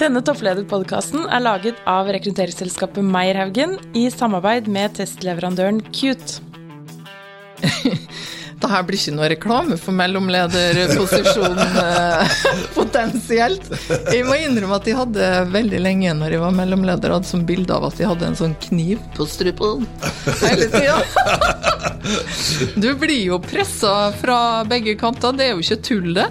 Denne 0.00 0.22
topplederpodkasten 0.24 1.26
er 1.28 1.42
laget 1.44 1.80
av 1.84 2.08
rekrutteringsselskapet 2.08 3.04
Meierhaugen 3.04 3.74
i 3.92 4.06
samarbeid 4.08 4.64
med 4.72 4.94
testleverandøren 4.96 5.82
Cute. 5.92 6.40
Dette 8.60 8.80
blir 8.88 8.96
ikke 8.96 9.14
noe 9.18 9.28
reklame 9.32 9.76
for 9.80 9.96
mellomlederposisjonen 9.96 11.76
eh, 11.84 12.34
potensielt. 12.72 13.68
Jeg 14.08 14.24
må 14.24 14.40
innrømme 14.40 14.80
at 14.80 14.88
jeg 14.88 14.96
hadde 15.02 15.30
veldig 15.52 15.84
lenge 15.84 16.16
når 16.16 16.36
jeg 16.36 16.44
var 16.46 16.58
mellomleder, 16.62 17.16
hadde 17.18 17.28
som 17.28 17.44
bilde 17.48 17.76
av 17.76 17.90
at 17.90 18.00
jeg 18.00 18.08
hadde 18.08 18.30
en 18.30 18.40
sånn 18.40 18.56
kniv 18.70 19.04
på 19.16 19.28
strupen 19.28 19.84
hele 20.46 20.72
tida. 20.72 21.00
Du 22.80 22.94
blir 22.96 23.20
jo 23.20 23.36
pressa 23.44 24.14
fra 24.16 24.64
begge 24.68 24.96
kanter, 25.00 25.36
det 25.36 25.50
er 25.50 25.52
jo 25.52 25.60
ikke 25.60 25.84
tull, 25.84 26.14
det. 26.16 26.30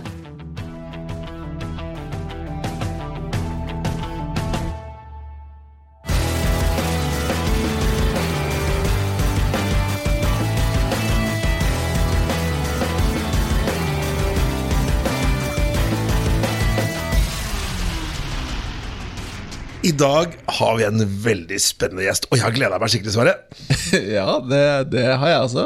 Dag 19.99 20.35
har 20.59 20.77
vi 20.79 20.85
en 20.87 21.01
veldig 21.23 21.57
spennende 21.61 22.05
gjest, 22.05 22.29
og 22.29 22.37
jeg 22.37 22.45
har 22.45 22.55
gleda 22.55 22.79
meg 22.79 22.91
skikkelig, 22.93 23.15
Sverre. 23.15 23.35
Ja, 24.19 24.37
det, 24.45 24.65
det 24.93 25.05
har 25.17 25.31
jeg 25.31 25.47
også. 25.47 25.65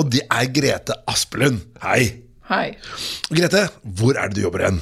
Og 0.00 0.10
det 0.10 0.24
er 0.26 0.50
Grete 0.52 0.96
Aspelund. 1.08 1.62
Hei. 1.84 2.02
Hei. 2.50 2.66
Grete, 3.30 3.68
hvor 3.82 4.18
er 4.18 4.30
det 4.30 4.40
du 4.40 4.44
jobber 4.44 4.66
hen? 4.66 4.80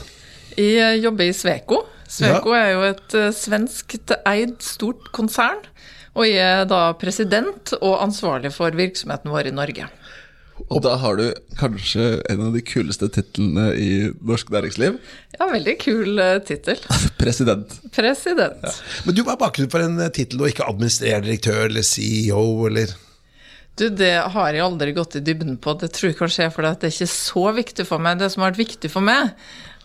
Jeg 0.59 1.03
jobber 1.05 1.29
i 1.29 1.37
Sveko. 1.37 1.83
Sveko 2.09 2.55
er 2.57 2.71
jo 2.73 2.87
et 2.89 3.17
uh, 3.21 3.29
svenskt 3.37 4.15
eid 4.27 4.57
stort 4.65 5.11
konsern. 5.15 5.61
Og 6.19 6.27
jeg 6.27 6.63
er 6.63 6.65
da 6.67 6.89
president 6.99 7.77
og 7.79 8.01
ansvarlig 8.03 8.51
for 8.57 8.75
virksomheten 8.75 9.31
vår 9.31 9.53
i 9.53 9.55
Norge. 9.55 9.87
Og 10.67 10.83
da 10.85 10.97
har 11.01 11.19
du 11.19 11.27
kanskje 11.59 12.19
en 12.29 12.43
av 12.49 12.55
de 12.57 12.63
kuleste 12.67 13.09
titlene 13.15 13.71
i 13.79 13.91
norsk 14.27 14.51
næringsliv. 14.53 14.99
Ja, 15.39 15.49
veldig 15.53 15.77
kul 15.81 16.19
uh, 16.19 16.39
tittel. 16.45 16.81
President. 17.23 17.79
President. 17.95 18.65
Ja. 18.67 18.73
Men 19.07 19.17
du, 19.17 19.23
Hva 19.25 19.37
er 19.37 19.43
bakgrunnen 19.45 19.73
for 19.73 19.85
en 19.85 20.01
tittel 20.15 20.43
og 20.43 20.51
ikke 20.51 20.67
administrerende 20.69 21.31
direktør 21.31 21.69
eller 21.69 21.87
CEO, 21.87 22.43
eller? 22.71 22.97
Du, 23.79 23.87
Det 23.95 24.13
har 24.35 24.53
jeg 24.53 24.65
aldri 24.65 24.93
gått 24.97 25.17
i 25.21 25.23
dybden 25.23 25.57
på. 25.63 25.77
Det 25.79 25.93
tror 25.95 26.11
jeg 26.11 26.19
kanskje 26.19 26.49
er 26.49 26.55
fordi 26.55 26.75
det 26.75 26.91
er 26.91 26.97
ikke 26.97 27.13
så 27.15 27.45
viktig 27.55 27.87
for 27.87 28.03
meg. 28.03 28.19
Det 28.19 28.31
som 28.35 28.43
har 28.43 28.51
vært 28.51 28.65
viktig 28.65 28.91
for 28.91 29.07
meg, 29.07 29.35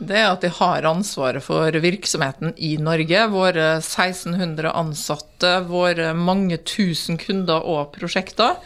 det 0.01 0.17
er 0.17 0.31
at 0.31 0.45
jeg 0.45 0.55
har 0.57 0.87
ansvaret 0.89 1.45
for 1.45 1.77
virksomheten 1.83 2.55
i 2.57 2.73
Norge. 2.81 3.27
Våre 3.29 3.67
1600 3.77 4.73
ansatte, 4.73 5.51
våre 5.69 6.15
mange 6.17 6.57
tusen 6.65 7.21
kunder 7.21 7.61
og 7.61 7.93
prosjekter. 7.93 8.57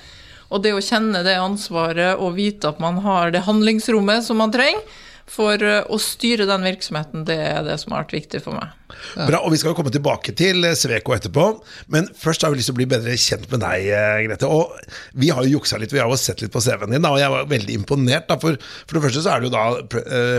Og 0.52 0.64
det 0.64 0.76
å 0.76 0.84
kjenne 0.84 1.24
det 1.28 1.36
ansvaret 1.42 2.22
og 2.22 2.38
vite 2.38 2.72
at 2.72 2.80
man 2.84 3.02
har 3.04 3.34
det 3.36 3.46
handlingsrommet 3.48 4.26
som 4.26 4.40
man 4.42 4.54
trenger 4.54 4.86
for 5.28 5.60
eh, 5.60 5.84
å 5.84 6.00
styre 6.00 6.48
den 6.48 6.64
virksomheten, 6.64 7.26
det 7.28 7.36
er 7.50 7.66
det 7.66 7.76
som 7.82 7.94
har 7.94 8.06
vært 8.06 8.16
viktig 8.16 8.40
for 8.46 8.56
meg. 8.56 8.72
Bra, 9.28 9.42
og 9.44 9.52
Vi 9.52 9.60
skal 9.60 9.74
jo 9.74 9.78
komme 9.78 9.92
tilbake 9.92 10.32
til 10.40 10.64
eh, 10.66 10.76
Sveko 10.80 11.14
etterpå, 11.18 11.48
men 11.94 12.08
først 12.16 12.46
har 12.46 12.54
vi 12.54 12.62
lyst 12.62 12.72
til 12.72 12.78
å 12.78 12.80
bli 12.80 12.88
bedre 12.90 13.18
kjent 13.20 13.50
med 13.52 13.62
deg, 13.66 13.90
eh, 13.92 14.22
Grete. 14.24 14.48
Og 14.48 14.72
Vi 15.20 15.32
har 15.36 15.44
jo 15.44 15.58
juksa 15.58 15.82
litt, 15.82 15.92
vi 15.92 16.00
har 16.00 16.08
jo 16.08 16.20
sett 16.20 16.42
litt 16.44 16.54
på 16.54 16.64
CV-en 16.64 16.96
din, 16.96 17.04
da, 17.04 17.12
og 17.12 17.22
jeg 17.22 17.34
var 17.34 17.52
veldig 17.52 17.78
imponert. 17.82 18.30
Da, 18.32 18.40
for, 18.40 18.56
for, 18.86 18.96
det 18.96 19.04
første 19.10 19.26
så 19.26 19.36
er 19.36 19.44
du 19.44 19.52
da 19.52 19.68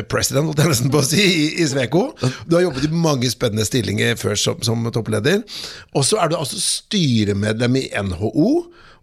president, 0.09 0.49
holdt 0.49 0.65
jeg 0.65 0.73
nesten 0.73 0.95
på 0.95 1.05
å 1.05 1.07
si, 1.11 1.21
i, 1.21 1.47
i, 1.61 1.69
Sveko. 1.69 2.09
Du 2.49 2.57
har 2.57 2.65
jobbet 2.65 2.89
i 2.89 3.05
mange 3.09 3.29
spennende 3.33 3.69
stillinger 3.69 4.17
før 4.21 4.41
som, 4.41 4.65
som 4.65 4.89
toppleder. 4.95 5.45
Og 5.93 6.09
så 6.09 6.23
er 6.23 6.33
du 6.33 6.41
altså 6.41 6.61
styremedlem 6.65 7.83
i 7.83 7.89
NHO. 8.09 8.53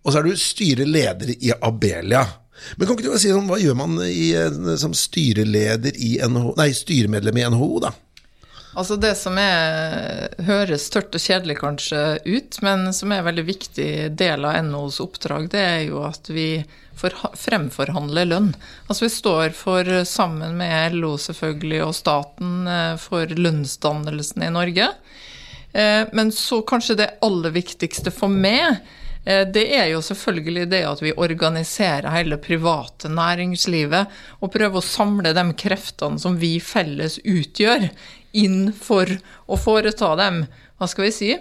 Og 0.05 0.13
så 0.13 0.21
er 0.21 0.27
du 0.27 0.37
styreleder 0.37 1.33
i 1.35 1.51
Abelia. 1.65 2.23
Men 2.77 2.87
kan 2.87 2.95
ikke 2.95 3.11
du 3.11 3.19
si 3.19 3.33
sånn, 3.33 3.49
hva 3.49 3.59
gjør 3.59 3.77
man 3.77 3.97
i, 4.05 4.31
som 4.79 4.93
styreleder 4.95 5.97
i 5.97 6.15
NHO, 6.23 6.53
nei, 6.59 6.69
styremedlem 6.77 7.41
i 7.41 7.47
NHO, 7.51 7.71
da? 7.83 7.91
Altså 8.75 8.97
Det 8.99 9.13
som 9.15 9.37
er, 9.39 10.33
høres 10.43 10.89
tørt 10.91 11.15
og 11.15 11.23
kjedelig 11.23 11.57
kanskje 11.61 11.99
ut, 12.25 12.57
men 12.65 12.89
som 12.95 13.11
er 13.11 13.21
en 13.21 13.29
veldig 13.29 13.45
viktig 13.47 13.91
del 14.19 14.47
av 14.47 14.57
NHOs 14.67 14.99
oppdrag, 15.03 15.47
det 15.53 15.61
er 15.63 15.81
jo 15.87 16.01
at 16.07 16.27
vi 16.31 16.49
fremforhandler 16.95 18.27
lønn. 18.27 18.51
Altså 18.87 19.07
Vi 19.07 19.13
står 19.15 19.55
for, 19.55 19.89
sammen 20.07 20.59
med 20.59 20.99
LO 20.99 21.15
selvfølgelig 21.19 21.81
og 21.87 21.95
staten, 21.97 22.67
eh, 22.67 22.93
for 22.99 23.31
lønnsdannelsen 23.31 24.43
i 24.43 24.51
Norge. 24.53 24.91
Eh, 25.71 26.03
men 26.15 26.31
så 26.35 26.61
kanskje 26.67 26.99
det 26.99 27.13
aller 27.25 27.55
viktigste 27.55 28.11
for 28.15 28.31
meg 28.31 28.79
Eh, 28.79 29.04
det 29.25 29.63
er 29.73 29.87
jo 29.89 30.03
selvfølgelig 30.05 30.67
det 30.69 30.83
at 30.85 31.01
vi 31.01 31.15
organiserer 31.17 32.13
hele 32.13 32.37
private 32.37 33.09
næringslivet 33.09 34.13
og 34.37 34.51
prøver 34.53 34.77
å 34.77 34.85
samle 34.85 35.33
de 35.33 35.45
kreftene 35.57 36.21
som 36.21 36.37
vi 36.37 36.59
felles 36.61 37.17
utgjør, 37.25 37.89
inn 38.35 38.69
for 38.75 39.09
å 39.47 39.57
foreta 39.57 40.11
dem, 40.19 40.43
hva 40.77 40.89
skal 40.91 41.07
vi 41.07 41.13
si, 41.15 41.31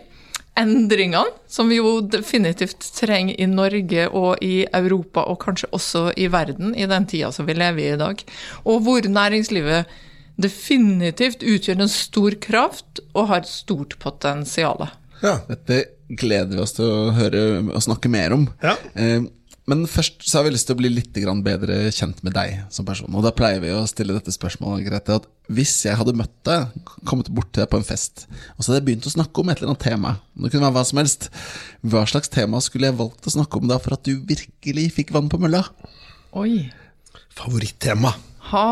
endringene 0.58 1.34
som 1.50 1.68
vi 1.70 1.80
jo 1.80 1.98
definitivt 2.06 2.86
trenger 2.96 3.38
i 3.40 3.48
Norge 3.50 4.06
og 4.14 4.42
i 4.44 4.64
Europa, 4.64 5.26
og 5.26 5.40
kanskje 5.42 5.70
også 5.74 6.04
i 6.16 6.28
verden, 6.32 6.74
i 6.78 6.86
den 6.90 7.08
tida 7.10 7.32
som 7.34 7.48
vi 7.48 7.56
lever 7.58 7.82
i 7.82 7.92
i 7.94 8.00
dag. 8.00 8.22
Og 8.64 8.84
hvor 8.86 9.08
næringslivet 9.08 9.90
definitivt 10.40 11.44
utgjør 11.46 11.84
en 11.84 11.90
stor 11.90 12.38
kraft 12.42 13.02
og 13.12 13.28
har 13.30 13.42
et 13.42 13.50
stort 13.50 13.98
potensial. 14.02 14.88
Ja. 15.22 15.38
Dette 15.48 15.84
gleder 16.10 16.56
vi 16.56 16.62
oss 16.64 16.74
til 16.76 16.88
å 16.90 17.14
høre 17.16 17.44
og 17.62 17.80
snakke 17.84 18.10
mer 18.12 18.34
om. 18.36 18.48
Ja. 18.64 18.74
Eh, 18.98 19.24
men 19.70 19.86
først 19.88 20.20
så 20.28 20.38
har 20.38 20.44
vi 20.44 20.52
lyst 20.52 20.68
til 20.68 20.76
å 20.76 20.80
bli 20.82 20.90
litt 20.92 21.14
bedre 21.44 21.76
kjent 21.94 22.18
med 22.24 22.34
deg 22.36 22.66
som 22.74 22.84
person. 22.84 23.08
Og 23.16 23.24
da 23.24 23.32
pleier 23.32 23.62
vi 23.62 23.70
å 23.72 23.86
stille 23.88 24.12
dette 24.12 24.34
spørsmålet, 24.34 24.84
Grete, 24.84 25.16
at 25.16 25.28
hvis 25.48 25.72
jeg 25.86 25.96
hadde 25.96 26.12
møtt 26.16 26.34
deg, 26.44 26.68
kommet 27.08 27.30
bort 27.32 27.48
til 27.52 27.64
deg 27.64 27.70
på 27.72 27.80
en 27.80 27.86
fest, 27.86 28.26
og 28.56 28.60
så 28.60 28.70
hadde 28.70 28.82
jeg 28.82 28.88
begynt 28.90 29.08
å 29.08 29.14
snakke 29.14 29.40
om 29.40 29.48
et 29.48 29.62
eller 29.62 29.72
annet 29.72 29.86
tema, 29.86 30.12
det 30.36 30.52
kunne 30.52 30.68
være 30.68 30.76
hva 30.76 30.84
som 30.84 31.00
helst, 31.00 31.30
hva 31.80 32.04
slags 32.10 32.32
tema 32.32 32.60
skulle 32.64 32.90
jeg 32.90 32.98
valgt 33.00 33.24
å 33.24 33.34
snakke 33.38 33.60
om 33.60 33.72
da 33.72 33.80
for 33.80 33.96
at 33.96 34.04
du 34.04 34.20
virkelig 34.28 34.90
fikk 34.98 35.14
vann 35.16 35.32
på 35.32 35.40
mølla? 35.40 35.64
Oi. 36.36 36.68
Favorittema? 37.32 38.12
Ha. 38.52 38.68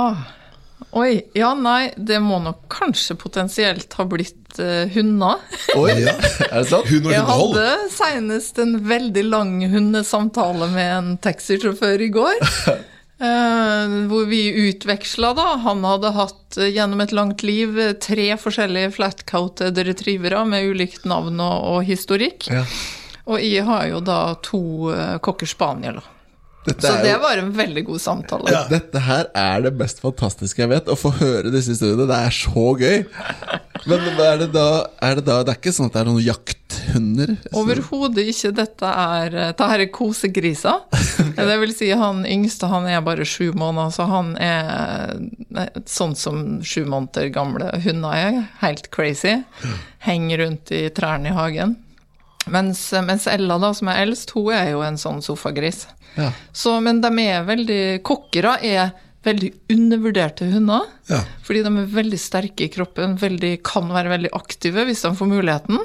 Oi. 0.90 1.22
Ja, 1.36 1.52
nei, 1.54 1.92
det 1.96 2.18
må 2.24 2.38
nok 2.42 2.64
kanskje 2.72 3.16
potensielt 3.20 3.92
ha 3.98 4.06
blitt 4.08 4.60
uh, 4.60 4.84
hunder. 4.92 5.42
Oi, 5.78 5.92
ja. 6.02 6.14
Er 6.48 6.62
det 6.62 6.68
sant? 6.70 6.88
Hund 6.90 7.08
og 7.08 7.14
Jeg 7.14 7.26
hadde 7.28 7.66
senest 7.94 8.62
en 8.62 8.78
veldig 8.88 9.26
lang 9.28 9.58
hundesamtale 9.72 10.70
med 10.74 10.94
en 10.96 11.12
taxisjåfør 11.22 12.06
i 12.06 12.10
går. 12.14 12.40
Uh, 13.22 13.98
hvor 14.10 14.26
vi 14.30 14.44
utveksla, 14.68 15.34
da. 15.38 15.48
Han 15.66 15.84
hadde 15.88 16.14
hatt 16.16 16.58
uh, 16.60 16.68
gjennom 16.68 17.04
et 17.04 17.14
langt 17.16 17.44
liv 17.46 17.78
tre 18.02 18.32
forskjellige 18.40 18.94
flatcoated 18.98 19.84
retrievere 19.92 20.44
med 20.48 20.72
ulikt 20.72 21.06
navn 21.08 21.40
og, 21.40 21.68
og 21.76 21.86
historikk. 21.88 22.50
Ja. 22.52 22.66
Og 23.30 23.38
jeg 23.38 23.62
har 23.68 23.86
jo 23.92 24.02
da 24.02 24.22
to 24.42 24.64
uh, 24.90 25.20
cocker 25.22 25.48
spanieler. 25.48 26.10
Dette 26.62 26.86
så 26.86 26.94
det 27.02 27.10
jo, 27.10 27.18
var 27.24 27.40
en 27.40 27.50
veldig 27.56 27.82
god 27.88 28.00
samtale. 28.00 28.52
Ja. 28.54 28.62
Dette 28.70 29.00
her 29.02 29.26
er 29.34 29.64
det 29.64 29.72
mest 29.80 29.98
fantastiske 30.02 30.62
jeg 30.62 30.70
vet. 30.70 30.90
Å 30.92 30.98
få 30.98 31.10
høre 31.18 31.50
disse 31.50 31.74
historiene. 31.74 32.06
Det 32.06 32.18
er 32.28 32.36
så 32.36 32.66
gøy. 32.78 33.00
Men 33.90 34.04
er 34.22 34.38
det, 34.44 34.48
da, 34.54 34.66
er 35.02 35.18
det 35.18 35.24
da 35.26 35.40
Det 35.42 35.56
er 35.56 35.58
ikke 35.58 35.72
sånn 35.74 35.88
at 35.90 35.96
det 35.96 36.02
er 36.04 36.06
noen 36.06 36.22
jakthunder? 36.22 37.34
Overhodet 37.58 38.30
ikke. 38.30 38.52
Dette 38.54 38.94
er, 39.02 39.34
dette 39.50 39.70
er 39.74 39.84
kosegriser. 39.90 40.84
okay. 41.26 41.50
Det 41.50 41.58
vil 41.64 41.74
si, 41.74 41.90
han 41.98 42.22
yngste 42.30 42.70
han 42.70 42.86
er 42.86 43.02
bare 43.02 43.26
sju 43.26 43.50
måneder, 43.58 43.90
så 43.96 44.06
han 44.12 44.34
er 44.38 45.72
sånn 45.90 46.14
som 46.18 46.44
sju 46.62 46.84
måneder 46.86 47.32
gamle 47.34 47.72
hunder 47.82 48.18
er. 48.18 48.42
Helt 48.62 48.92
crazy. 48.94 49.40
Henger 50.06 50.46
rundt 50.46 50.70
i 50.74 50.86
trærne 50.94 51.32
i 51.32 51.36
hagen. 51.36 51.80
Mens, 52.50 52.88
mens, 53.06 53.26
Ella, 53.30 53.58
da, 53.62 53.70
som 53.76 53.90
er 53.92 54.02
eldst, 54.02 54.34
hun 54.34 54.50
er 54.56 54.72
jo 54.72 54.82
en 54.82 54.98
sånn 54.98 55.22
sofagris. 55.22 55.86
Ja. 56.16 56.32
Så, 56.52 56.74
men 56.84 57.00
de 57.04 57.12
er 57.22 57.46
veldig 57.48 57.82
Kokkere 58.04 58.58
er 58.66 58.90
veldig 59.22 59.52
undervurderte 59.70 60.48
hunder. 60.50 60.88
Ja. 61.10 61.22
Fordi 61.42 61.62
de 61.64 61.70
er 61.70 61.88
veldig 61.90 62.18
sterke 62.20 62.66
i 62.66 62.70
kroppen, 62.72 63.16
veldig, 63.20 63.56
kan 63.66 63.90
være 63.92 64.12
veldig 64.12 64.30
aktive 64.38 64.84
hvis 64.88 65.02
de 65.04 65.12
får 65.18 65.30
muligheten. 65.32 65.80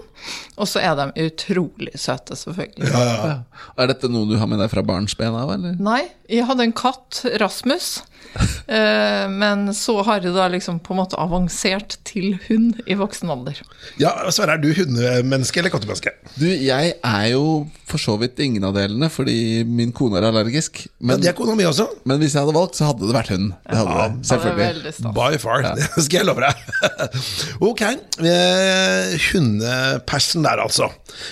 Og 0.58 0.70
så 0.70 0.82
er 0.84 0.98
de 1.00 1.28
utrolig 1.28 1.94
søte, 1.98 2.38
selvfølgelig. 2.38 2.92
Ja, 2.92 3.04
ja. 3.08 3.64
Er 3.78 3.90
dette 3.92 4.10
noe 4.12 4.30
du 4.30 4.38
har 4.42 4.50
med 4.50 4.62
deg 4.62 4.72
fra 4.74 4.86
barnsben 4.86 5.38
av, 5.38 5.54
eller? 5.58 5.78
Nei, 5.82 6.04
jeg 6.30 6.48
hadde 6.50 6.68
en 6.68 6.78
katt, 6.78 7.24
Rasmus. 7.42 7.98
Eh, 8.68 9.30
men 9.32 9.70
så 9.74 9.94
har 10.04 10.26
jeg 10.26 10.34
da 10.36 10.50
liksom 10.52 10.82
på 10.84 10.92
en 10.92 11.00
måte 11.00 11.16
avansert 11.22 11.96
til 12.06 12.34
hund 12.50 12.82
i 12.84 12.98
voksen 13.00 13.32
alder. 13.32 13.62
Ja, 14.02 14.12
Sverre, 14.36 14.58
er 14.58 14.62
du 14.62 14.68
hundemenneske 14.76 15.62
eller 15.62 15.72
kattemenneske? 15.72 16.12
Du, 16.36 16.44
jeg 16.44 16.98
er 16.98 17.28
jo 17.32 17.46
for 17.88 18.04
så 18.04 18.18
vidt 18.20 18.42
ingen 18.44 18.68
av 18.68 18.76
delene, 18.76 19.08
fordi 19.14 19.64
min 19.64 19.94
kone 19.96 20.20
er 20.20 20.28
allergisk. 20.28 20.84
Men, 21.00 21.16
ja, 21.16 21.30
det 21.30 21.32
er 21.32 21.38
kona 21.40 21.56
mi 21.56 21.64
også. 21.70 21.88
Men 22.04 22.20
hvis 22.20 22.36
jeg 22.36 22.44
hadde 22.44 22.58
valgt, 22.58 22.76
så 22.76 22.90
hadde 22.90 23.08
det 23.08 23.16
vært 23.16 23.32
hund. 23.32 23.54
Det 23.64 23.80
hadde 23.80 23.96
ja, 23.96 24.10
det, 24.12 24.30
selvfølgelig. 24.34 24.94
Det 24.98 25.07
stas. 25.12 25.18
By 25.18 25.42
far, 25.42 25.68
det 25.78 26.06
skal 26.06 26.22
jeg 26.22 26.28
love 26.30 26.44
deg. 26.44 26.66
ok, 27.70 27.84
eh, 28.24 29.14
hundepersen 29.30 30.48
der 30.48 30.64
altså. 30.64 30.90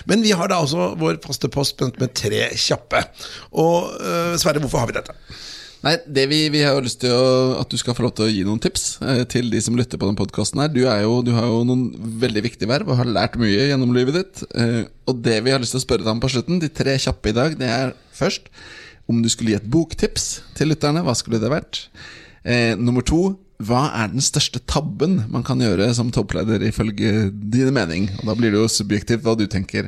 Men 0.10 0.26
vi 0.26 0.36
har 0.38 0.52
da 0.52 0.62
også 0.64 0.94
vår 1.00 1.20
faste 1.26 1.52
post 1.54 1.82
med, 1.86 2.14
tre 2.16 2.48
kjappe. 2.60 3.04
Og 3.62 3.92
eh, 4.00 4.38
Sverre, 4.42 4.64
hvorfor 4.64 4.84
har 4.84 4.92
vi 4.92 4.98
dette? 5.00 5.18
Nei, 5.86 6.00
det 6.10 6.24
vi, 6.32 6.40
vi 6.50 6.64
har 6.66 6.74
jo 6.74 6.82
lyst 6.88 7.04
til 7.04 7.12
å, 7.14 7.58
at 7.60 7.70
du 7.70 7.78
skal 7.78 7.94
få 7.94 8.08
lov 8.08 8.16
til 8.18 8.26
å 8.26 8.32
gi 8.32 8.42
noen 8.48 8.62
tips 8.64 8.86
eh, 9.06 9.22
til 9.30 9.52
de 9.54 9.60
som 9.62 9.76
lytter 9.78 10.00
på 10.02 10.08
denne 10.08 10.18
podkasten. 10.18 10.64
Du, 10.74 10.82
jo, 10.82 11.20
du 11.26 11.30
har 11.36 11.46
jo 11.46 11.60
noen 11.68 11.92
veldig 12.24 12.42
viktige 12.48 12.72
verv 12.72 12.90
og 12.90 12.98
har 13.04 13.12
lært 13.12 13.38
mye 13.38 13.68
gjennom 13.70 13.94
livet 13.94 14.18
ditt. 14.18 14.42
Eh, 14.58 14.82
og 15.06 15.22
det 15.28 15.38
vi 15.46 15.54
har 15.54 15.62
lyst 15.62 15.76
til 15.76 15.84
å 15.84 15.86
spørre 15.86 16.08
deg 16.08 16.16
om 16.16 16.24
på 16.24 16.32
slutten, 16.34 16.58
de 16.64 16.72
tre 16.74 16.98
kjappe 17.02 17.30
i 17.30 17.38
dag, 17.38 17.58
det 17.60 17.70
er 17.70 17.94
først 18.18 18.50
om 19.12 19.22
du 19.22 19.30
skulle 19.30 19.54
gi 19.54 19.60
et 19.60 19.70
boktips 19.70 20.26
til 20.58 20.74
lytterne. 20.74 21.06
Hva 21.06 21.14
skulle 21.18 21.42
det 21.44 21.54
vært? 21.54 21.86
Eh, 22.42 22.74
nummer 22.82 23.06
to, 23.06 23.36
hva 23.64 23.86
er 24.04 24.10
den 24.12 24.24
største 24.24 24.60
tabben 24.68 25.22
man 25.32 25.44
kan 25.48 25.62
gjøre 25.64 25.88
som 25.96 26.10
toppleder 26.12 26.64
ifølge 26.68 27.30
dine 27.32 27.72
mening? 27.72 28.10
Og 28.20 28.26
da 28.28 28.36
blir 28.36 28.52
det 28.52 28.60
jo 28.60 28.68
subjektivt 28.72 29.24
hva 29.24 29.36
du 29.40 29.46
tenker. 29.48 29.88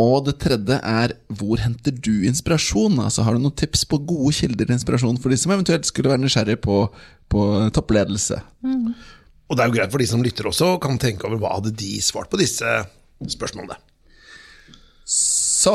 Og 0.00 0.24
det 0.26 0.38
tredje 0.42 0.78
er 0.80 1.12
hvor 1.38 1.60
henter 1.60 1.92
du 1.92 2.24
inspirasjon? 2.26 2.98
Altså 3.04 3.22
Har 3.26 3.36
du 3.36 3.42
noen 3.44 3.54
tips 3.54 3.84
på 3.86 3.98
gode 4.08 4.32
kilder 4.34 4.64
til 4.66 4.74
inspirasjon 4.78 5.18
for 5.20 5.30
de 5.30 5.36
som 5.38 5.52
eventuelt 5.54 5.84
skulle 5.86 6.10
være 6.10 6.22
nysgjerrig 6.24 6.56
på, 6.64 6.78
på 7.30 7.44
toppledelse? 7.76 8.40
Mm. 8.64 8.94
Og 9.50 9.56
det 9.58 9.62
er 9.64 9.68
jo 9.70 9.76
greit 9.76 9.92
for 9.92 10.00
de 10.02 10.06
som 10.08 10.22
lytter 10.24 10.46
også, 10.48 10.72
kan 10.82 10.98
tenke 11.02 11.26
over 11.28 11.38
hva 11.42 11.56
hadde 11.58 11.74
de 11.76 11.98
svart 12.02 12.30
på 12.32 12.38
disse 12.40 12.64
spørsmålene. 13.34 13.76
Så 15.10 15.74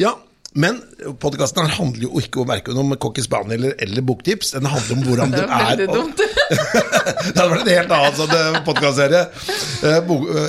Ja, 0.00 0.14
men 0.58 0.80
podkasten 1.22 1.68
handler 1.70 2.08
jo 2.08 2.18
ikke 2.18 2.40
om 2.42 2.48
verken 2.50 2.78
om 2.80 2.94
cocky 2.98 3.22
spaniel 3.22 3.60
eller, 3.60 3.74
eller 3.84 4.02
boktips. 4.02 4.54
Den 4.56 4.66
handler 4.66 4.96
om 4.96 5.04
hvordan 5.06 5.34
det, 5.36 5.44
Det 5.46 5.58
er 5.60 5.68
veldig 5.68 5.84
er 5.84 5.92
å- 5.92 5.98
dumt. 6.00 6.24
det 7.30 7.36
hadde 7.36 7.50
vært 7.52 7.62
en 7.68 7.72
helt 7.76 7.92
annen 7.94 8.16
sånn 8.18 8.58
podkastserie. 8.66 9.22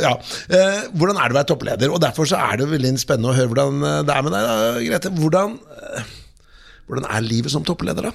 ja. 0.01 0.13
Eh, 0.49 0.79
hvordan 0.97 1.19
er 1.21 1.29
det 1.29 1.35
å 1.35 1.39
være 1.39 1.49
toppleder? 1.51 1.93
Og 1.93 2.01
Derfor 2.03 2.29
så 2.29 2.39
er 2.41 2.61
det 2.61 2.69
veldig 2.71 2.95
spennende 3.01 3.31
å 3.31 3.37
høre 3.37 3.51
hvordan 3.53 3.85
eh, 3.85 3.99
det 4.07 4.15
er 4.15 4.25
med 4.25 4.35
deg, 4.35 4.49
da, 4.49 4.73
Grete. 4.87 5.13
Hvordan, 5.21 5.55
eh, 5.77 6.11
hvordan 6.89 7.07
er 7.11 7.27
livet 7.27 7.53
som 7.53 7.65
toppleder, 7.67 8.09
da? 8.09 8.13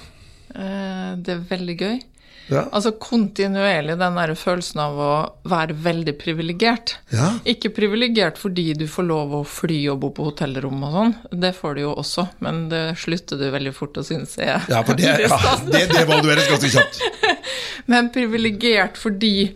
Eh, 0.57 1.11
Det 1.23 1.35
er 1.37 1.45
veldig 1.49 1.77
gøy. 1.79 1.97
Ja. 2.47 2.63
Altså 2.71 2.93
kontinuerlig 3.01 3.97
den 3.99 4.17
der 4.19 4.31
følelsen 4.39 4.79
av 4.79 4.99
å 5.01 5.11
være 5.47 5.75
veldig 5.83 6.13
privilegert. 6.19 6.95
Ja. 7.11 7.33
Ikke 7.47 7.71
privilegert 7.75 8.39
fordi 8.39 8.69
du 8.77 8.85
får 8.91 9.07
lov 9.09 9.35
å 9.35 9.43
fly 9.47 9.81
og 9.91 9.99
bo 10.03 10.11
på 10.15 10.29
hotellrom 10.29 10.85
og 10.87 10.95
sånn, 10.95 11.15
det 11.43 11.53
får 11.57 11.77
du 11.77 11.83
jo 11.83 11.93
også, 11.99 12.27
men 12.45 12.67
det 12.71 12.83
slutter 13.01 13.41
du 13.41 13.49
veldig 13.53 13.73
fort 13.75 13.99
å 13.99 14.05
synes 14.07 14.37
er 14.39 14.63
Ja, 14.71 14.83
for 14.87 14.95
det, 14.99 15.11
ja, 15.25 15.39
det, 15.67 15.85
det 15.91 16.03
evalueres 16.05 16.47
ganske 16.51 16.71
kjapt. 16.77 17.01
Men 17.91 18.09
privilegert 18.11 18.97
fordi 18.99 19.53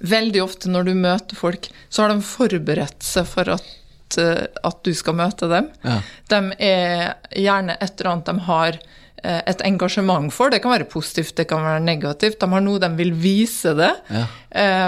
veldig 0.00 0.42
ofte 0.42 0.70
når 0.70 0.88
du 0.88 0.94
møter 0.98 1.38
folk, 1.38 1.68
så 1.88 2.04
har 2.04 2.14
de 2.14 2.24
forberedt 2.26 3.06
seg 3.06 3.28
for 3.30 3.48
at, 3.54 4.18
eh, 4.18 4.46
at 4.66 4.80
du 4.84 4.92
skal 4.96 5.16
møte 5.20 5.48
dem. 5.50 5.70
Ja. 5.86 6.00
De 6.32 6.40
er 6.58 7.14
gjerne 7.30 7.78
et 7.78 7.94
eller 7.94 8.12
annet 8.12 8.30
de 8.30 8.46
har 8.48 8.80
et 9.24 9.62
engasjement 9.64 10.28
for. 10.34 10.52
Det 10.52 10.60
kan 10.62 10.74
være 10.74 10.88
positivt, 10.90 11.34
det 11.38 11.48
kan 11.50 11.64
være 11.64 11.82
negativt. 11.84 12.38
De 12.40 12.48
har 12.52 12.62
noe 12.62 12.80
de 12.82 12.90
vil 12.98 13.14
vise 13.16 13.72
det. 13.78 13.92
Ja. 14.12 14.26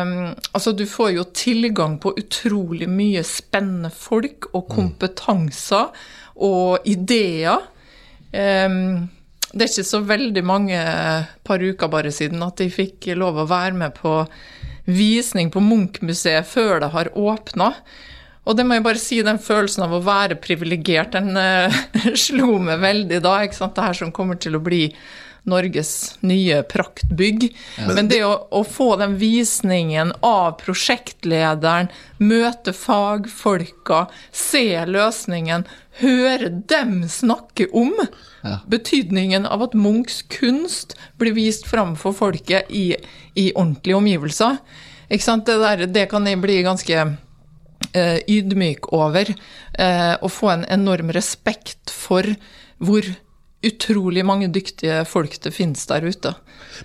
Um, 0.03 0.13
altså, 0.53 0.75
du 0.77 0.85
får 0.87 1.15
jo 1.17 1.25
tilgang 1.35 1.97
på 2.03 2.13
utrolig 2.21 2.89
mye 2.93 3.25
spennende 3.27 3.91
folk 3.95 4.51
og 4.53 4.69
kompetanser 4.75 5.89
og 6.37 6.87
ideer. 6.89 7.65
Um, 8.31 9.09
det 9.49 9.65
er 9.65 9.71
ikke 9.73 9.89
så 9.89 10.03
veldig 10.05 10.45
mange 10.45 10.79
par 11.49 11.63
uker 11.65 11.89
bare 11.89 12.13
siden 12.13 12.45
at 12.45 12.61
de 12.61 12.69
fikk 12.69 13.09
lov 13.17 13.41
å 13.41 13.49
være 13.49 13.79
med 13.81 13.97
på 13.97 14.21
visning 14.89 15.51
på 15.53 15.63
Munch-museet 15.65 16.49
før 16.49 16.83
det 16.85 16.93
har 16.93 17.11
åpna. 17.17 17.73
Og 18.49 18.57
det 18.57 18.65
må 18.65 18.79
jeg 18.79 18.87
bare 18.87 19.01
si, 19.03 19.21
den 19.25 19.41
følelsen 19.43 19.85
av 19.85 19.93
å 19.93 20.05
være 20.05 20.39
privilegert, 20.41 21.13
den 21.13 21.37
uh, 21.37 21.81
slo 22.27 22.57
meg 22.65 22.81
veldig 22.85 23.23
da. 23.25 23.39
ikke 23.45 23.61
sant? 23.61 23.77
Det 23.77 23.89
her 23.91 23.99
som 24.01 24.15
kommer 24.15 24.41
til 24.41 24.57
å 24.57 24.65
bli 24.65 24.87
Norges 25.49 26.19
nye 26.21 26.63
praktbygg. 26.69 27.49
Men 27.89 28.09
det 28.11 28.23
å, 28.27 28.33
å 28.53 28.63
få 28.67 28.91
den 29.01 29.17
visningen 29.21 30.13
av 30.25 30.59
prosjektlederen, 30.63 31.91
møte 32.21 32.75
fagfolka, 32.77 34.07
se 34.35 34.65
løsningen, 34.89 35.67
høre 36.03 36.51
dem 36.71 37.01
snakke 37.11 37.71
om 37.73 37.95
Ja. 38.39 38.61
betydningen 38.71 39.49
av 39.51 39.65
at 39.65 39.73
Munchs 39.75 40.21
kunst 40.31 40.93
blir 41.19 41.35
vist 41.35 41.67
fram 41.67 41.97
for 41.99 42.15
folket 42.15 42.71
i, 42.71 42.93
i 43.35 43.49
ordentlige 43.51 43.97
omgivelser. 43.99 44.61
Det, 45.11 45.43
der, 45.47 45.87
det 45.91 46.05
kan 46.13 46.29
bli 46.41 46.61
ganske 46.63 47.03
ydmyk 47.95 48.93
over. 48.97 49.31
Eh, 49.79 50.15
og 50.21 50.33
få 50.35 50.53
en 50.53 50.67
enorm 50.69 51.13
respekt 51.15 51.93
for 51.95 52.27
hvor 52.79 53.07
utrolig 53.65 54.23
mange 54.27 54.47
dyktige 54.55 55.01
folk 55.09 55.35
det 55.43 55.51
finnes 55.55 55.83
der 55.91 56.05
ute. 56.07 56.33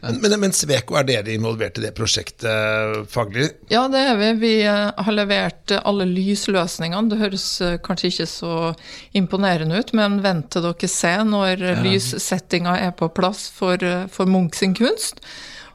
Men, 0.01 0.17
men, 0.23 0.33
men 0.41 0.55
Sveko, 0.55 0.95
er 0.97 1.05
dere 1.05 1.35
involvert 1.35 1.77
i 1.77 1.83
det 1.83 1.91
prosjektet 1.93 3.03
faglig? 3.13 3.51
Ja, 3.69 3.83
det 3.93 4.01
er 4.09 4.17
vi. 4.17 4.31
Vi 4.41 4.53
eh, 4.65 4.89
har 5.05 5.13
levert 5.13 5.73
eh, 5.73 5.83
alle 5.85 6.07
lysløsningene. 6.09 7.11
Det 7.11 7.21
høres 7.21 7.47
eh, 7.61 7.77
kanskje 7.83 8.09
ikke 8.09 8.29
så 8.31 8.55
imponerende 9.13 9.77
ut, 9.77 9.93
men 9.97 10.17
vent 10.25 10.49
til 10.55 10.65
dere 10.65 10.89
ser 10.89 11.25
når 11.29 11.61
lyssettinga 11.85 12.77
er 12.87 12.95
på 12.97 13.11
plass 13.13 13.45
for, 13.53 13.77
eh, 13.77 14.07
for 14.09 14.29
Munch 14.29 14.57
sin 14.63 14.73
kunst. 14.77 15.21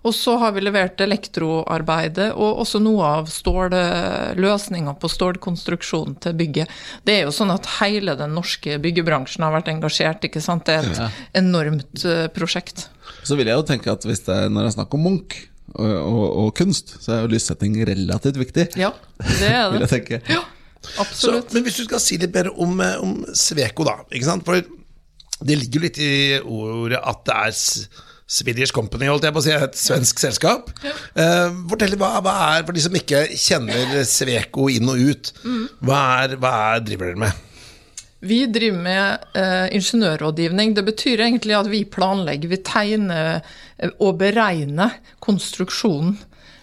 Og 0.06 0.14
så 0.14 0.36
har 0.38 0.52
vi 0.54 0.62
levert 0.62 1.00
elektroarbeidet 1.02 2.28
og 2.36 2.60
også 2.62 2.78
noe 2.82 3.02
av 3.18 3.26
stålløsninga 3.32 4.94
på 5.00 5.10
stålkonstruksjonen 5.10 6.16
til 6.22 6.36
bygget. 6.38 6.70
Det 7.06 7.16
er 7.18 7.26
jo 7.26 7.32
sånn 7.34 7.50
at 7.54 7.66
hele 7.80 8.14
den 8.18 8.34
norske 8.36 8.78
byggebransjen 8.82 9.44
har 9.46 9.54
vært 9.56 9.70
engasjert, 9.72 10.24
ikke 10.28 10.42
sant. 10.44 10.66
Det 10.68 10.76
er 10.78 10.88
et 10.92 11.00
enormt 11.42 12.04
eh, 12.06 12.26
prosjekt. 12.34 12.86
Så 13.26 13.36
vil 13.38 13.50
jeg 13.50 13.58
jo 13.58 13.66
tenke 13.68 13.92
at 13.92 14.04
hvis 14.06 14.22
det 14.26 14.34
er, 14.36 14.48
når 14.52 14.68
det 14.68 14.72
er 14.72 14.76
snakk 14.78 14.94
om 14.98 15.04
Munch 15.08 15.38
og, 15.74 15.90
og, 15.90 16.22
og 16.44 16.52
kunst, 16.56 16.94
så 17.02 17.12
er 17.16 17.24
jo 17.26 17.32
lyssetting 17.34 17.76
relativt 17.88 18.38
viktig. 18.40 18.68
Ja, 18.80 18.92
det 19.20 19.50
er 19.50 19.68
Vil 19.74 19.82
jeg 19.82 19.88
det. 19.88 19.92
tenke. 19.96 20.20
Ja, 20.32 20.42
Så, 20.78 21.02
absolutt. 21.02 21.52
men 21.56 21.64
hvis 21.66 21.76
du 21.80 21.84
skal 21.88 22.00
si 22.00 22.16
litt 22.22 22.32
bedre 22.32 22.54
om, 22.54 22.78
eh, 22.80 22.96
om 23.02 23.18
Sveko, 23.36 23.84
da. 23.88 23.98
Ikke 24.14 24.28
sant? 24.30 24.46
For 24.46 24.62
det 25.38 25.54
ligger 25.58 25.78
jo 25.80 25.84
litt 25.86 25.98
i 26.02 26.12
ordet 26.42 26.98
at 27.02 27.20
det 27.28 27.34
er 27.48 27.58
Swedish 28.28 28.74
Company, 28.76 29.08
holdt 29.08 29.24
jeg 29.24 29.32
på 29.32 29.40
å 29.40 29.46
si, 29.46 29.54
et 29.56 29.78
svensk 29.80 30.20
selskap. 30.20 30.68
Uh, 31.16 31.48
fortell 31.70 31.96
hva, 31.96 32.18
hva 32.24 32.34
er, 32.52 32.64
for 32.68 32.76
de 32.76 32.84
som 32.84 32.96
ikke 32.98 33.24
kjenner 33.32 34.02
Sveko 34.04 34.68
inn 34.72 34.90
og 34.92 35.00
ut, 35.00 35.30
hva, 35.80 36.00
er, 36.24 36.36
hva 36.40 36.52
er, 36.74 36.84
driver 36.84 37.08
dere 37.08 37.22
med? 37.24 37.44
Vi 38.28 38.40
driver 38.50 38.80
med 38.82 39.26
uh, 39.38 39.68
ingeniørrådgivning. 39.74 40.74
Det 40.74 40.84
betyr 40.88 41.22
egentlig 41.22 41.54
at 41.54 41.68
vi 41.70 41.84
planlegger, 41.86 42.50
vi 42.50 42.58
tegner 42.66 43.38
eh, 43.78 43.92
og 44.02 44.18
beregner 44.18 44.96
konstruksjonen. 45.22 46.16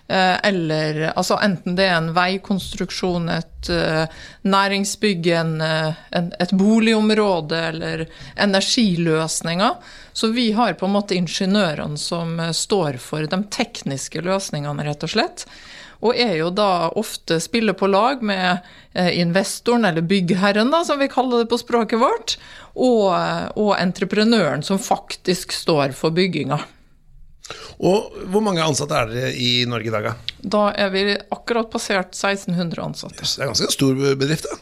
Eh, 0.07 0.47
eller 0.49 0.99
altså 1.15 1.39
enten 1.41 1.77
det 1.77 1.87
er 1.89 1.95
en 1.97 2.11
veikonstruksjon, 2.13 3.29
et 3.33 3.69
eh, 3.73 4.03
næringsbygg, 4.45 5.29
en, 5.33 5.55
eh, 5.65 6.01
en, 6.13 6.27
et 6.39 6.53
boligområde 6.53 7.61
eller 7.71 8.05
energiløsninger. 8.35 9.79
Så 10.13 10.29
vi 10.35 10.51
har 10.51 10.77
på 10.77 10.85
en 10.85 10.93
måte 10.93 11.17
ingeniørene 11.17 11.97
som 11.97 12.37
står 12.53 12.99
for 13.01 13.25
de 13.31 13.41
tekniske 13.51 14.21
løsningene, 14.21 14.85
rett 14.85 15.07
og 15.07 15.15
slett. 15.15 15.47
Og 16.05 16.13
er 16.21 16.35
jo 16.37 16.51
da 16.53 16.91
ofte 16.99 17.39
spiller 17.41 17.73
på 17.73 17.87
lag 17.89 18.21
med 18.21 18.61
investoren, 18.93 19.87
eller 19.89 20.05
byggherren, 20.05 20.69
da, 20.69 20.83
som 20.85 20.99
vi 21.01 21.09
kaller 21.09 21.41
det 21.41 21.49
på 21.49 21.57
språket 21.57 21.99
vårt, 21.99 22.35
og, 22.75 23.09
og 23.57 23.71
entreprenøren 23.79 24.63
som 24.63 24.79
faktisk 24.79 25.55
står 25.55 25.95
for 25.97 26.13
bygginga. 26.15 26.59
Og 27.85 28.15
hvor 28.31 28.41
mange 28.45 28.63
ansatte 28.63 28.97
er 28.97 29.11
dere 29.11 29.33
i 29.37 29.49
Norge 29.69 29.91
i 29.91 29.93
dag, 29.93 30.07
da? 30.09 30.37
Da 30.55 30.63
er 30.85 30.93
vi 30.93 31.03
akkurat 31.13 31.69
passert 31.73 32.15
1600 32.15 32.81
ansatte. 32.83 33.21
Det 33.21 33.43
er 33.43 33.51
ganske 33.51 33.73
stor 33.75 33.99
bedrift, 34.17 34.47
da. 34.49 34.57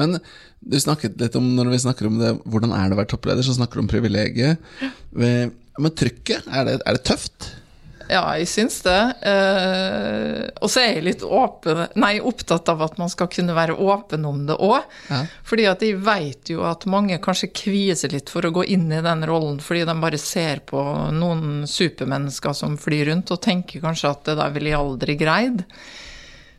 Men 0.00 0.18
du 0.64 0.78
snakket 0.80 1.20
litt 1.20 1.36
om, 1.36 1.50
når 1.56 1.70
vi 1.72 1.82
snakker 1.84 2.08
om 2.08 2.18
det, 2.20 2.32
hvordan 2.48 2.72
er 2.76 2.88
det 2.88 2.96
å 2.96 3.00
være 3.02 3.12
toppleder, 3.12 3.44
så 3.44 3.56
snakker 3.56 3.80
du 3.80 3.84
om 3.84 3.90
privilegiet. 3.90 4.64
Men 5.12 5.94
trykket, 5.98 6.46
er 6.48 6.68
det, 6.68 6.78
er 6.84 6.98
det 6.98 7.04
tøft? 7.08 7.50
Ja, 8.10 8.22
jeg 8.36 8.48
syns 8.50 8.80
det. 8.84 8.98
Eh, 9.24 10.44
og 10.60 10.70
så 10.70 10.82
er 10.82 10.90
jeg 10.98 11.06
litt 11.06 11.24
åpen, 11.24 11.86
nei, 12.00 12.18
opptatt 12.20 12.68
av 12.72 12.82
at 12.84 12.98
man 13.00 13.10
skal 13.12 13.30
kunne 13.32 13.56
være 13.56 13.76
åpen 13.80 14.26
om 14.28 14.42
det 14.48 14.58
òg. 14.60 14.84
Ja. 15.08 15.22
Fordi 15.46 15.66
at 15.70 15.84
jeg 15.84 16.00
vet 16.04 16.52
jo 16.52 16.66
at 16.68 16.84
mange 16.90 17.18
kanskje 17.24 17.52
kvier 17.56 17.98
seg 17.98 18.14
litt 18.16 18.32
for 18.32 18.44
å 18.44 18.52
gå 18.54 18.66
inn 18.76 18.90
i 18.92 19.02
den 19.04 19.24
rollen, 19.28 19.60
fordi 19.64 19.86
de 19.88 19.96
bare 20.04 20.20
ser 20.20 20.60
på 20.68 20.82
noen 21.16 21.64
supermennesker 21.70 22.56
som 22.56 22.78
flyr 22.80 23.08
rundt, 23.10 23.32
og 23.32 23.42
tenker 23.44 23.84
kanskje 23.84 24.12
at 24.12 24.24
det 24.28 24.38
der 24.42 24.56
ville 24.56 24.74
jeg 24.74 24.82
aldri 24.82 25.18
greid. 25.20 25.64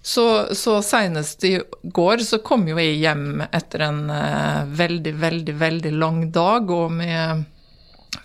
Så, 0.05 0.53
så 0.53 0.79
senest 0.85 1.43
i 1.49 1.55
går 1.81 2.21
så 2.21 2.37
kom 2.45 2.67
jo 2.69 2.77
jeg 2.77 2.99
hjem 3.01 3.41
etter 3.47 3.87
en 3.87 4.03
eh, 4.13 4.59
veldig, 4.81 5.15
veldig, 5.21 5.55
veldig 5.61 5.93
lang 5.97 6.19
dag, 6.33 6.69
og 6.69 6.93
med 6.93 7.45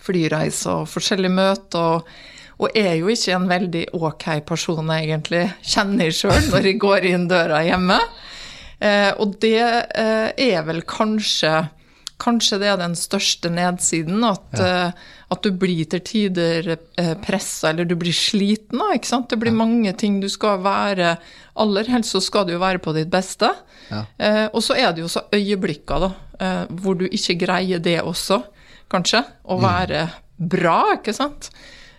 flyreiser 0.01 0.83
og 0.83 0.89
forskjellige 0.89 1.33
møter. 1.33 1.97
Og, 1.97 2.29
Og 2.61 2.77
er 2.77 2.95
jo 2.99 3.09
ikke 3.09 3.35
en 3.35 3.49
veldig 3.49 3.85
ok 3.97 4.25
person 4.47 4.91
jeg 4.93 5.09
egentlig 5.09 5.45
kjenner 5.65 6.13
sjøl 6.13 6.49
når 6.51 6.69
jeg 6.69 6.81
går 6.81 7.07
inn 7.09 7.27
døra 7.31 7.63
hjemme. 7.65 7.99
Eh, 8.81 9.11
og 9.21 9.37
det 9.41 9.61
eh, 9.61 10.27
er 10.31 10.65
vel 10.67 10.83
kanskje 10.87 11.69
Kanskje 12.21 12.59
det 12.61 12.67
er 12.69 12.75
den 12.77 12.91
største 12.93 13.49
nedsiden, 13.49 14.19
at, 14.21 14.51
ja. 14.53 14.91
at 15.33 15.39
du 15.41 15.55
blir 15.57 15.87
til 15.89 16.03
tider 16.05 16.67
pressa, 17.25 17.71
eller 17.71 17.87
du 17.89 17.95
blir 17.97 18.13
sliten. 18.13 18.77
ikke 18.93 19.09
sant? 19.09 19.31
Det 19.31 19.39
blir 19.41 19.55
mange 19.57 19.89
ting 19.97 20.19
du 20.21 20.27
skal 20.29 20.61
være 20.61 21.15
Aller 21.59 21.89
helst 21.91 22.15
så 22.15 22.21
skal 22.23 22.45
du 22.47 22.53
jo 22.53 22.61
være 22.61 22.79
på 22.83 22.93
ditt 22.95 23.11
beste. 23.11 23.49
Ja. 23.91 24.05
Eh, 24.17 24.47
og 24.53 24.63
så 24.63 24.77
er 24.79 24.93
det 24.95 25.03
jo 25.03 25.11
så 25.11 25.25
øyeblikker, 25.33 26.05
da, 26.05 26.11
eh, 26.39 26.63
hvor 26.81 26.95
du 26.99 27.05
ikke 27.09 27.39
greier 27.43 27.81
det 27.83 27.99
også, 28.01 28.41
kanskje. 28.91 29.23
Å 29.43 29.57
mm. 29.57 29.65
være 29.65 30.05
bra, 30.51 30.77
ikke 30.97 31.15
sant. 31.15 31.51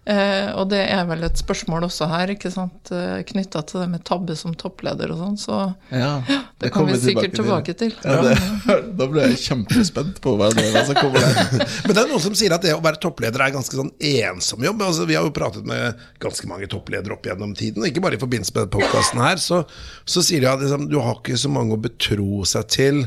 Eh, 0.02 0.48
og 0.58 0.66
det 0.72 0.80
er 0.90 1.04
vel 1.06 1.20
et 1.22 1.38
spørsmål 1.38 1.84
også 1.86 2.08
her, 2.10 2.32
ikke 2.34 2.50
sant, 2.50 2.90
eh, 2.90 3.20
knytta 3.28 3.60
til 3.68 3.84
det 3.84 3.90
med 3.92 4.02
tabbe 4.02 4.34
som 4.34 4.50
toppleder 4.58 5.12
og 5.14 5.20
sånn, 5.20 5.36
så 5.38 5.58
ja, 5.94 6.16
det, 6.26 6.38
det 6.64 6.70
kommer 6.74 6.96
vi 6.96 7.04
sikkert 7.04 7.36
tilbake 7.38 7.76
til. 7.78 7.92
til. 8.00 8.10
Ja, 8.10 8.24
det, 8.26 8.80
da 8.98 9.06
ble 9.12 9.28
jeg 9.28 9.38
kjempespent 9.44 10.18
på 10.24 10.34
hva 10.40 10.50
det 10.50 10.64
er 10.72 10.88
som 10.88 10.98
kommer 10.98 11.22
der. 11.22 11.62
Men 11.86 11.94
det 11.94 12.02
er 12.02 12.10
noen 12.10 12.24
som 12.24 12.34
sier 12.34 12.56
at 12.56 12.66
det 12.66 12.74
å 12.74 12.82
være 12.82 12.98
toppleder 13.04 13.46
er 13.46 13.54
ganske 13.54 13.78
sånn 13.78 13.92
ensom 14.10 14.66
jobb. 14.66 14.82
Altså, 14.88 15.06
vi 15.06 15.20
har 15.20 15.28
jo 15.28 15.36
pratet 15.38 15.70
med 15.70 16.02
ganske 16.22 16.50
mange 16.50 16.66
toppledere 16.72 17.14
opp 17.14 17.30
gjennom 17.30 17.54
tiden, 17.54 17.84
og 17.84 17.92
ikke 17.92 18.02
bare 18.02 18.18
i 18.18 18.24
forbindelse 18.24 18.58
med 18.58 18.74
podkasten 18.74 19.22
her, 19.22 19.38
så, 19.38 19.62
så, 20.02 20.26
sier 20.26 20.42
de 20.42 20.50
at 20.50 20.66
liksom, 20.66 20.90
du 20.90 20.98
har 20.98 21.20
ikke 21.20 21.38
så 21.38 21.52
mange 21.52 21.78
å 21.78 21.84
betro 21.86 22.42
seg 22.48 22.66
til. 22.74 23.04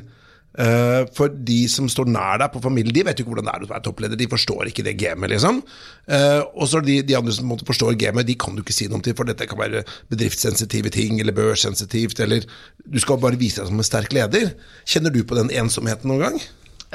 Uh, 0.55 1.03
for 1.12 1.33
de 1.47 1.57
som 1.67 1.88
står 1.91 2.07
nær 2.07 2.39
deg 2.39 2.53
på 2.53 2.62
familie, 2.63 2.93
de 2.95 3.03
vet 3.03 3.19
jo 3.19 3.25
ikke 3.25 3.33
hvordan 3.33 3.50
det 3.50 3.55
er 3.55 3.65
å 3.65 3.69
være 3.74 3.85
toppleder. 3.88 4.19
De 4.19 4.29
forstår 4.31 4.69
ikke 4.71 4.85
det 4.88 4.95
gamet, 5.01 5.33
liksom. 5.33 5.59
Uh, 6.07 6.41
og 6.55 6.69
så 6.71 6.79
de, 6.85 7.01
de, 7.03 7.17
andre 7.17 7.35
som 7.35 7.50
måtte 7.51 7.67
forstår 7.67 7.97
gamet, 8.00 8.27
de 8.29 8.38
kan 8.39 8.55
du 8.55 8.63
ikke 8.63 8.75
si 8.75 8.88
noe 8.91 9.03
til, 9.03 9.17
for 9.17 9.27
dette 9.27 9.50
kan 9.51 9.59
være 9.59 9.83
bedriftssensitive 10.13 10.93
ting, 10.95 11.19
eller 11.19 11.35
børssensitivt, 11.35 12.24
eller 12.24 12.47
Du 12.85 13.00
skal 13.01 13.19
bare 13.19 13.39
vise 13.39 13.59
deg 13.59 13.71
som 13.71 13.81
en 13.81 13.88
sterk 13.88 14.15
leder. 14.15 14.53
Kjenner 14.88 15.12
du 15.12 15.24
på 15.27 15.35
den 15.35 15.51
ensomheten 15.51 16.12
noen 16.12 16.24
gang? 16.24 16.39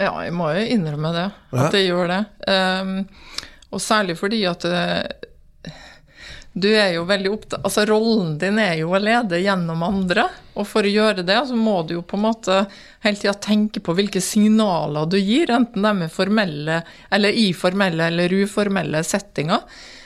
Ja, 0.00 0.14
jeg 0.24 0.32
må 0.32 0.48
jo 0.54 0.64
innrømme 0.64 1.12
det. 1.12 1.28
At 1.52 1.76
jeg 1.76 1.90
gjør 1.90 2.08
det. 2.14 2.20
Um, 2.48 3.02
og 3.70 3.82
særlig 3.84 4.16
fordi 4.18 4.40
at 4.48 4.64
uh, 4.64 5.02
du 6.52 6.68
er 6.74 6.96
jo 6.96 7.04
veldig 7.06 7.30
opptatt 7.30 7.64
Altså, 7.64 7.84
rollen 7.86 8.34
din 8.40 8.58
er 8.58 8.80
jo 8.80 8.90
å 8.90 8.98
lede 8.98 9.38
gjennom 9.38 9.84
andre. 9.86 10.26
Og 10.58 10.66
for 10.66 10.86
å 10.86 10.90
gjøre 10.90 11.22
det, 11.26 11.38
så 11.46 11.56
må 11.56 11.76
du 11.86 11.94
jo 11.94 12.02
på 12.02 12.18
en 12.18 12.26
måte 12.26 12.56
hele 13.04 13.20
tida 13.20 13.36
tenke 13.38 13.82
på 13.84 13.94
hvilke 13.96 14.22
signaler 14.24 15.06
du 15.06 15.16
gir, 15.20 15.52
enten 15.54 15.86
de 15.86 16.08
er 16.08 16.12
formelle, 16.12 16.82
eller 17.14 17.38
i 17.38 17.52
formelle 17.54 18.10
eller 18.10 18.34
uformelle 18.42 19.04
settinger. 19.06 19.62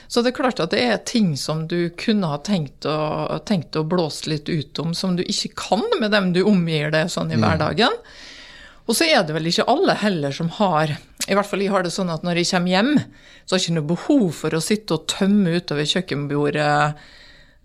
Så 0.07 0.21
det 0.21 0.31
er 0.31 0.37
klart 0.37 0.61
at 0.61 0.71
det 0.75 0.83
er 0.85 1.01
ting 1.07 1.33
som 1.39 1.65
du 1.67 1.89
kunne 1.97 2.29
ha 2.29 2.37
tenkt 2.45 2.85
å, 2.85 3.41
tenkt 3.47 3.75
å 3.75 3.83
blåse 3.89 4.29
litt 4.29 4.49
ut 4.49 4.79
om, 4.83 4.93
som 4.93 5.17
du 5.17 5.25
ikke 5.25 5.55
kan 5.57 5.83
med 5.99 6.13
dem 6.13 6.29
du 6.35 6.43
omgir 6.45 6.93
deg 6.93 7.09
sånn 7.11 7.33
i 7.33 7.39
mm. 7.39 7.45
hverdagen. 7.45 7.97
Og 8.85 8.93
så 8.93 9.07
er 9.09 9.25
det 9.25 9.33
vel 9.33 9.49
ikke 9.49 9.65
alle 9.71 9.97
heller 9.97 10.35
som 10.35 10.51
har 10.59 10.93
I 11.25 11.35
hvert 11.35 11.49
fall 11.49 11.63
jeg 11.63 11.73
har 11.73 11.85
det 11.85 11.93
sånn 11.93 12.11
at 12.13 12.25
når 12.25 12.41
jeg 12.41 12.51
kommer 12.51 12.73
hjem, 12.75 12.91
så 13.45 13.55
har 13.55 13.59
jeg 13.59 13.65
ikke 13.65 13.77
noe 13.79 13.91
behov 13.91 14.25
for 14.37 14.55
å 14.55 14.63
sitte 14.63 14.97
og 14.97 15.07
tømme 15.09 15.55
utover 15.57 15.87
kjøkkenbordet 15.89 16.73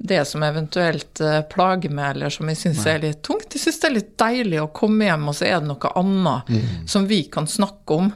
det 0.00 0.22
som 0.24 0.42
eventuelt 0.42 1.20
eh, 1.20 1.42
plager 1.52 1.92
meg, 1.92 2.14
eller 2.14 2.32
som 2.32 2.48
jeg 2.48 2.56
syns 2.56 2.86
er 2.88 3.02
litt 3.02 3.20
tungt. 3.26 3.52
Jeg 3.52 3.60
syns 3.66 3.80
det 3.82 3.88
er 3.90 3.96
litt 3.98 4.14
deilig 4.20 4.62
å 4.62 4.70
komme 4.72 5.10
hjem, 5.10 5.26
og 5.28 5.36
så 5.36 5.44
er 5.50 5.58
det 5.60 5.68
noe 5.68 5.90
annet 6.00 6.48
mm. 6.48 6.70
som 6.88 7.04
vi 7.10 7.18
kan 7.32 7.48
snakke 7.50 7.98
om. 7.98 8.08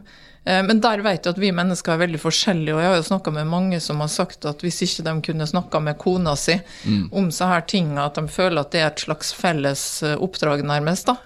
Eh, 0.45 0.63
men 0.63 0.81
der 0.85 1.01
vet 1.05 1.25
jeg 1.25 1.35
at 1.35 1.41
vi 1.41 1.53
mennesker 1.57 1.95
er 1.95 2.03
veldig 2.03 2.21
forskjellige, 2.21 2.75
og 2.77 2.83
jeg 2.83 2.91
har 2.91 2.99
jo 2.99 3.07
snakka 3.09 3.33
med 3.35 3.49
mange 3.49 3.81
som 3.81 4.03
har 4.05 4.11
sagt 4.13 4.45
at 4.49 4.65
hvis 4.65 4.83
ikke 4.85 5.07
de 5.07 5.15
kunne 5.29 5.49
snakka 5.49 5.81
med 5.81 5.99
kona 6.01 6.35
si 6.39 6.59
mm. 6.85 7.09
om 7.17 7.31
så 7.33 7.49
her 7.53 7.65
ting, 7.71 7.95
at 8.01 8.19
de 8.19 8.29
føler 8.29 8.61
at 8.61 8.75
det 8.75 8.83
er 8.83 8.91
et 8.91 9.07
slags 9.07 9.33
felles 9.37 9.85
eh, 10.05 10.17
oppdrag, 10.21 10.65
nærmest, 10.67 11.09
da. 11.09 11.17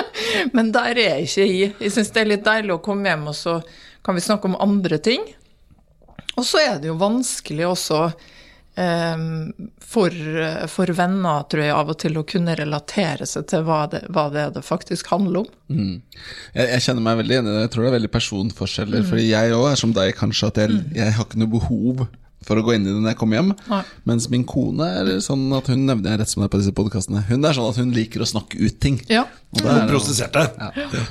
Men 0.56 0.70
der 0.74 0.94
er 0.94 1.04
jeg 1.16 1.28
ikke 1.28 1.46
i. 1.46 1.60
Jeg 1.86 1.94
syns 1.96 2.14
det 2.14 2.22
er 2.22 2.34
litt 2.36 2.46
deilig 2.46 2.76
å 2.76 2.82
komme 2.84 3.10
hjem, 3.10 3.28
og 3.32 3.36
så 3.38 3.60
kan 4.06 4.16
vi 4.16 4.24
snakke 4.24 4.48
om 4.48 4.58
andre 4.62 5.00
ting. 5.02 5.24
Og 6.38 6.46
så 6.46 6.60
er 6.62 6.78
det 6.80 6.88
jo 6.88 7.00
vanskelig 7.00 7.66
også 7.68 8.04
for, 8.74 10.14
for, 10.70 10.92
venner, 10.96 11.42
tror 11.50 11.62
jeg, 11.64 11.74
av 11.74 11.90
og 11.92 11.98
til 12.00 12.20
å 12.20 12.24
kunne 12.28 12.54
relatere 12.56 13.26
seg 13.28 13.48
til 13.50 13.64
hva 13.66 13.82
det, 13.90 14.04
hva 14.14 14.28
det, 14.32 14.46
det 14.54 14.62
faktisk 14.64 15.10
handler 15.12 15.42
om. 15.42 15.50
Mm. 15.68 15.98
Jeg, 16.54 16.66
jeg, 16.66 16.84
kjenner 16.86 17.04
meg 17.04 17.20
veldig 17.20 17.38
enig 17.40 17.50
i 17.50 17.56
det. 17.56 17.66
Jeg 17.66 17.72
tror 17.74 17.84
det 17.84 17.90
er 17.90 17.98
veldig 17.98 18.12
personforskjeller. 18.14 19.02
Mm. 19.02 19.10
Fordi 19.10 19.28
jeg 19.28 19.58
òg 19.58 19.68
er 19.72 19.82
som 19.82 19.94
deg, 19.96 20.14
kanskje, 20.18 20.52
at 20.52 20.62
jeg, 20.62 20.74
mm. 20.74 20.90
jeg 21.00 21.16
har 21.18 21.28
ikke 21.28 21.42
noe 21.42 21.54
behov 21.58 22.04
for 22.46 22.56
å 22.56 22.64
gå 22.64 22.76
inn 22.76 22.86
i 22.86 22.92
det 22.92 23.00
når 23.02 23.12
jeg 23.12 23.20
kommer 23.20 23.40
hjem. 23.40 23.50
Nei. 23.68 23.80
Mens 24.08 24.28
min 24.32 24.46
kone 24.48 24.86
er 25.00 25.10
sånn 25.24 25.48
at 25.56 25.68
hun 25.72 25.82
nevner 25.88 26.14
jeg 26.14 26.22
rett 26.22 26.32
som 26.32 26.44
det 26.44 26.52
på 26.52 26.60
disse 26.62 26.72
podkastene 26.76 27.26
Hun 27.28 27.44
er 27.44 27.56
sånn 27.56 27.68
at 27.68 27.80
hun 27.82 27.90
liker 27.96 28.24
å 28.24 28.28
snakke 28.30 28.60
ut 28.62 28.78
ting. 28.80 29.00
Ja. 29.12 29.26
Og 29.52 29.60
det 29.64 29.74
er, 29.74 29.90
prosesserte. 29.90 30.46
Ja. 30.56 31.02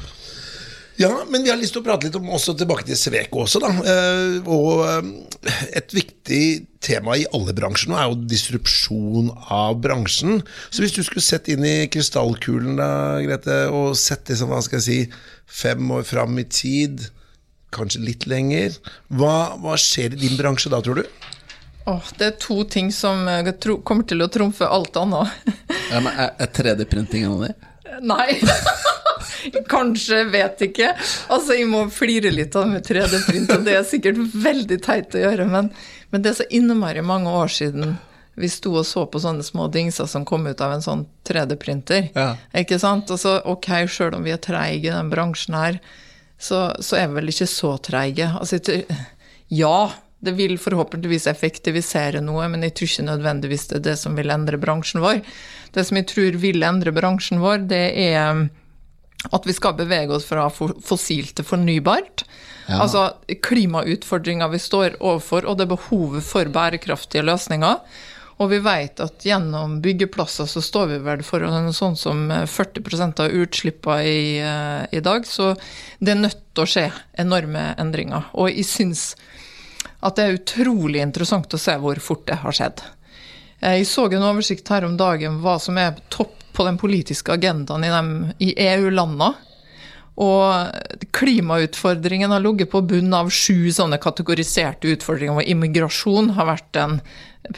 Ja. 1.00 1.12
men 1.30 1.46
vi 1.46 1.52
har 1.52 1.60
lyst 1.60 1.76
til 1.76 1.82
å 1.84 1.86
prate 1.88 2.08
litt 2.08 2.18
om 2.20 2.30
også 2.36 2.56
tilbake 2.60 2.86
til 2.88 3.00
Sveko 3.00 3.44
også, 3.46 3.62
da. 3.64 3.72
Eh, 3.94 4.50
og 4.50 4.84
eh, 4.86 5.62
et 5.80 5.96
viktig 5.96 6.44
tema 6.84 7.18
i 7.20 7.28
alle 7.36 7.56
bransjer 7.56 7.92
nå 7.92 7.98
er 8.00 8.10
jo 8.12 8.20
disrupsjon 8.30 9.32
av 9.52 9.80
bransjen. 9.84 10.44
Så 10.70 10.84
hvis 10.84 10.96
du 10.96 11.02
skulle 11.06 11.26
sett 11.26 11.50
inn 11.52 11.66
i 11.68 11.90
krystallkulen 11.92 12.80
da, 12.80 12.92
Grete, 13.24 13.62
og 13.74 13.96
sett 14.00 14.32
liksom, 14.32 14.52
hva 14.54 14.62
skal 14.66 14.80
jeg 14.82 14.88
si, 14.88 15.24
fem 15.50 15.92
år 15.96 16.06
fram 16.08 16.38
i 16.40 16.46
tid 16.46 17.10
kanskje 17.74 18.02
litt 18.04 18.28
lenger. 18.30 18.78
Hva, 19.14 19.56
hva 19.62 19.76
skjer 19.80 20.16
i 20.16 20.24
din 20.24 20.38
bransje 20.40 20.72
da, 20.74 20.82
tror 20.86 21.02
du? 21.02 21.28
Oh, 21.90 22.06
det 22.20 22.26
er 22.28 22.36
to 22.42 22.62
ting 22.70 22.92
som 22.94 23.26
tro, 23.62 23.80
kommer 23.86 24.06
til 24.10 24.22
å 24.22 24.30
trumfe 24.30 24.68
alt 24.68 24.98
annet. 25.00 25.34
ja, 25.90 26.02
men 26.04 26.14
Er, 26.14 26.36
er 26.38 26.54
3D-printing 26.54 27.26
en 27.26 27.38
av 27.38 27.48
de? 27.48 27.54
Nei. 28.06 28.38
Kanskje, 29.70 30.24
vet 30.34 30.62
ikke. 30.70 30.92
Altså, 31.30 31.56
Jeg 31.58 31.70
må 31.72 31.86
flire 31.94 32.32
litt 32.34 32.56
av 32.60 32.70
med 32.72 32.86
3D-print, 32.88 33.54
og 33.56 33.66
det 33.68 33.78
er 33.78 33.88
sikkert 33.88 34.20
veldig 34.34 34.80
teit 34.86 35.16
å 35.16 35.24
gjøre, 35.24 35.48
men, 35.50 35.72
men 36.12 36.26
det 36.26 36.34
er 36.34 36.40
så 36.42 36.48
innmari 36.50 37.04
mange 37.06 37.32
år 37.32 37.52
siden 37.54 37.98
vi 38.40 38.48
sto 38.48 38.72
og 38.80 38.86
så 38.88 39.04
på 39.12 39.20
sånne 39.20 39.44
små 39.44 39.68
dingser 39.72 40.08
som 40.08 40.24
kom 40.28 40.46
ut 40.48 40.62
av 40.64 40.72
en 40.72 40.84
sånn 40.84 41.02
3D-printer. 41.28 42.12
Ja. 42.16 42.30
Ikke 42.56 42.80
sant? 42.80 43.12
Altså, 43.12 43.40
ok, 43.44 43.68
sjøl 43.92 44.16
om 44.16 44.24
vi 44.24 44.32
er 44.32 44.40
treige 44.44 44.88
i 44.88 44.94
den 44.94 45.10
bransjen 45.12 45.58
her, 45.60 45.80
så, 46.40 46.70
så 46.80 47.02
er 47.02 47.10
vi 47.10 47.20
vel 47.20 47.34
ikke 47.34 47.50
så 47.52 47.74
treige. 47.84 48.30
Altså, 48.40 48.62
ja, 49.52 49.90
det 50.24 50.36
vil 50.38 50.56
forhåpentligvis 50.60 51.28
effektivisere 51.32 52.24
noe, 52.24 52.48
men 52.52 52.64
jeg 52.68 52.78
tror 52.78 52.92
ikke 52.94 53.08
nødvendigvis 53.10 53.68
det 53.72 53.78
er 53.82 53.86
det 53.90 53.98
som 54.00 54.16
vil 54.20 54.32
endre 54.34 54.60
bransjen 54.62 55.04
vår. 55.04 55.22
Det 55.76 55.86
som 55.88 56.00
jeg 56.00 56.10
tror 56.12 56.40
vil 56.40 56.64
endre 56.68 56.96
bransjen 56.96 57.44
vår, 57.44 57.68
det 57.72 57.86
er 58.08 58.46
at 59.32 59.48
vi 59.48 59.54
skal 59.54 59.76
bevege 59.76 60.16
oss 60.16 60.28
fra 60.28 60.48
fossilt 60.50 61.36
til 61.36 61.48
fornybart. 61.48 62.24
Ja. 62.70 62.84
Altså 62.84 63.10
klimautfordringa 63.44 64.48
vi 64.54 64.62
står 64.62 65.00
overfor, 65.00 65.48
og 65.50 65.58
det 65.60 65.68
behovet 65.72 66.24
for 66.24 66.50
bærekraftige 66.54 67.26
løsninger. 67.26 67.82
Og 68.40 68.48
vi 68.54 68.62
vet 68.64 69.02
at 69.04 69.26
gjennom 69.28 69.80
byggeplasser 69.84 70.48
så 70.48 70.62
står 70.64 70.94
vi 70.94 71.00
vel 71.04 71.24
for 71.28 71.44
noe 71.44 71.74
sånn 71.76 71.98
som 72.00 72.30
40 72.32 72.86
eh, 72.96 73.10
av 73.26 73.36
utslippene 73.42 74.06
i, 74.08 74.22
eh, 74.40 74.86
i, 74.96 75.02
dag. 75.04 75.28
Så 75.28 75.52
det 76.00 76.14
er 76.14 76.22
nødt 76.22 76.46
til 76.54 76.64
å 76.64 76.70
skje 76.70 76.86
enorme 77.20 77.74
endringer. 77.82 78.32
Og 78.40 78.48
jeg 78.54 78.70
syns 78.70 79.04
at 80.00 80.16
det 80.16 80.24
er 80.24 80.40
utrolig 80.40 81.04
interessant 81.04 81.52
å 81.52 81.60
se 81.60 81.76
hvor 81.84 82.00
fort 82.00 82.24
det 82.32 82.40
har 82.46 82.56
skjedd. 82.56 82.86
Eh, 83.60 83.82
jeg 83.82 83.90
så 83.92 84.08
en 84.08 84.30
oversikt 84.32 84.72
her 84.72 84.88
om 84.88 84.96
dagen 84.96 85.42
hva 85.44 85.58
som 85.60 85.76
er 85.82 86.00
topp 86.08 86.39
på 86.60 86.68
den 86.68 86.80
politiske 86.80 87.32
agendaen 87.38 87.86
i, 87.88 88.50
i 88.50 88.54
EU-landene. 88.68 89.32
Og 90.20 91.06
klimautfordringen 91.16 92.34
har 92.36 92.44
ligget 92.44 92.74
på 92.74 92.82
bunnen 92.84 93.16
av 93.16 93.30
sju 93.32 93.72
sånne 93.72 94.02
kategoriserte 94.04 94.92
utfordringer, 94.92 95.38
hvor 95.38 95.48
immigrasjon 95.48 96.34
har 96.36 96.50
vært 96.50 96.68
den 96.76 96.98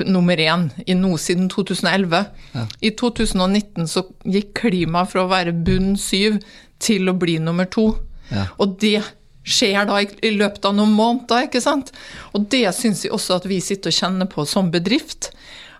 nummer 0.05 0.37
én 0.37 0.67
i 0.85 0.93
nå 0.93 1.15
siden 1.17 1.49
2011. 1.49 2.21
Ja. 2.53 2.67
I 2.85 2.91
2019 2.99 3.89
så 3.89 4.05
gikk 4.29 4.53
klima 4.61 5.07
fra 5.09 5.25
å 5.25 5.31
være 5.31 5.55
bunn 5.57 5.95
syv 5.97 6.37
til 6.81 7.09
å 7.09 7.17
bli 7.17 7.39
nummer 7.41 7.65
to. 7.65 7.87
Ja. 8.29 8.45
Og 8.61 8.77
det 8.83 8.99
skjer 9.41 9.89
da 9.89 9.97
i 10.05 10.35
løpet 10.35 10.69
av 10.69 10.77
noen 10.77 10.93
måneder, 10.93 11.47
ikke 11.47 11.63
sant? 11.65 11.89
Og 12.37 12.45
det 12.53 12.67
syns 12.77 13.01
jeg 13.07 13.15
også 13.17 13.39
at 13.41 13.49
vi 13.49 13.57
sitter 13.63 13.89
og 13.89 13.97
kjenner 13.97 14.29
på 14.29 14.45
som 14.45 14.69
bedrift. 14.69 15.31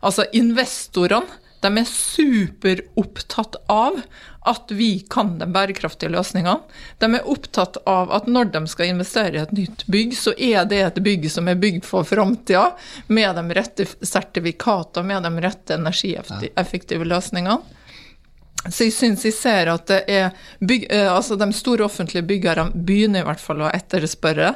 Altså 0.02 0.26
investorene 0.34 1.30
de 1.62 1.70
er 1.78 1.88
superopptatt 1.88 3.56
av 3.70 4.00
at 4.50 4.72
vi 4.74 5.00
kan 5.10 5.36
de 5.38 5.46
bærekraftige 5.46 6.10
løsningene. 6.10 6.58
De 6.98 7.10
er 7.14 7.28
opptatt 7.30 7.78
av 7.90 8.10
at 8.16 8.30
når 8.30 8.50
de 8.56 8.64
skal 8.72 8.90
investere 8.90 9.38
i 9.38 9.42
et 9.44 9.54
nytt 9.54 9.86
bygg, 9.86 10.16
så 10.18 10.34
er 10.38 10.66
det 10.70 10.80
et 10.82 11.02
bygg 11.06 11.28
som 11.30 11.50
er 11.52 11.60
bygd 11.62 11.86
for 11.86 12.08
framtida, 12.08 12.72
med 13.08 13.38
de 13.38 13.60
rette 13.60 13.86
sertifikatene, 14.02 15.06
med 15.12 15.30
de 15.30 15.46
rette 15.46 15.78
energieffektive 15.78 17.06
løsningene. 17.06 17.60
Så 18.70 18.86
jeg 18.86 18.94
syns 18.94 19.26
jeg 19.26 19.34
ser 19.34 19.70
at 19.74 19.88
det 19.90 20.02
er 20.10 20.34
bygg, 20.62 20.88
eh, 20.94 21.10
altså 21.10 21.38
de 21.38 21.48
store 21.58 21.86
offentlige 21.86 22.26
byggerne 22.30 22.74
begynner 22.74 23.24
i 23.24 23.30
hvert 23.30 23.42
fall 23.42 23.64
å 23.66 23.72
etterspørre 23.74 24.54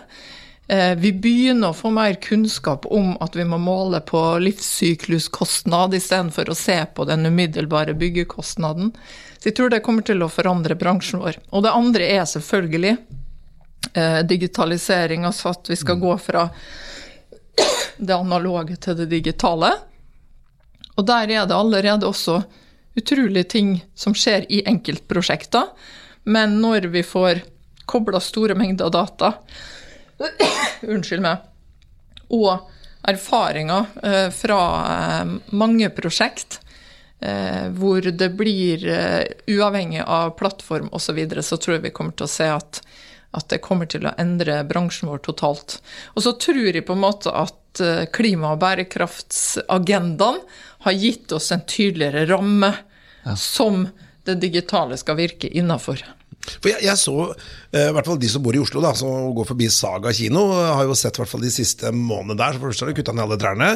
vi 0.98 1.12
begynner 1.14 1.70
å 1.70 1.78
få 1.78 1.92
mer 1.94 2.16
kunnskap 2.18 2.88
om 2.90 3.12
at 3.22 3.36
vi 3.38 3.44
må 3.46 3.60
måle 3.62 4.00
på 4.02 4.22
livssykluskostnad 4.42 5.94
istedenfor 5.94 6.50
å 6.50 6.58
se 6.58 6.80
på 6.96 7.06
den 7.06 7.26
umiddelbare 7.30 7.94
byggekostnaden. 7.94 8.90
Så 9.38 9.52
jeg 9.52 9.60
tror 9.60 9.70
det 9.70 9.84
kommer 9.86 10.02
til 10.02 10.26
å 10.26 10.32
forandre 10.34 10.74
bransjen 10.74 11.22
vår. 11.22 11.38
Og 11.54 11.62
det 11.68 11.76
andre 11.78 12.08
er 12.16 12.26
selvfølgelig 12.26 12.96
eh, 13.94 14.20
digitalisering, 14.26 15.28
altså 15.30 15.52
at 15.54 15.70
vi 15.70 15.78
skal 15.78 16.02
gå 16.02 16.16
fra 16.18 16.48
det 17.98 18.16
analoge 18.16 18.80
til 18.82 18.98
det 18.98 19.12
digitale. 19.14 19.70
Og 20.96 21.06
der 21.06 21.30
er 21.30 21.46
det 21.46 21.56
allerede 21.56 22.10
også 22.10 22.42
utrolige 22.96 23.52
ting 23.54 23.72
som 23.94 24.16
skjer 24.16 24.48
i 24.50 24.64
enkeltprosjekter. 24.66 25.70
Men 26.24 26.58
når 26.64 26.90
vi 26.96 27.04
får 27.06 27.44
kobla 27.86 28.18
store 28.24 28.56
mengder 28.58 28.90
data, 28.90 29.36
unnskyld 30.94 31.24
meg, 31.26 31.44
og 32.34 32.72
erfaringer 33.06 33.86
eh, 34.04 34.30
fra 34.34 34.62
eh, 34.92 35.34
mange 35.54 35.90
prosjekt, 35.94 36.60
eh, 37.20 37.68
hvor 37.78 38.02
det 38.02 38.30
blir, 38.38 38.86
uavhengig 39.48 40.04
av 40.06 40.36
plattform 40.40 40.90
osv., 40.92 41.06
så, 41.06 41.18
videre, 41.18 41.44
så 41.44 41.58
tror 41.58 41.78
jeg 41.78 41.88
vi 41.90 41.94
kommer 41.96 42.18
til 42.18 42.28
å 42.28 42.34
se 42.36 42.50
at, 42.50 42.82
at 43.36 43.50
det 43.54 43.62
kommer 43.66 43.90
til 43.92 44.08
å 44.08 44.16
endre 44.22 44.64
bransjen 44.68 45.12
vår 45.12 45.22
totalt. 45.28 45.80
Og 46.16 46.26
så 46.26 46.36
tror 46.42 46.72
jeg 46.72 46.86
på 46.88 46.96
en 46.96 47.06
måte 47.06 47.34
at 47.36 47.62
klima- 48.16 48.54
og 48.56 48.62
bærekraftsagendaen 48.62 50.38
har 50.86 50.94
gitt 50.96 51.34
oss 51.36 51.50
en 51.52 51.66
tydeligere 51.68 52.24
ramme 52.30 52.70
ja. 53.26 53.34
som 53.36 53.84
det 54.26 54.38
digitale 54.40 54.96
skal 54.98 55.18
virke 55.20 55.50
innafor. 55.52 56.00
For 56.60 56.72
jeg, 56.72 56.84
jeg 56.86 57.00
så, 57.02 57.16
uh, 57.32 57.90
hvert 57.96 58.10
fall 58.10 58.20
de 58.22 58.32
som 58.32 58.44
bor 58.46 58.56
i 58.56 58.62
Oslo, 58.62 58.84
da, 58.84 58.94
som 58.98 59.32
går 59.36 59.50
forbi 59.52 59.70
Saga 59.74 60.14
kino, 60.16 60.48
har 60.56 60.86
jo 60.88 60.96
sett 60.98 61.20
hvert 61.20 61.32
fall 61.32 61.44
de 61.46 61.54
siste 61.54 61.92
månedene 61.96 62.40
der. 62.40 62.60
For 62.60 62.68
det 62.68 62.74
første 62.74 62.86
har 62.86 62.94
de 62.94 63.00
kutta 63.00 63.16
ned 63.16 63.26
alle 63.26 63.40
trærne. 63.42 63.72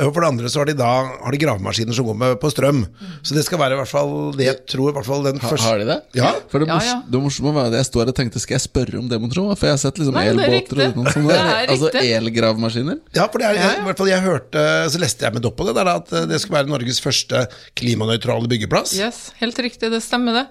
Og 0.00 0.12
for 0.14 0.22
det 0.22 0.30
andre 0.30 0.50
så 0.52 0.62
har 0.62 0.70
de 0.70 0.76
da 0.78 0.90
har 1.10 1.34
de 1.34 1.40
gravemaskiner 1.40 1.96
som 1.96 2.08
går 2.08 2.18
med 2.20 2.36
på 2.42 2.50
strøm. 2.52 2.84
Så 3.22 3.36
det 3.36 3.44
skal 3.46 3.60
være 3.60 3.76
i 3.76 3.80
hvert 3.80 3.90
fall 3.90 4.14
det 4.38 4.46
jeg 4.48 4.58
tror 4.74 4.92
i 4.92 4.96
hvert 4.96 5.08
fall 5.08 5.26
den 5.26 5.40
første 5.42 5.66
Har 5.66 5.80
de 5.80 5.88
det? 5.88 5.98
Ja. 6.18 6.32
For 6.52 6.62
det, 6.62 6.70
ja, 6.70 6.78
ja. 6.86 6.96
det 7.06 7.22
morsomme 7.22 7.52
var 7.56 7.70
det 7.72 7.80
jeg 7.82 7.90
står 7.90 8.12
og 8.12 8.16
tenkte 8.16 8.42
skal 8.42 8.56
jeg 8.56 8.64
spørre 8.66 9.00
om 9.00 9.08
det, 9.10 9.20
mon 9.22 9.32
tro? 9.32 9.46
For 9.54 9.70
jeg 9.70 9.76
har 9.76 9.82
sett 9.82 10.00
liksom 10.00 10.18
elbåter 10.20 10.84
og 10.86 11.00
noe 11.00 11.14
sånt. 11.14 11.28
Altså 11.70 11.90
elgravemaskiner. 12.00 12.98
Ja, 13.14 13.26
for 13.30 13.42
det 13.42 13.50
er, 13.50 13.58
jeg, 13.60 13.80
i 13.82 13.84
hvert 13.86 14.00
fall 14.00 14.10
jeg 14.10 14.24
hørte, 14.24 14.62
så 14.90 15.00
leste 15.00 15.26
jeg 15.26 15.36
med 15.36 15.44
Dopp 15.44 15.56
på 15.60 15.66
det, 15.68 15.74
der, 15.76 15.90
at 15.92 16.12
det 16.30 16.38
skulle 16.40 16.58
være 16.58 16.70
Norges 16.70 17.00
første 17.02 17.44
klimanøytrale 17.78 18.48
byggeplass. 18.50 18.94
Yes, 18.98 19.20
helt 19.40 19.58
riktig, 19.62 19.90
det 19.92 20.00
stemmer 20.04 20.40
det. 20.40 20.44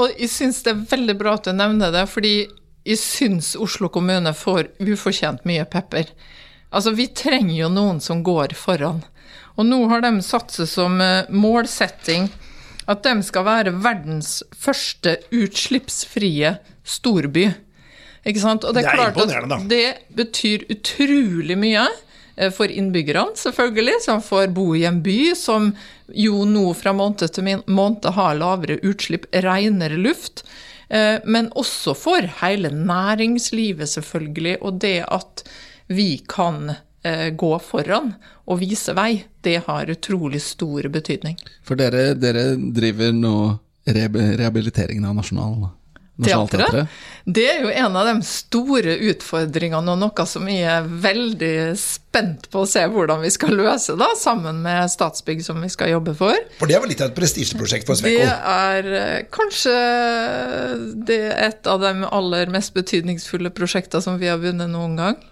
Og 0.00 0.12
jeg 0.18 0.30
syns 0.32 0.62
det 0.64 0.74
er 0.74 0.84
veldig 0.90 1.16
bra 1.20 1.36
at 1.38 1.48
du 1.48 1.52
nevner 1.56 1.92
det, 1.94 2.04
fordi 2.10 2.34
jeg 2.84 3.00
syns 3.00 3.54
Oslo 3.56 3.88
kommune 3.92 4.34
får 4.36 4.72
ufortjent 4.82 5.44
mye 5.48 5.64
pepper. 5.70 6.10
Altså, 6.74 6.92
vi 6.96 7.06
trenger 7.14 7.54
jo 7.54 7.70
noen 7.72 8.00
som 8.02 8.24
går 8.26 8.56
foran. 8.58 9.04
Og 9.54 9.68
nå 9.68 9.84
har 9.92 10.02
de 10.02 10.16
satt 10.26 10.50
seg 10.52 10.68
som 10.68 10.98
eh, 11.00 11.30
målsetting 11.30 12.28
at 12.90 13.04
de 13.06 13.14
skal 13.24 13.46
være 13.46 13.76
verdens 13.84 14.42
første 14.58 15.16
utslippsfrie 15.32 16.56
storby. 16.84 17.46
Ikke 18.24 18.42
sant? 18.42 18.66
Og 18.66 18.74
det 18.76 18.84
er, 18.84 18.90
det 18.90 19.06
er 19.06 19.12
klart 19.14 19.54
at 19.54 19.68
det 19.70 19.86
betyr 20.16 20.66
utrolig 20.72 21.56
mye 21.60 21.86
for 22.54 22.70
innbyggerne, 22.70 23.36
selvfølgelig, 23.38 24.00
som 24.02 24.22
får 24.22 24.48
bo 24.56 24.72
i 24.74 24.84
en 24.88 25.00
by 25.04 25.34
som 25.38 25.70
jo 26.10 26.44
nå 26.48 26.72
fra 26.74 26.92
måned 26.96 27.22
til 27.30 27.62
måned 27.70 28.08
har 28.16 28.38
lavere 28.40 28.80
utslipp, 28.82 29.28
renere 29.44 30.00
luft. 30.00 30.42
Eh, 30.88 31.20
men 31.24 31.50
også 31.56 31.94
for 31.96 32.26
hele 32.40 32.70
næringslivet, 32.74 33.88
selvfølgelig. 33.88 34.56
Og 34.62 34.80
det 34.82 34.98
at 35.08 35.44
vi 35.86 36.18
kan 36.28 36.74
eh, 37.04 37.30
gå 37.30 37.52
foran 37.62 38.14
og 38.44 38.60
vise 38.60 38.94
vei, 38.96 39.24
det 39.44 39.62
har 39.68 39.90
utrolig 39.90 40.42
stor 40.42 40.88
betydning. 40.92 41.38
For 41.64 41.80
dere, 41.80 42.12
dere 42.18 42.52
driver 42.56 43.14
nå 43.16 43.36
rehabiliteringen 43.84 45.04
av 45.08 45.16
nasjonalen? 45.18 45.72
Teatret. 46.22 46.92
Det 47.24 47.42
er 47.48 47.64
jo 47.64 47.70
en 47.72 47.96
av 47.98 48.06
de 48.06 48.26
store 48.28 48.94
utfordringene, 49.10 49.94
og 49.94 49.98
noe 49.98 50.26
som 50.30 50.46
jeg 50.46 50.62
er 50.70 50.86
veldig 50.86 51.56
spent 51.80 52.46
på 52.52 52.62
å 52.62 52.68
se 52.70 52.84
hvordan 52.86 53.24
vi 53.24 53.32
skal 53.34 53.56
løse, 53.58 53.96
da, 53.98 54.12
sammen 54.20 54.60
med 54.62 54.92
Statsbygg, 54.92 55.42
som 55.42 55.58
vi 55.64 55.72
skal 55.72 55.90
jobbe 55.96 56.14
for. 56.18 56.38
For 56.60 56.70
det 56.70 56.78
er 56.78 56.84
vel 56.84 56.94
litt 56.94 57.02
av 57.02 57.10
et 57.10 57.18
prestisjeprosjekt 57.18 57.90
for 57.90 57.98
Sveko? 57.98 58.22
Det 58.22 58.30
er 58.54 58.90
eh, 59.00 59.20
kanskje 59.34 59.74
det 61.08 61.20
er 61.32 61.38
et 61.48 61.70
av 61.70 61.82
de 61.82 61.94
aller 62.06 62.52
mest 62.54 62.76
betydningsfulle 62.78 63.50
prosjektene 63.56 64.04
som 64.04 64.20
vi 64.22 64.30
har 64.30 64.38
vunnet 64.42 64.70
noen 64.70 64.98
gang. 65.00 65.22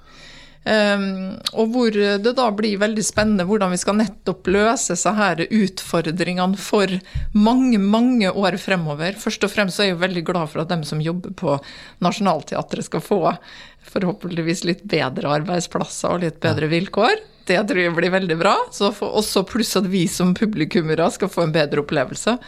Um, 0.63 1.41
og 1.59 1.73
hvor 1.75 1.91
det 1.91 2.33
da 2.39 2.45
blir 2.55 2.79
veldig 2.79 3.03
spennende 3.03 3.43
hvordan 3.49 3.73
vi 3.73 3.81
skal 3.81 3.97
nettopp 3.99 4.47
løse 4.55 4.95
så 4.95 5.11
her 5.17 5.41
utfordringene 5.43 6.61
for 6.61 6.93
mange, 7.35 7.81
mange 7.83 8.31
år 8.31 8.55
fremover. 8.63 9.19
Først 9.19 9.43
og 9.43 9.51
fremst 9.51 9.83
er 9.83 9.91
jeg 9.91 9.99
veldig 10.05 10.23
glad 10.29 10.53
for 10.53 10.63
at 10.63 10.71
dem 10.71 10.85
som 10.87 11.03
jobber 11.03 11.35
på 11.35 11.57
Nationaltheatret 12.05 12.87
skal 12.87 13.03
få 13.03 13.21
forhåpentligvis 13.91 14.63
litt 14.69 14.87
bedre 14.87 15.35
arbeidsplasser 15.41 16.15
og 16.15 16.23
litt 16.29 16.39
bedre 16.45 16.71
vilkår. 16.71 17.19
Det 17.51 17.59
tror 17.67 17.83
jeg 17.83 17.97
blir 17.99 18.15
veldig 18.15 18.39
bra. 18.39 18.55
Så 18.71 18.93
også 18.95 19.43
pluss 19.49 19.75
at 19.81 19.91
vi 19.91 20.07
som 20.07 20.31
publikummere 20.35 21.11
skal 21.11 21.31
få 21.33 21.49
en 21.49 21.55
bedre 21.55 21.83
opplevelse. 21.83 22.39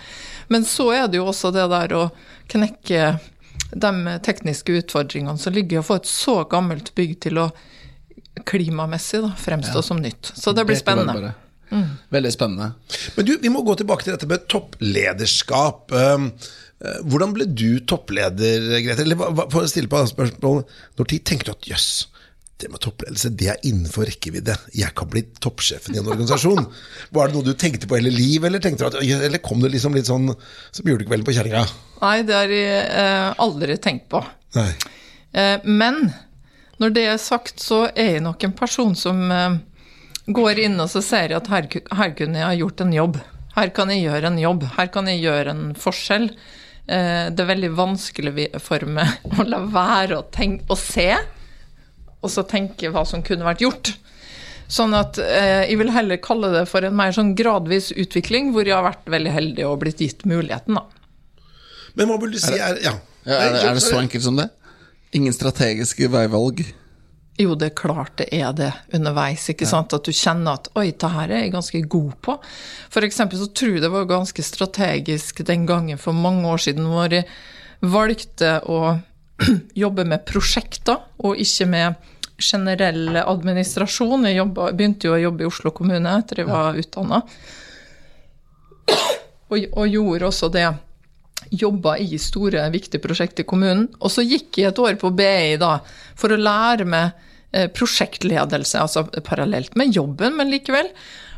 Men 0.55 0.66
så 0.68 0.90
er 0.94 1.09
det 1.09 1.18
jo 1.18 1.29
også 1.33 1.50
det 1.55 1.66
der 1.72 1.98
å 1.98 2.09
knekke 2.53 3.14
de 3.74 4.18
tekniske 4.22 4.79
utfordringene 4.85 5.40
som 5.40 5.55
ligger 5.55 5.81
i 5.81 5.83
å 5.83 5.87
få 5.87 5.98
et 5.98 6.11
så 6.11 6.42
gammelt 6.50 6.92
bygg 6.94 7.16
til 7.27 7.42
å 7.42 7.48
klimamessig 8.49 9.23
da, 9.25 9.33
fremstå 9.39 9.81
ja. 9.81 9.87
som 9.87 10.03
nytt. 10.03 10.33
Så 10.37 10.55
det 10.57 10.67
blir 10.69 10.79
spennende. 10.79 11.35
Mm. 11.71 11.87
Veldig 12.15 12.33
spennende. 12.33 12.73
Men 13.17 13.27
du, 13.27 13.37
vi 13.43 13.51
må 13.53 13.65
gå 13.67 13.75
tilbake 13.81 14.07
til 14.07 14.15
dette 14.15 14.29
med 14.31 14.47
topplederskap. 14.53 15.93
Um, 15.93 16.31
uh, 16.85 16.99
hvordan 17.09 17.35
ble 17.37 17.49
du 17.51 17.81
toppleder, 17.89 18.69
Grete? 18.85 19.07
Eller 19.07 19.19
for 19.19 19.65
å 19.65 19.71
stille 19.71 19.91
på 19.91 20.03
et 20.03 20.13
spørsmål, 20.13 20.65
når 21.01 21.11
tid 21.11 21.25
tenkte 21.27 21.51
du 21.51 21.57
at 21.57 21.71
jøss, 21.75 21.89
det 22.63 22.71
med 22.71 22.83
toppledelse 22.85 23.33
det 23.35 23.49
er 23.51 23.65
innenfor 23.67 24.07
rekkevidde. 24.07 24.55
Jeg 24.79 24.95
kan 24.97 25.09
bli 25.11 25.25
toppsjefen 25.43 25.97
i 25.97 26.01
en 26.01 26.07
organisasjon. 26.07 26.69
Var 27.17 27.31
det 27.31 27.37
noe 27.37 27.47
du 27.47 27.57
tenkte 27.59 27.89
på 27.91 27.99
hele 27.99 28.13
livet, 28.15 28.47
eller, 28.47 28.63
du 28.63 28.87
at, 28.87 28.99
eller 29.03 29.43
kom 29.43 29.65
det 29.65 29.73
liksom 29.75 29.97
litt 29.99 30.07
sånn 30.07 30.31
som 30.31 30.91
julekvelden 30.91 31.27
på 31.27 31.35
kjerringa? 31.35 31.65
Nei, 32.05 32.19
det 32.29 32.37
har 32.37 32.55
jeg 32.55 32.85
eh, 32.87 33.31
aldri 33.43 33.77
tenkt 33.83 34.07
på. 34.13 34.23
Nei. 34.55 34.71
Eh, 35.35 35.67
men 35.67 36.07
når 36.83 36.95
det 36.95 37.05
er 37.07 37.23
sagt, 37.23 37.63
så 37.63 37.85
er 37.93 38.17
jeg 38.17 38.25
nok 38.25 38.45
en 38.47 38.57
person 38.57 38.95
som 38.99 39.23
eh, 39.31 39.61
går 40.27 40.65
inn 40.67 40.81
og 40.83 40.91
så 40.91 41.03
ser 41.05 41.37
at 41.37 41.51
her, 41.53 41.69
her, 41.71 42.15
kunne 42.19 42.41
jeg 42.41 42.49
ha 42.49 42.59
gjort 42.59 42.83
en 42.85 42.95
jobb. 42.95 43.19
Her 43.55 43.71
kan 43.77 43.93
jeg 43.93 44.07
gjøre 44.07 44.33
en 44.33 44.41
jobb. 44.43 44.67
Her 44.75 44.91
kan 44.95 45.11
jeg 45.11 45.23
gjøre 45.23 45.55
en 45.55 45.65
forskjell. 45.79 46.31
Eh, 46.87 47.27
det 47.31 47.45
er 47.45 47.51
veldig 47.53 47.71
vanskelig 47.79 48.49
for 48.65 48.87
meg 48.91 49.23
å 49.39 49.47
la 49.47 49.63
være 49.71 50.19
å, 50.19 50.27
tenke, 50.35 50.67
å 50.69 50.79
se, 50.79 51.13
og 52.25 52.33
så 52.33 52.47
tenke 52.49 52.91
hva 52.93 53.05
som 53.09 53.23
kunne 53.25 53.47
vært 53.47 53.63
gjort. 53.65 53.95
Sånn 54.75 54.97
at 54.97 55.21
eh, 55.21 55.69
jeg 55.69 55.79
vil 55.79 55.93
heller 55.93 56.19
kalle 56.25 56.51
det 56.55 56.65
for 56.71 56.85
en 56.87 56.97
mer 56.97 57.13
sånn 57.15 57.35
gradvis 57.39 57.93
utvikling, 57.93 58.51
hvor 58.55 58.67
jeg 58.67 58.75
har 58.75 58.87
vært 58.87 59.09
veldig 59.13 59.33
heldig 59.33 59.67
og 59.69 59.81
blitt 59.85 60.01
gitt 60.03 60.25
muligheten, 60.29 60.81
da. 60.81 60.87
Men 61.95 62.11
hva 62.11 62.17
vil 62.25 62.33
du 62.35 62.41
si 62.43 62.57
er 62.57 62.81
Ja. 62.83 62.97
ja 63.29 63.37
er, 63.39 63.53
det, 63.55 63.61
er 63.69 63.77
det 63.77 63.85
så 63.85 64.01
enkelt 64.01 64.25
som 64.25 64.41
det? 64.41 64.49
Ingen 65.14 65.35
strategiske 65.35 66.09
veivalg? 66.11 66.64
Jo, 67.38 67.57
det 67.59 67.66
er 67.66 67.74
klart 67.79 68.16
det 68.18 68.29
er 68.35 68.53
det 68.55 68.70
underveis. 68.94 69.48
ikke 69.50 69.66
sant? 69.66 69.94
At 69.94 70.07
du 70.07 70.12
kjenner 70.14 70.55
at 70.59 70.68
'oi, 70.74 70.90
det 70.90 71.11
her 71.11 71.31
er 71.31 71.42
jeg 71.42 71.53
ganske 71.53 71.81
god 71.90 72.12
på'. 72.22 72.38
Eksempel 73.03 73.38
så 73.38 73.46
tror 73.46 73.74
jeg 73.74 73.83
det 73.83 73.90
var 73.90 74.05
ganske 74.11 74.42
strategisk 74.42 75.44
den 75.46 75.66
gangen 75.66 75.98
for 75.98 76.12
mange 76.12 76.46
år 76.46 76.59
siden 76.59 76.87
hvor 76.87 77.11
jeg 77.11 77.27
valgte 77.81 78.61
å 78.66 79.00
jobbe 79.85 80.05
med 80.05 80.24
prosjekter, 80.27 80.98
og 81.18 81.37
ikke 81.37 81.66
med 81.66 81.94
generell 82.38 83.16
administrasjon. 83.16 84.27
Jeg 84.27 84.38
jobbet, 84.38 84.77
begynte 84.77 85.07
jo 85.07 85.14
å 85.14 85.22
jobbe 85.22 85.42
i 85.42 85.46
Oslo 85.46 85.70
kommune 85.70 86.18
etter 86.18 86.42
jeg 86.42 86.50
var 86.50 86.74
ja. 86.74 86.83
utdanna, 86.83 87.22
og, 89.50 89.59
og 89.59 89.87
gjorde 89.88 90.27
også 90.31 90.50
det 90.55 90.68
jobba 91.55 91.97
i 92.01 92.18
store, 92.20 92.62
viktige 92.75 93.03
prosjekter 93.05 93.44
i 93.44 93.49
kommunen. 93.49 93.88
Og 94.01 94.12
så 94.12 94.25
gikk 94.27 94.61
jeg 94.61 94.73
et 94.73 94.81
år 94.81 94.97
på 95.01 95.12
BI 95.16 95.57
da, 95.61 95.77
for 96.18 96.35
å 96.35 96.40
lære 96.40 96.87
meg 96.88 97.12
eh, 97.53 97.68
prosjektledelse, 97.75 98.81
altså 98.81 99.07
parallelt 99.27 99.77
med 99.79 99.94
jobben, 99.94 100.38
men 100.38 100.53
likevel. 100.53 100.90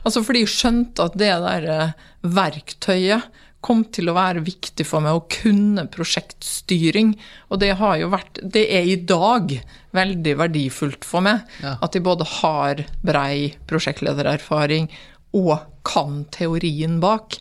Altså 0.06 0.22
fordi 0.22 0.44
jeg 0.44 0.54
skjønte 0.54 1.08
at 1.08 1.18
det 1.18 1.32
der 1.42 1.68
eh, 1.72 2.06
verktøyet 2.36 3.42
kom 3.66 3.82
til 3.90 4.10
å 4.10 4.14
være 4.14 4.44
viktig 4.46 4.84
for 4.86 5.02
meg 5.02 5.16
å 5.16 5.24
kunne 5.32 5.86
prosjektstyring. 5.90 7.16
Og 7.50 7.60
det 7.62 7.72
har 7.80 7.96
jo 7.98 8.12
vært 8.12 8.38
Det 8.42 8.62
er 8.78 8.86
i 8.86 8.98
dag 9.00 9.56
veldig 9.96 10.34
verdifullt 10.38 11.06
for 11.08 11.24
meg. 11.26 11.42
Ja. 11.64 11.74
At 11.82 11.96
jeg 11.96 12.04
både 12.06 12.28
har 12.38 12.84
brei 13.02 13.56
prosjektledererfaring 13.66 14.90
og 15.36 15.56
kan 15.86 16.24
teorien 16.34 17.00
bak. 17.02 17.40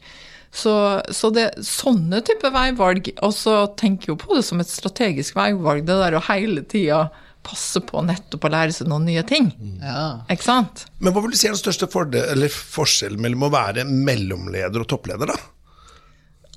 Så, 0.55 0.73
så 1.11 1.29
det, 1.35 1.49
sånne 1.67 2.21
type 2.23 2.47
veivalg 2.47 3.09
Og 3.25 3.33
så 3.35 3.65
tenker 3.75 4.07
jeg 4.07 4.13
jo 4.13 4.21
på 4.21 4.37
det 4.37 4.43
som 4.47 4.61
et 4.63 4.69
strategisk 4.71 5.35
veivalg, 5.35 5.83
det 5.83 5.97
der 5.99 6.15
å 6.15 6.23
hele 6.29 6.63
tida 6.63 7.09
passe 7.45 7.81
på 7.85 8.01
nettopp 8.01 8.47
å 8.47 8.49
lære 8.49 8.73
seg 8.73 8.87
noen 8.89 9.05
nye 9.05 9.21
ting. 9.27 9.51
Ja. 9.77 10.25
Ikke 10.33 10.47
sant? 10.47 10.87
Men 10.97 11.13
hva 11.13 11.21
vil 11.21 11.35
du 11.35 11.37
si 11.37 11.45
er 11.45 11.53
den 11.53 11.61
største 11.61 11.85
fordel, 11.91 12.25
eller 12.31 12.49
forskjellen 12.49 13.21
mellom 13.21 13.45
å 13.45 13.51
være 13.53 13.85
mellomleder 13.85 14.81
og 14.81 14.89
toppleder, 14.89 15.29
da? 15.29 15.37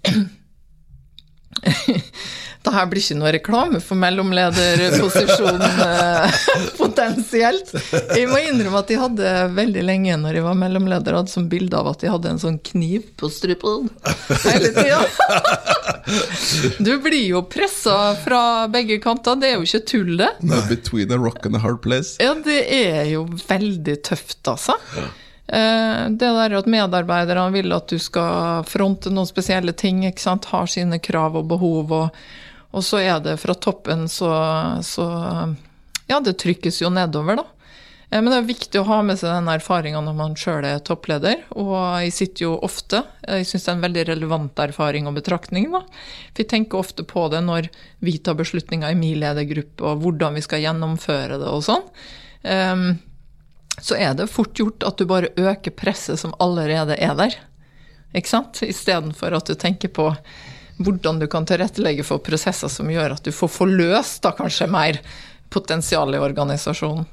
Det 2.69 2.75
her 2.77 2.89
blir 2.91 3.01
ikke 3.01 3.17
noe 3.17 3.31
reklame 3.33 3.79
for 3.81 3.97
mellomlederposisjonen 4.01 5.63
eh, 5.89 6.39
potensielt. 6.77 7.73
Jeg 8.13 8.29
må 8.29 8.41
innrømme 8.45 8.83
at 8.83 8.91
de 8.93 8.99
hadde 9.01 9.33
veldig 9.57 9.85
lenge 9.89 10.19
når 10.21 10.39
jeg 10.41 10.47
var 10.47 10.59
mellomleder, 10.61 11.17
hadde 11.23 11.33
som 11.33 11.49
bilde 11.49 11.79
av 11.79 11.89
at 11.95 12.05
de 12.05 12.13
hadde 12.13 12.35
en 12.35 12.43
sånn 12.43 12.59
kniv 12.69 13.09
på 13.19 13.31
strupen 13.33 13.89
hele 14.45 14.73
tida. 14.77 15.01
Du 16.79 16.95
blir 17.05 17.27
jo 17.35 17.43
pressa 17.45 18.15
fra 18.23 18.41
begge 18.73 18.97
kanter, 19.05 19.37
det 19.41 19.51
er 19.51 19.57
jo 19.59 19.67
ikke 19.67 19.83
tull, 19.91 20.15
det. 20.21 20.31
No, 20.41 20.61
between 20.69 21.13
a 21.13 21.19
rock 21.21 21.45
and 21.47 21.59
a 21.59 21.61
hard 21.61 21.83
place. 21.85 22.17
Ja, 22.23 22.33
det 22.45 22.63
er 22.73 23.03
jo 23.11 23.27
veldig 23.49 23.99
tøft, 24.09 24.41
altså. 24.49 24.77
Eh, 25.49 26.09
Det 26.09 26.33
der 26.39 26.57
at 26.59 26.67
medarbeiderne 26.71 27.53
vil 27.53 27.73
at 27.77 27.89
du 27.93 27.99
skal 28.01 28.65
fronte 28.69 29.13
noen 29.13 29.29
spesielle 29.29 29.73
ting, 29.77 30.05
ikke 30.09 30.25
sant? 30.25 30.49
har 30.53 30.69
sine 30.71 31.01
krav 31.01 31.37
og 31.41 31.49
behov, 31.53 31.93
og, 31.93 32.23
og 32.73 32.85
så 32.85 33.01
er 33.01 33.21
det 33.25 33.39
fra 33.41 33.55
toppen 33.57 34.09
så, 34.13 34.33
så 34.85 35.07
Ja, 36.09 36.21
det 36.21 36.39
trykkes 36.41 36.83
jo 36.83 36.91
nedover, 36.93 37.41
da. 37.41 37.47
Eh, 38.11 38.21
Men 38.21 38.31
det 38.33 38.39
er 38.39 38.49
viktig 38.49 38.81
å 38.81 38.87
ha 38.89 39.01
med 39.05 39.21
seg 39.21 39.33
den 39.33 39.51
erfaringa 39.53 40.03
når 40.05 40.17
man 40.19 40.37
sjøl 40.39 40.67
er 40.69 40.85
toppleder, 40.85 41.43
og 41.57 41.75
jeg 42.05 42.15
sitter 42.17 42.47
jo 42.47 42.53
ofte 42.65 43.03
Jeg 43.27 43.49
syns 43.49 43.67
det 43.67 43.73
er 43.73 43.77
en 43.77 43.87
veldig 43.87 44.07
relevant 44.13 44.63
erfaring 44.65 45.09
og 45.09 45.19
betraktning, 45.19 45.71
da. 45.75 45.83
For 46.33 46.45
jeg 46.45 46.53
tenker 46.55 46.81
ofte 46.81 47.07
på 47.09 47.27
det 47.33 47.43
når 47.47 47.71
vi 48.05 48.19
tar 48.19 48.39
beslutninger 48.39 48.95
i 48.95 48.99
min 48.99 49.21
ledergruppe, 49.21 49.85
og 49.85 50.05
hvordan 50.05 50.39
vi 50.39 50.45
skal 50.45 50.65
gjennomføre 50.65 51.41
det 51.41 51.53
og 51.53 51.65
sånn. 51.67 51.85
Um, 52.45 52.89
så 53.83 53.95
er 53.99 54.15
det 54.19 54.31
fort 54.31 54.59
gjort 54.59 54.83
at 54.87 54.99
du 54.99 55.07
bare 55.07 55.31
øker 55.39 55.75
presset 55.75 56.19
som 56.19 56.35
allerede 56.43 56.97
er 56.99 57.15
der. 57.19 57.37
Ikke 58.17 58.31
sant? 58.31 58.63
Istedenfor 58.65 59.37
at 59.37 59.51
du 59.51 59.55
tenker 59.59 59.93
på 59.95 60.09
hvordan 60.79 61.19
du 61.23 61.27
kan 61.31 61.47
tilrettelegge 61.49 62.07
for 62.07 62.23
prosesser 62.25 62.71
som 62.73 62.91
gjør 62.91 63.17
at 63.17 63.27
du 63.27 63.33
får 63.35 63.51
forløst 63.51 64.23
da 64.25 64.33
kanskje 64.39 64.71
mer 64.71 65.01
potensial 65.53 66.15
i 66.15 66.21
organisasjonen. 66.23 67.07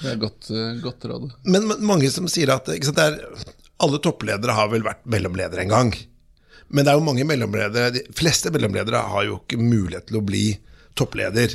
Det 0.00 0.10
er 0.12 0.20
godt, 0.20 0.50
eh, 0.50 0.74
godt 0.82 1.06
råd. 1.08 1.30
Men 1.44 1.68
men 1.68 1.86
mange 1.86 2.10
som 2.12 2.28
sier 2.28 2.52
at 2.54 2.68
ikke 2.72 2.90
sant, 2.90 2.96
det 2.96 3.06
er, 3.06 3.54
alle 3.80 4.00
toppledere 4.00 4.56
har 4.56 4.70
vel 4.72 4.84
vært 4.84 5.04
mellomledere 5.04 5.64
en 5.64 5.74
gang. 5.74 5.96
Men 6.68 6.84
det 6.84 6.92
er 6.92 6.98
jo 6.98 7.06
mange 7.06 7.26
mellomledere, 7.28 7.92
de 7.94 8.02
fleste 8.16 8.50
mellomledere 8.50 9.04
har 9.12 9.24
jo 9.28 9.38
ikke 9.38 9.60
mulighet 9.60 10.08
til 10.08 10.18
å 10.18 10.24
bli 10.26 10.46
toppleder. 10.96 11.52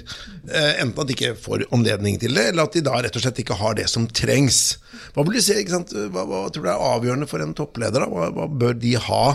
Eh, 0.48 0.82
enten 0.82 1.02
at 1.02 1.10
de 1.10 1.16
ikke 1.18 1.36
får 1.42 1.66
anledning 1.74 2.20
til 2.22 2.38
det, 2.38 2.52
eller 2.52 2.70
at 2.70 2.78
de 2.78 2.84
da 2.86 3.02
rett 3.02 3.16
og 3.18 3.24
slett 3.24 3.42
ikke 3.42 3.58
har 3.58 3.76
det 3.76 3.90
som 3.90 4.06
trengs. 4.08 4.78
Hva 5.16 5.26
vil 5.26 5.40
du 5.40 5.42
si, 5.42 5.58
ikke 5.58 5.74
sant? 5.74 5.94
Hva, 6.14 6.26
hva 6.30 6.44
tror 6.54 6.68
du 6.68 6.70
er 6.70 6.86
avgjørende 6.92 7.30
for 7.30 7.44
en 7.44 7.56
toppleder? 7.58 8.06
Da? 8.06 8.10
Hva, 8.14 8.30
hva 8.38 8.48
bør 8.48 8.78
de 8.78 8.94
ha? 9.10 9.26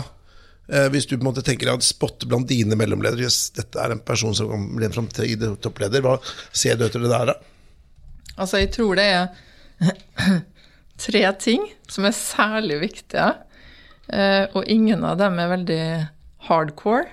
Eh, 0.67 0.89
hvis 0.91 1.07
du 1.07 1.15
på 1.15 1.21
en 1.21 1.29
måte 1.29 1.43
tenker 1.47 1.69
at 1.71 1.85
spotte 1.85 2.27
blant 2.27 2.49
dine 2.49 2.75
mellomledere, 2.75 3.23
Hvis 3.23 3.51
dette 3.55 3.79
er 3.79 3.93
en 3.93 4.03
person 4.03 4.35
som 4.35 4.49
kan 4.51 4.65
bli 4.75 4.85
en 4.85 4.95
framtidig 4.95 5.51
toppleder, 5.63 6.03
hva 6.03 6.17
ser 6.51 6.75
du 6.75 6.85
etter 6.85 7.03
det 7.03 7.11
der, 7.11 7.31
da? 7.31 7.37
Altså, 8.37 8.59
jeg 8.59 8.73
tror 8.75 8.99
det 8.99 9.07
er 9.07 9.27
tre 11.07 11.23
ting 11.39 11.63
som 11.89 12.05
er 12.05 12.17
særlig 12.17 12.81
viktige, 12.83 13.31
eh, 14.11 14.45
og 14.53 14.67
ingen 14.67 15.05
av 15.07 15.17
dem 15.21 15.39
er 15.39 15.53
veldig 15.55 15.83
hardcore. 16.49 17.07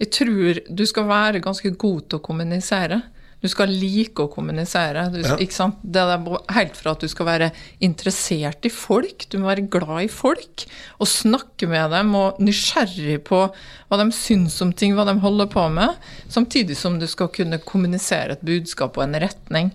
Jeg 0.00 0.12
tror 0.16 0.60
du 0.64 0.86
skal 0.88 1.08
være 1.10 1.44
ganske 1.44 1.74
god 1.76 2.08
til 2.08 2.18
å 2.18 2.24
kommunisere. 2.24 3.02
Du 3.40 3.48
skal 3.48 3.72
like 3.72 4.20
å 4.20 4.28
kommunisere. 4.28 5.06
Du, 5.12 5.20
Ja. 5.20 5.36
ikke 5.40 5.56
sant? 5.56 5.76
Det 5.82 6.00
er 6.00 6.38
helt 6.52 6.76
fra 6.76 6.92
at 6.92 7.00
du 7.00 7.08
skal 7.08 7.26
være 7.26 7.50
interessert 7.80 8.64
i 8.66 8.68
folk, 8.68 9.26
du 9.30 9.38
må 9.38 9.48
være 9.48 9.68
glad 9.70 10.04
i 10.04 10.08
folk, 10.12 10.66
og 11.00 11.08
snakke 11.08 11.68
med 11.68 11.90
dem 11.90 12.14
og 12.14 12.38
nysgjerrig 12.38 13.22
på 13.24 13.42
hva 13.88 13.96
de 13.96 14.10
syns 14.12 14.60
om 14.60 14.72
ting, 14.72 14.94
hva 14.94 15.06
de 15.08 15.18
holder 15.20 15.46
på 15.46 15.68
med, 15.72 15.96
samtidig 16.28 16.76
som 16.76 16.98
du 16.98 17.06
skal 17.06 17.28
kunne 17.28 17.58
kommunisere 17.64 18.32
et 18.36 18.44
budskap 18.44 18.98
og 18.98 19.04
en 19.04 19.20
retning. 19.20 19.72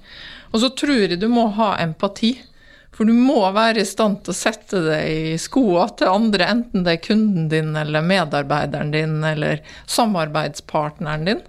Og 0.54 0.62
så 0.62 0.69
tror 0.75 1.10
jeg 1.10 1.19
du 1.19 1.28
må 1.28 1.49
ha 1.58 1.75
empati. 1.82 2.38
For 2.95 3.04
du 3.04 3.12
må 3.12 3.41
være 3.51 3.82
i 3.82 3.88
stand 3.88 4.21
til 4.23 4.32
å 4.32 4.38
sette 4.38 4.80
deg 4.86 5.34
i 5.34 5.38
skoa 5.41 5.89
til 5.99 6.08
andre, 6.08 6.45
enten 6.47 6.86
det 6.86 6.93
er 6.93 7.04
kunden 7.04 7.49
din 7.51 7.75
eller 7.75 8.06
medarbeideren 8.06 8.93
din 8.93 9.17
eller 9.28 9.60
samarbeidspartneren 9.91 11.25
din. 11.28 11.41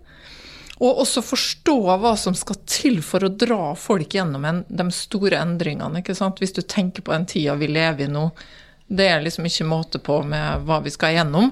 Og 0.76 1.00
også 1.02 1.22
forstå 1.24 1.76
hva 2.02 2.12
som 2.20 2.34
skal 2.36 2.58
til 2.68 2.98
for 3.04 3.24
å 3.24 3.32
dra 3.32 3.72
folk 3.80 4.12
gjennom 4.18 4.44
en, 4.44 4.62
de 4.68 4.86
store 4.92 5.40
endringene. 5.40 6.02
ikke 6.02 6.16
sant? 6.16 6.40
Hvis 6.42 6.52
du 6.56 6.60
tenker 6.62 7.04
på 7.04 7.14
den 7.14 7.24
tida 7.30 7.56
vi 7.56 7.70
lever 7.70 8.04
i 8.04 8.12
nå, 8.12 8.28
det 8.86 9.06
er 9.08 9.24
liksom 9.24 9.48
ikke 9.48 9.66
måte 9.66 10.00
på 10.04 10.20
med 10.28 10.66
hva 10.68 10.82
vi 10.84 10.92
skal 10.92 11.16
gjennom. 11.16 11.48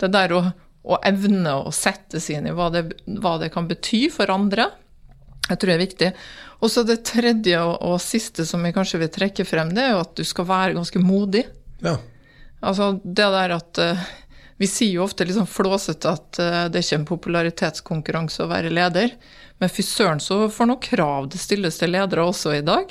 Det 0.00 0.10
der 0.12 0.34
å, 0.34 0.40
å 0.82 0.98
evne 1.06 1.54
å 1.62 1.70
sette 1.72 2.20
seg 2.20 2.40
inn 2.40 2.50
i 2.50 2.56
hva 2.56 2.66
det, 2.74 2.88
hva 3.22 3.36
det 3.40 3.52
kan 3.54 3.70
bety 3.70 4.08
for 4.12 4.32
andre, 4.34 4.68
jeg 5.44 5.60
tror 5.60 5.70
det 5.70 5.76
er 5.76 5.84
viktig. 5.84 6.10
Og 6.64 6.72
så 6.72 6.82
det 6.88 7.02
tredje 7.06 7.60
og, 7.60 7.74
og 7.84 8.02
siste 8.02 8.46
som 8.48 8.64
jeg 8.64 8.74
kanskje 8.76 9.02
vil 9.02 9.12
trekke 9.12 9.46
frem, 9.46 9.72
det 9.76 9.84
er 9.84 9.94
jo 9.94 10.02
at 10.02 10.14
du 10.16 10.24
skal 10.26 10.48
være 10.48 10.76
ganske 10.78 11.02
modig. 11.04 11.44
Ja. 11.84 11.98
Altså 12.64 12.94
det 13.04 13.26
der 13.34 13.52
at 13.58 13.80
eh, 13.82 14.04
Vi 14.56 14.68
sier 14.70 15.00
jo 15.00 15.04
ofte 15.04 15.26
litt 15.26 15.36
sånn 15.36 15.50
flåsete 15.50 16.12
at 16.14 16.38
eh, 16.38 16.60
det 16.70 16.78
er 16.78 16.86
ikke 16.86 17.00
en 17.00 17.08
popularitetskonkurranse 17.08 18.44
å 18.44 18.50
være 18.50 18.70
leder. 18.74 19.16
Men 19.62 19.70
fy 19.70 19.82
søren 19.86 20.22
så 20.22 20.44
for 20.50 20.70
noen 20.70 20.82
krav 20.82 21.28
det 21.32 21.40
stilles 21.42 21.78
til 21.80 21.94
ledere 21.94 22.26
også 22.26 22.54
i 22.56 22.62
dag. 22.66 22.90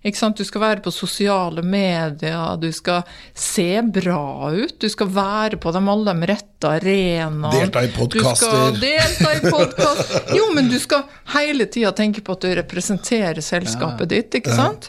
Ikke 0.00 0.16
sant? 0.16 0.38
Du 0.38 0.48
skal 0.48 0.62
være 0.62 0.82
på 0.84 0.92
sosiale 0.94 1.62
medier, 1.66 2.56
du 2.56 2.70
skal 2.72 3.02
se 3.36 3.82
bra 3.84 4.48
ut, 4.54 4.78
du 4.80 4.88
skal 4.88 5.10
være 5.12 5.58
på 5.60 5.72
de 5.76 5.82
alle 5.92 6.14
de 6.14 6.30
rette 6.30 6.70
arenaene. 6.78 7.50
Delta 7.52 7.82
i 7.84 7.90
podkaster. 7.92 8.78
Delta 8.80 9.34
i 9.36 9.42
podkast. 9.44 10.16
Jo, 10.38 10.46
men 10.54 10.70
du 10.70 10.78
skal 10.80 11.04
hele 11.34 11.66
tida 11.66 11.90
tenke 11.96 12.22
på 12.24 12.36
at 12.36 12.46
du 12.46 12.54
representerer 12.54 13.42
selskapet 13.44 14.10
ditt, 14.12 14.40
ikke 14.40 14.54
sant? 14.54 14.88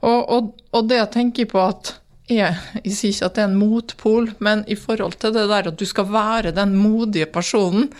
Og, 0.00 0.20
og, 0.22 0.50
og 0.72 0.88
det 0.88 1.02
tenker 1.12 1.16
tenke 1.16 1.50
på 1.50 1.62
at 1.62 1.96
jeg, 2.26 2.54
jeg 2.82 2.94
sier 2.94 3.12
ikke 3.12 3.28
at 3.28 3.36
det 3.36 3.42
er 3.44 3.50
en 3.50 3.58
motpol, 3.60 4.30
men 4.42 4.64
i 4.66 4.76
forhold 4.78 5.18
til 5.22 5.34
det 5.36 5.46
der 5.50 5.70
at 5.70 5.78
du 5.78 5.86
skal 5.86 6.08
være 6.10 6.54
den 6.56 6.74
modige 6.78 7.28
personen 7.30 7.90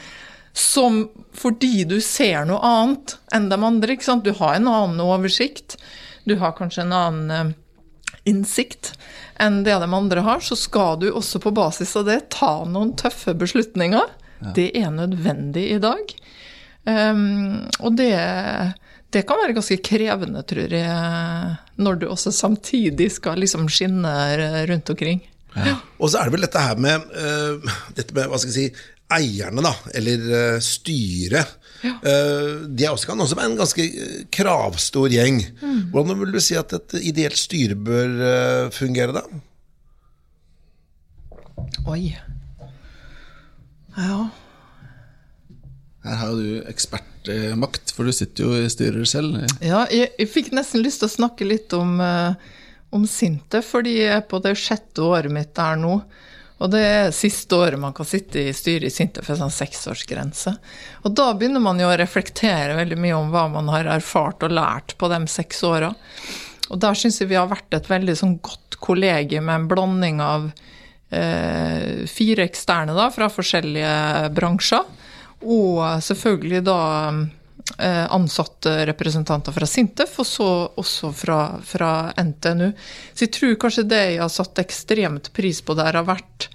som 0.57 1.05
fordi 1.37 1.85
du 1.85 1.99
ser 2.01 2.47
noe 2.49 2.59
annet 2.65 3.19
enn 3.37 3.51
de 3.53 3.59
andre, 3.61 3.93
ikke 3.93 4.09
sant? 4.09 4.25
Du 4.25 4.33
har 4.39 4.57
en 4.57 4.71
annen 4.73 5.03
oversikt, 5.05 5.77
du 6.25 6.39
har 6.41 6.57
kanskje 6.57 6.87
en 6.87 6.95
annen 6.97 7.35
eh, 7.35 7.53
innsikt 8.27 8.95
enn 9.43 9.61
det 9.67 9.77
de 9.83 9.89
andre 9.99 10.25
har, 10.25 10.41
så 10.41 10.57
skal 10.57 10.97
du 11.03 11.11
også 11.11 11.43
på 11.45 11.53
basis 11.55 11.93
av 12.01 12.09
det 12.09 12.23
ta 12.35 12.65
noen 12.65 12.95
tøffe 12.97 13.37
beslutninger. 13.37 14.09
Det 14.57 14.71
er 14.81 14.91
nødvendig 14.93 15.69
i 15.75 15.79
dag. 15.81 16.17
Um, 16.87 17.67
og 17.81 17.97
det, 17.99 18.17
det 19.13 19.25
kan 19.29 19.41
være 19.43 19.57
ganske 19.57 19.79
krevende, 19.85 20.43
tror 20.49 20.73
jeg, 20.73 21.55
når 21.77 22.01
du 22.01 22.07
også 22.09 22.33
samtidig 22.33 23.11
skal 23.19 23.41
liksom 23.43 23.69
skinne 23.73 24.13
rundt 24.71 24.93
omkring. 24.93 25.23
Og 25.99 26.11
så 26.11 26.21
er 26.21 26.29
det 26.29 26.37
vel 26.37 26.45
dette 26.45 26.63
her 26.63 26.81
med, 26.81 27.07
uh, 27.17 27.77
dette 27.97 28.17
med 28.17 28.29
hva 28.29 28.41
skal 28.41 28.53
jeg 28.53 28.73
si, 28.73 28.93
eierne, 29.17 29.63
da, 29.63 29.73
eller 29.97 30.27
uh, 30.27 30.59
styret. 30.65 31.57
Eh, 31.87 32.65
de 32.67 32.87
er 32.87 32.91
også, 32.91 33.07
kan 33.07 33.21
også 33.21 33.37
være 33.39 33.51
en 33.53 33.59
ganske 33.61 33.85
kravstor 34.35 35.13
gjeng. 35.13 35.37
Hvordan 35.93 36.19
vil 36.19 36.33
du 36.35 36.41
si 36.43 36.57
at 36.59 36.73
et 36.75 36.97
ideelt 37.13 37.39
styre 37.39 37.77
bør 37.79 38.71
fungere, 38.75 39.13
da? 39.15 39.23
Oi. 41.87 42.17
Ja. 43.97 44.17
Her 46.07 46.19
har 46.23 46.33
jo 46.33 46.41
du 46.41 46.73
ekspertmakt, 47.27 47.93
for 47.95 48.05
du 48.05 48.13
sitter 48.13 48.45
jo 48.45 48.55
i 48.57 48.71
styrer 48.71 49.05
selv. 49.05 49.43
Ja, 49.61 49.87
jeg, 49.91 50.13
jeg 50.19 50.31
fikk 50.31 50.53
nesten 50.53 50.85
lyst 50.85 51.03
til 51.03 51.11
å 51.11 51.17
snakke 51.17 51.47
litt 51.47 51.73
om, 51.73 52.01
eh, 52.01 52.35
om 52.91 53.07
Sintef, 53.07 53.73
fordi 53.75 53.99
jeg 54.01 54.15
er 54.21 54.25
på 54.29 54.41
det 54.43 54.57
sjette 54.59 55.03
året 55.03 55.33
mitt 55.33 55.55
der 55.55 55.77
nå. 55.77 56.01
Og 56.57 56.71
det 56.73 56.81
er 56.81 57.11
siste 57.13 57.53
året 57.53 57.79
man 57.79 57.93
kan 57.93 58.09
sitte 58.09 58.41
i 58.41 58.55
styret 58.57 58.89
i 58.89 58.95
Sintef, 58.95 59.29
en 59.29 59.43
sånn 59.43 59.53
seksårsgrense. 59.53 60.55
Og 61.05 61.13
da 61.13 61.33
begynner 61.37 61.61
man 61.61 61.81
jo 61.81 61.91
å 61.91 61.99
reflektere 61.99 62.79
veldig 62.79 62.97
mye 62.97 63.19
om 63.19 63.29
hva 63.35 63.45
man 63.53 63.69
har 63.75 63.91
erfart 63.99 64.47
og 64.47 64.55
lært 64.57 64.97
på 64.97 65.11
de 65.13 65.21
seks 65.29 65.61
åra. 65.69 65.93
Og 66.71 66.81
der 66.83 66.97
syns 66.99 67.21
jeg 67.21 67.31
vi 67.31 67.37
har 67.39 67.51
vært 67.51 67.77
et 67.77 67.91
veldig 67.91 68.17
sånn 68.17 68.39
godt 68.41 68.79
kollegium 68.81 69.47
med 69.51 69.61
en 69.61 69.69
blanding 69.69 70.23
av 70.25 70.49
eh, 71.13 72.07
fire 72.09 72.49
eksterne 72.49 72.97
da, 72.97 73.11
fra 73.13 73.29
forskjellige 73.31 74.33
bransjer. 74.37 74.96
Og 75.45 75.83
selvfølgelig 76.03 76.63
da 76.67 76.79
eh, 77.79 78.05
ansatte 78.13 78.87
representanter 78.89 79.53
fra 79.53 79.69
Sintef, 79.69 80.19
og 80.23 80.29
så 80.29 80.51
også 80.81 81.13
fra, 81.17 81.41
fra 81.65 81.91
NTNU. 82.17 82.71
Så 83.13 83.27
jeg 83.27 83.35
tror 83.37 83.59
kanskje 83.67 83.89
det 83.91 84.03
jeg 84.05 84.23
har 84.23 84.33
satt 84.33 84.63
ekstremt 84.63 85.33
pris 85.37 85.61
på 85.65 85.77
der, 85.79 85.99
har 86.01 86.09
vært 86.09 86.49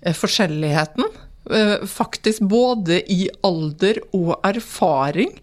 eh, 0.00 0.16
forskjelligheten. 0.16 1.10
Eh, 1.50 1.76
faktisk 1.90 2.46
både 2.48 3.02
i 3.12 3.26
alder 3.42 4.00
og 4.16 4.36
erfaring. 4.46 5.34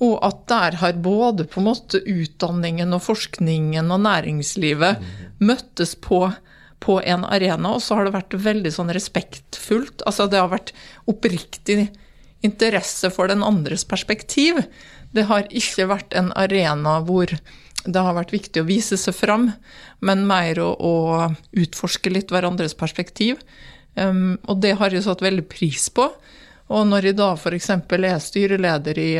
Og 0.00 0.16
at 0.24 0.46
der 0.48 0.78
har 0.80 1.00
både 1.04 1.44
på 1.44 1.60
en 1.60 1.66
måte 1.66 2.00
utdanningen 2.08 2.96
og 2.96 3.02
forskningen 3.04 3.90
og 3.92 4.00
næringslivet 4.06 5.02
møttes 5.44 5.92
på, 6.00 6.22
på 6.80 6.94
en 7.04 7.26
arena, 7.28 7.74
og 7.74 7.82
så 7.84 7.98
har 7.98 8.08
det 8.08 8.14
vært 8.14 8.38
veldig 8.46 8.72
sånn 8.72 8.94
respektfullt. 8.96 10.06
Altså 10.08 10.24
det 10.30 10.40
har 10.40 10.48
vært 10.54 10.72
oppriktig 11.10 11.90
interesse 12.46 13.10
for 13.12 13.30
den 13.30 13.44
andres 13.46 13.84
perspektiv. 13.88 14.62
Det 15.12 15.26
har 15.30 15.48
ikke 15.50 15.88
vært 15.90 16.14
en 16.16 16.30
arena 16.38 16.98
hvor 17.04 17.32
det 17.84 18.04
har 18.04 18.16
vært 18.16 18.34
viktig 18.34 18.60
å 18.60 18.68
vise 18.68 18.98
seg 19.00 19.16
fram, 19.16 19.50
men 20.04 20.26
mer 20.28 20.60
å, 20.60 20.70
å 20.76 20.94
utforske 21.56 22.12
litt 22.12 22.32
hverandres 22.32 22.76
perspektiv. 22.76 23.40
Um, 23.96 24.36
og 24.48 24.60
det 24.62 24.76
har 24.80 24.92
jeg 24.92 25.06
satt 25.06 25.24
veldig 25.24 25.46
pris 25.50 25.88
på. 25.92 26.10
Og 26.70 26.84
når 26.86 27.10
jeg 27.10 27.18
da 27.18 27.32
f.eks. 27.34 27.70
er 27.72 28.20
styreleder 28.22 29.00
i, 29.00 29.12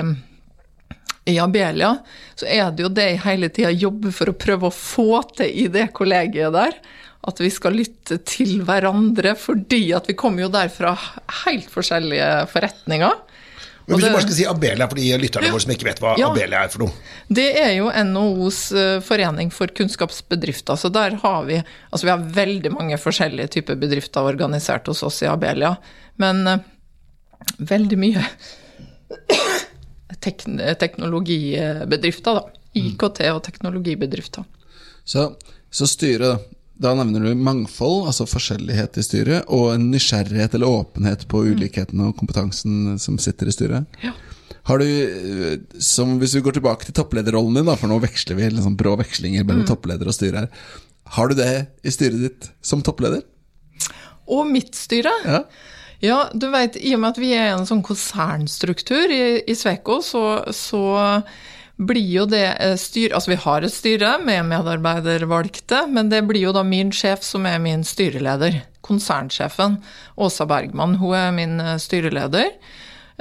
i 1.28 1.36
Abelia, 1.38 1.94
så 2.38 2.48
er 2.48 2.70
det 2.72 2.86
jo 2.86 2.92
det 2.92 3.06
jeg 3.10 3.22
hele 3.26 3.50
tida 3.52 3.70
jobber 3.74 4.14
for 4.14 4.32
å 4.32 4.36
prøve 4.40 4.70
å 4.70 4.74
få 4.74 5.22
til 5.36 5.64
i 5.64 5.66
det 5.72 5.90
kollegiet 5.96 6.54
der. 6.56 6.78
At 7.28 7.40
vi 7.42 7.50
skal 7.52 7.76
lytte 7.76 8.16
til 8.24 8.62
hverandre, 8.64 9.34
fordi 9.36 9.90
at 9.92 10.08
vi 10.08 10.16
kommer 10.16 10.46
jo 10.46 10.52
der 10.52 10.70
fra 10.72 10.94
helt 11.44 11.68
forskjellige 11.72 12.30
forretninger. 12.52 13.18
Men 13.90 13.98
hvis 13.98 14.06
du 14.06 14.14
bare 14.14 14.24
skal 14.24 14.36
si 14.36 14.46
Abelia 14.46 14.86
for 14.88 15.00
de 15.00 15.16
lytterne 15.18 15.50
våre 15.50 15.64
som 15.64 15.72
ikke 15.74 15.88
vet 15.88 16.00
hva 16.02 16.12
ja, 16.20 16.28
Abelia 16.30 16.62
er 16.62 16.72
for 16.72 16.84
noe? 16.84 17.14
Det 17.26 17.46
er 17.58 17.72
jo 17.74 17.88
NHOs 17.90 18.60
eh, 18.78 18.98
forening 19.02 19.50
for 19.54 19.72
kunnskapsbedrifter. 19.74 20.78
Så 20.78 20.92
der 20.94 21.16
har 21.24 21.48
vi 21.48 21.58
Altså 21.58 22.06
vi 22.06 22.12
har 22.12 22.28
veldig 22.38 22.70
mange 22.76 23.00
forskjellige 23.02 23.56
typer 23.56 23.80
bedrifter 23.80 24.30
organisert 24.30 24.86
hos 24.86 25.02
oss 25.02 25.18
i 25.24 25.28
Abelia. 25.30 25.74
Men 26.22 26.46
uh, 26.46 26.62
veldig 27.58 27.98
mye 27.98 28.24
teknologibedrifter, 30.20 32.40
da. 32.40 32.56
IKT 32.80 33.20
og 33.32 33.42
teknologibedrifter. 33.42 34.44
Så, 35.04 35.32
så 35.70 35.86
styret, 35.90 36.44
da 36.80 36.94
nevner 36.94 37.24
du 37.24 37.34
mangfold, 37.34 38.06
altså 38.08 38.26
forskjellighet 38.30 38.98
i 39.00 39.04
styret, 39.04 39.48
og 39.48 39.74
en 39.74 39.90
nysgjerrighet 39.90 40.54
eller 40.54 40.70
åpenhet 40.70 41.26
på 41.28 41.42
mm. 41.42 41.48
ulikheten 41.54 42.04
og 42.04 42.14
kompetansen 42.20 42.98
som 43.02 43.18
sitter 43.20 43.50
i 43.50 43.56
styret. 43.56 43.98
Ja. 44.04 44.12
Har 44.68 44.78
du, 44.78 44.86
som 45.82 46.18
Hvis 46.20 46.34
vi 46.36 46.44
går 46.44 46.58
tilbake 46.58 46.86
til 46.86 46.94
topplederrollen 46.94 47.58
din, 47.58 47.66
da, 47.66 47.74
for 47.80 47.90
nå 47.90 47.98
veksler 48.02 48.38
vi 48.38 48.52
liksom 48.52 48.76
brå 48.78 48.94
vekslinger 49.00 49.42
mellom 49.42 49.64
mm. 49.64 49.70
toppleder 49.72 50.10
og 50.10 50.14
styre 50.14 50.44
her. 50.44 50.70
Har 51.16 51.30
du 51.30 51.34
det 51.40 51.52
i 51.82 51.90
styret 51.90 52.22
ditt 52.22 52.50
som 52.62 52.84
toppleder? 52.86 53.24
Og 54.30 54.46
mitt 54.46 54.76
styre? 54.78 55.10
Ja. 55.26 55.42
Ja 56.00 56.24
du 56.32 56.48
vet, 56.52 56.76
I 56.76 56.94
og 56.96 57.02
med 57.02 57.14
at 57.14 57.20
vi 57.20 57.30
er 57.36 57.52
en 57.52 57.68
sånn 57.68 57.84
konsernstruktur 57.84 59.12
i, 59.12 59.22
i 59.44 59.56
Sveko, 59.58 60.00
så, 60.04 60.24
så 60.54 60.84
blir 61.80 62.08
jo 62.12 62.26
det 62.28 62.44
styr... 62.80 63.14
Altså 63.16 63.32
vi 63.32 63.40
har 63.40 63.64
et 63.64 63.72
styre 63.72 64.14
med 64.24 64.48
medarbeidervalgte, 64.50 65.86
men 65.92 66.12
det 66.12 66.22
blir 66.28 66.48
jo 66.48 66.54
da 66.56 66.64
min 66.66 66.92
sjef 66.92 67.24
som 67.24 67.48
er 67.48 67.60
min 67.62 67.84
styreleder. 67.86 68.60
Konsernsjefen, 68.84 69.78
Åsa 70.20 70.46
Bergman, 70.50 70.98
hun 71.00 71.16
er 71.16 71.32
min 71.36 71.56
eh, 71.62 71.78
styreleder. 71.80 72.52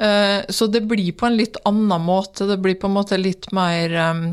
Eh, 0.00 0.38
så 0.48 0.68
det 0.72 0.84
blir 0.88 1.12
på 1.16 1.28
en 1.28 1.38
litt 1.40 1.56
annen 1.68 2.04
måte. 2.04 2.48
Det 2.48 2.60
blir 2.60 2.76
på 2.80 2.90
en 2.90 2.96
måte 2.96 3.20
litt 3.20 3.48
mer 3.56 3.96
um, 4.12 4.24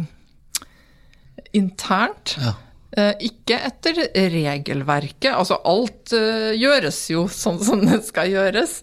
internt. 1.56 2.38
Ja. 2.42 2.56
Ikke 2.96 3.58
etter 3.68 3.98
regelverket. 4.16 5.34
Altså 5.36 5.58
alt 5.68 6.14
uh, 6.16 6.54
gjøres 6.56 7.02
jo 7.12 7.26
sånn 7.30 7.60
som 7.60 7.82
det 7.84 8.00
skal 8.08 8.32
gjøres, 8.32 8.78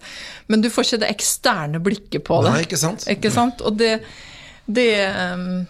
men 0.53 0.61
du 0.61 0.69
får 0.71 0.87
ikke 0.87 1.01
det 1.07 1.13
eksterne 1.15 1.81
blikket 1.83 2.27
på 2.27 2.43
det. 2.45 2.53
Nei, 2.53 2.67
ikke 2.67 2.79
sant? 2.79 3.07
Ikke 3.11 3.33
sant? 3.33 3.65
Og 3.65 3.79
det, 3.81 3.95
det 4.69 4.91
um, 5.33 5.65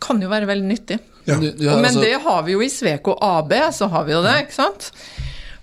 kan 0.00 0.22
jo 0.22 0.30
være 0.30 0.48
veldig 0.48 0.68
nyttig. 0.70 1.00
Ja. 1.26 1.34
Du, 1.34 1.50
du 1.50 1.66
Men 1.66 1.90
altså... 1.90 2.06
det 2.06 2.14
har 2.22 2.46
vi 2.46 2.54
jo 2.54 2.62
i 2.62 2.70
Sveko 2.72 3.18
AB, 3.26 3.56
så 3.74 3.90
har 3.92 4.06
vi 4.06 4.14
jo 4.14 4.22
det, 4.24 4.38
ikke 4.46 4.58
sant? 4.60 4.92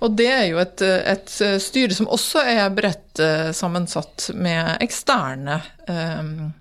Og 0.03 0.13
det 0.19 0.27
er 0.29 0.45
jo 0.51 0.59
et, 0.61 0.83
et 0.83 1.31
styre 1.63 1.95
som 1.97 2.11
også 2.13 2.43
er 2.45 2.67
bredt 2.75 3.23
uh, 3.23 3.49
sammensatt 3.55 4.29
med 4.37 4.75
eksterne 4.83 5.61
um, 5.87 6.51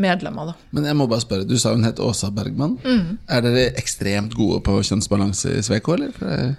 medlemmer, 0.00 0.50
da. 0.52 0.70
Men 0.76 0.88
jeg 0.88 0.98
må 0.98 1.06
bare 1.10 1.24
spørre, 1.24 1.46
du 1.48 1.56
sa 1.60 1.74
hun 1.74 1.86
het 1.86 2.00
Åsa 2.02 2.32
Bergman. 2.34 2.78
Mm. 2.84 3.20
Er 3.30 3.44
dere 3.44 3.68
ekstremt 3.80 4.34
gode 4.38 4.62
på 4.66 4.80
kjønnsbalanse 4.86 5.54
i 5.58 5.62
Sveko, 5.66 5.96
eller? 5.98 6.56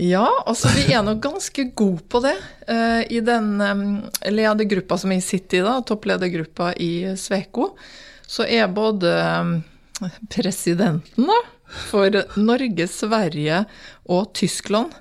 Ja, 0.00 0.26
altså 0.48 0.70
vi 0.72 0.86
er 0.92 1.04
nok 1.04 1.20
ganske 1.24 1.66
gode 1.76 2.04
på 2.10 2.22
det. 2.24 2.36
Uh, 2.68 3.02
I 3.12 3.20
den 3.24 3.50
um, 3.60 3.82
ledergruppa 4.28 4.96
som 5.00 5.12
jeg 5.14 5.24
sitter 5.26 5.60
i, 5.60 5.66
da, 5.66 5.76
toppledergruppa 5.86 6.72
i 6.80 6.92
Sveko, 7.20 7.72
så 8.28 8.46
er 8.48 8.72
både 8.72 9.12
um, 9.12 9.58
presidenten 10.32 11.28
da, 11.28 11.38
for 11.88 12.22
Norge, 12.40 12.86
Sverige 12.90 13.64
og 14.10 14.32
Tyskland, 14.36 14.92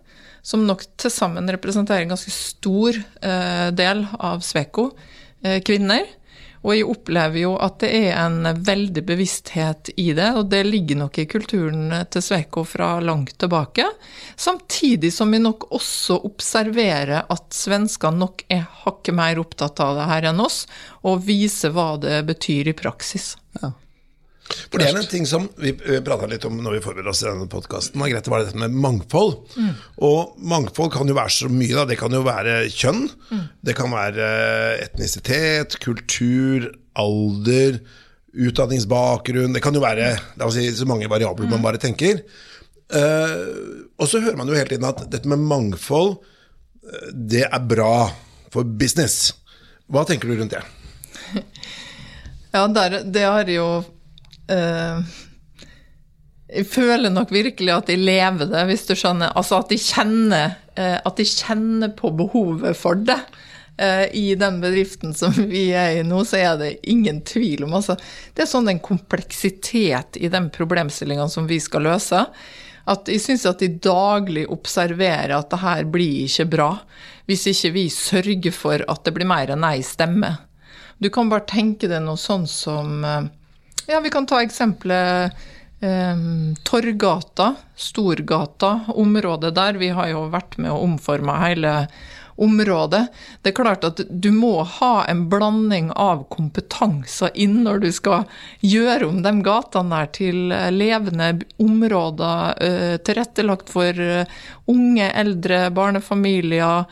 som 0.42 0.66
nok 0.66 0.84
til 1.00 1.14
sammen 1.14 1.50
representerer 1.52 2.06
en 2.06 2.16
ganske 2.16 2.32
stor 2.34 2.98
eh, 2.98 3.68
del 3.78 4.06
av 4.18 4.42
Sveko, 4.46 4.88
eh, 5.44 5.60
kvinner. 5.66 6.08
Og 6.62 6.76
jeg 6.76 6.86
opplever 6.86 7.42
jo 7.42 7.56
at 7.58 7.80
det 7.82 7.90
er 7.90 8.20
en 8.22 8.46
veldig 8.62 9.02
bevissthet 9.08 9.90
i 9.98 10.12
det, 10.18 10.30
og 10.38 10.52
det 10.52 10.62
ligger 10.68 11.00
nok 11.00 11.18
i 11.18 11.26
kulturen 11.30 11.90
til 12.14 12.26
Sveko 12.26 12.64
fra 12.70 12.94
langt 13.02 13.34
tilbake. 13.42 13.88
Samtidig 14.38 15.10
som 15.16 15.34
vi 15.34 15.42
nok 15.42 15.72
også 15.74 16.20
observerer 16.30 17.26
at 17.26 17.58
svenskene 17.58 18.22
nok 18.22 18.46
er 18.54 18.68
hakket 18.84 19.18
mer 19.18 19.42
opptatt 19.42 19.82
av 19.82 19.98
det 19.98 20.10
her 20.14 20.30
enn 20.32 20.46
oss, 20.46 20.64
og 21.02 21.26
viser 21.26 21.74
hva 21.74 21.96
det 22.02 22.22
betyr 22.30 22.70
i 22.70 22.78
praksis. 22.78 23.34
Ja. 23.62 23.74
For 24.72 24.80
det 24.80 24.90
er 24.90 25.00
en 25.00 25.08
ting 25.10 25.26
som 25.30 25.48
vi 25.62 25.74
prata 26.06 26.30
litt 26.30 26.46
om 26.48 26.60
når 26.64 26.78
vi 26.78 26.84
forbereder 26.86 27.12
oss 27.12 27.24
i 27.24 27.30
denne 27.30 27.48
podkasten. 27.52 28.02
Det 28.02 28.32
var 28.32 28.46
dette 28.46 28.60
med 28.60 28.76
mangfold. 28.84 29.38
Mm. 29.56 29.72
Og 30.08 30.38
mangfold 30.52 30.94
kan 30.94 31.10
jo 31.10 31.18
være 31.18 31.36
så 31.36 31.50
mye. 31.52 31.74
Da. 31.76 31.88
Det 31.90 32.00
kan 32.00 32.16
jo 32.16 32.24
være 32.26 32.62
kjønn. 32.72 33.08
Mm. 33.32 33.44
Det 33.68 33.76
kan 33.78 33.92
være 33.94 34.30
etnisitet, 34.86 35.80
kultur, 35.84 36.70
alder, 37.00 37.82
utdanningsbakgrunn. 38.32 39.56
Det 39.56 39.64
kan 39.64 39.76
jo 39.76 39.84
være 39.84 40.14
si, 40.54 40.70
så 40.76 40.88
mange 40.90 41.10
variabler 41.12 41.50
mm. 41.50 41.56
man 41.58 41.68
bare 41.68 41.82
tenker. 41.82 42.24
Uh, 42.92 43.88
og 43.96 44.10
så 44.12 44.20
hører 44.20 44.36
man 44.36 44.50
jo 44.52 44.58
hele 44.58 44.68
tiden 44.68 44.88
at 44.88 45.06
dette 45.14 45.30
med 45.32 45.40
mangfold, 45.48 46.18
uh, 46.84 47.06
det 47.16 47.46
er 47.48 47.64
bra 47.64 48.10
for 48.52 48.68
business. 48.68 49.32
Hva 49.92 50.04
tenker 50.08 50.28
du 50.28 50.36
rundt 50.40 50.58
det? 50.58 50.66
Ja, 52.52 52.66
der, 52.68 52.98
det 53.08 53.22
har 53.24 53.48
jo 53.48 53.66
uh, 54.52 55.02
Jeg 56.52 56.68
føler 56.68 57.14
nok 57.14 57.32
virkelig 57.34 57.74
at 57.74 57.92
de 57.92 57.98
lever 58.00 58.50
det, 58.52 58.66
hvis 58.70 58.88
du 58.90 58.96
skjønner. 58.98 59.34
Altså 59.40 59.62
at 59.62 59.72
de 59.72 59.80
kjenner, 59.80 60.58
uh, 60.78 61.00
at 61.00 61.18
de 61.18 61.28
kjenner 61.28 61.94
på 61.98 62.14
behovet 62.20 62.78
for 62.78 63.00
det. 63.00 63.20
Uh, 63.82 64.06
I 64.14 64.36
den 64.36 64.60
bedriften 64.62 65.16
som 65.18 65.34
vi 65.54 65.70
er 65.78 66.02
i 66.02 66.04
nå, 66.08 66.24
så 66.28 66.42
er 66.42 66.60
det 66.60 66.74
ingen 66.92 67.24
tvil 67.28 67.66
om 67.66 67.80
altså, 67.80 67.96
Det 68.36 68.46
er 68.46 68.52
sånn 68.52 68.70
en 68.70 68.84
kompleksitet 68.84 70.20
i 70.20 70.32
den 70.32 70.52
problemstillinga 70.54 71.30
som 71.32 71.48
vi 71.50 71.62
skal 71.64 71.88
løse. 71.88 72.26
At 72.92 73.10
jeg 73.10 73.22
syns 73.22 73.46
at 73.46 73.62
de 73.62 73.70
daglig 73.82 74.48
observerer 74.52 75.36
at 75.38 75.52
det 75.54 75.62
her 75.62 75.84
blir 75.90 76.26
ikke 76.26 76.50
bra. 76.58 76.72
Hvis 77.30 77.46
ikke 77.48 77.76
vi 77.78 77.90
sørger 77.94 78.56
for 78.56 78.84
at 78.90 79.06
det 79.06 79.14
blir 79.16 79.30
mer 79.30 79.54
enn 79.54 79.66
ei 79.68 79.84
stemme. 79.86 80.34
Du 81.02 81.10
kan 81.14 81.30
bare 81.32 81.48
tenke 81.50 81.88
deg 81.90 82.04
noe 82.06 82.20
sånn 82.20 82.44
som 82.50 83.06
ja, 83.92 84.00
vi 84.00 84.10
kan 84.10 84.26
ta 84.26 84.42
eksempelet 84.44 85.34
eh, 85.82 86.24
Torgata, 86.64 87.56
Storgata, 87.76 88.80
området 88.88 89.56
der. 89.56 89.80
Vi 89.82 89.90
har 89.90 90.10
jo 90.14 90.26
vært 90.32 90.58
med 90.58 90.72
å 90.72 90.82
omforme 90.86 91.36
hele 91.44 91.76
området. 92.42 93.06
Det 93.42 93.52
er 93.52 93.58
klart 93.58 93.84
at 93.86 94.02
du 94.10 94.32
må 94.34 94.64
ha 94.80 95.06
en 95.12 95.28
blanding 95.30 95.92
av 95.92 96.24
kompetanser 96.34 97.30
inn 97.38 97.60
når 97.66 97.84
du 97.84 97.90
skal 97.94 98.26
gjøre 98.66 99.10
om 99.12 99.22
de 99.22 99.34
gatene 99.46 100.00
der 100.00 100.12
til 100.16 100.56
levende 100.74 101.34
områder 101.62 102.64
eh, 102.64 102.96
tilrettelagt 103.06 103.70
for 103.70 104.02
eh, 104.02 104.40
unge, 104.72 105.12
eldre, 105.12 105.68
barnefamilier 105.76 106.88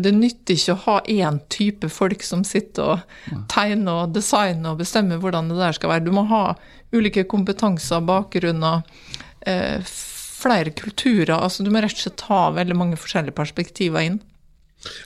det 0.00 0.12
nytter 0.16 0.56
ikke 0.56 0.72
å 0.72 0.82
ha 0.86 0.96
én 1.04 1.38
type 1.52 1.88
folk 1.92 2.22
som 2.24 2.44
sitter 2.48 2.94
og 2.94 3.42
tegner 3.52 4.06
og 4.06 4.14
designer 4.16 4.72
og 4.72 4.80
bestemmer 4.80 5.20
hvordan 5.20 5.50
det 5.52 5.58
der 5.60 5.76
skal 5.76 5.92
være. 5.92 6.06
Du 6.06 6.14
må 6.16 6.24
ha 6.30 6.44
ulike 6.96 7.26
kompetanser, 7.28 8.00
bakgrunner, 8.06 8.82
eh, 9.46 9.82
flere 10.36 10.70
kulturer. 10.70 11.36
altså 11.36 11.64
Du 11.64 11.70
må 11.70 11.82
rett 11.82 11.92
og 11.92 12.04
slett 12.06 12.28
ha 12.30 12.50
veldig 12.50 12.76
mange 12.76 12.96
forskjellige 12.96 13.36
perspektiver 13.36 14.00
inn. 14.00 14.20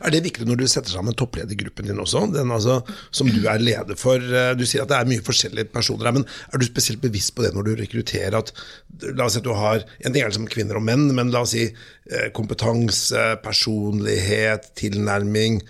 Er 0.04 0.12
det 0.12 0.22
viktig 0.24 0.46
når 0.48 0.60
du 0.60 0.66
setter 0.68 0.92
sammen 0.92 1.16
toppledergruppen 1.16 1.88
din 1.88 2.00
også, 2.02 2.24
den 2.34 2.52
altså, 2.52 2.80
som 3.14 3.30
du 3.30 3.44
er 3.48 3.62
leder 3.62 3.98
for? 3.98 4.20
Eh, 4.20 4.52
du 4.58 4.64
sier 4.68 4.84
at 4.84 4.90
det 4.92 4.98
er 4.98 5.10
mye 5.10 5.24
forskjellige 5.24 5.70
personer 5.74 6.08
her, 6.08 6.16
men 6.18 6.26
er 6.26 6.60
du 6.60 6.66
spesielt 6.66 7.02
bevisst 7.02 7.34
på 7.36 7.44
det 7.46 7.52
når 7.56 7.68
du 7.68 7.72
rekrutterer? 7.80 8.36
at 8.36 8.52
La 9.16 9.26
oss 9.26 9.36
si 9.38 9.40
at 9.40 9.46
du 9.46 9.54
har 9.56 9.84
En 10.04 10.12
er 10.12 10.28
liksom 10.28 10.48
kvinner 10.50 10.76
og 10.76 10.84
menn, 10.84 11.06
men 11.16 11.32
la 11.32 11.44
oss 11.46 11.54
si 11.54 11.68
eh, 11.68 12.28
kompetanse, 12.36 13.22
personlighet, 13.44 14.72
tilnærming. 14.80 15.60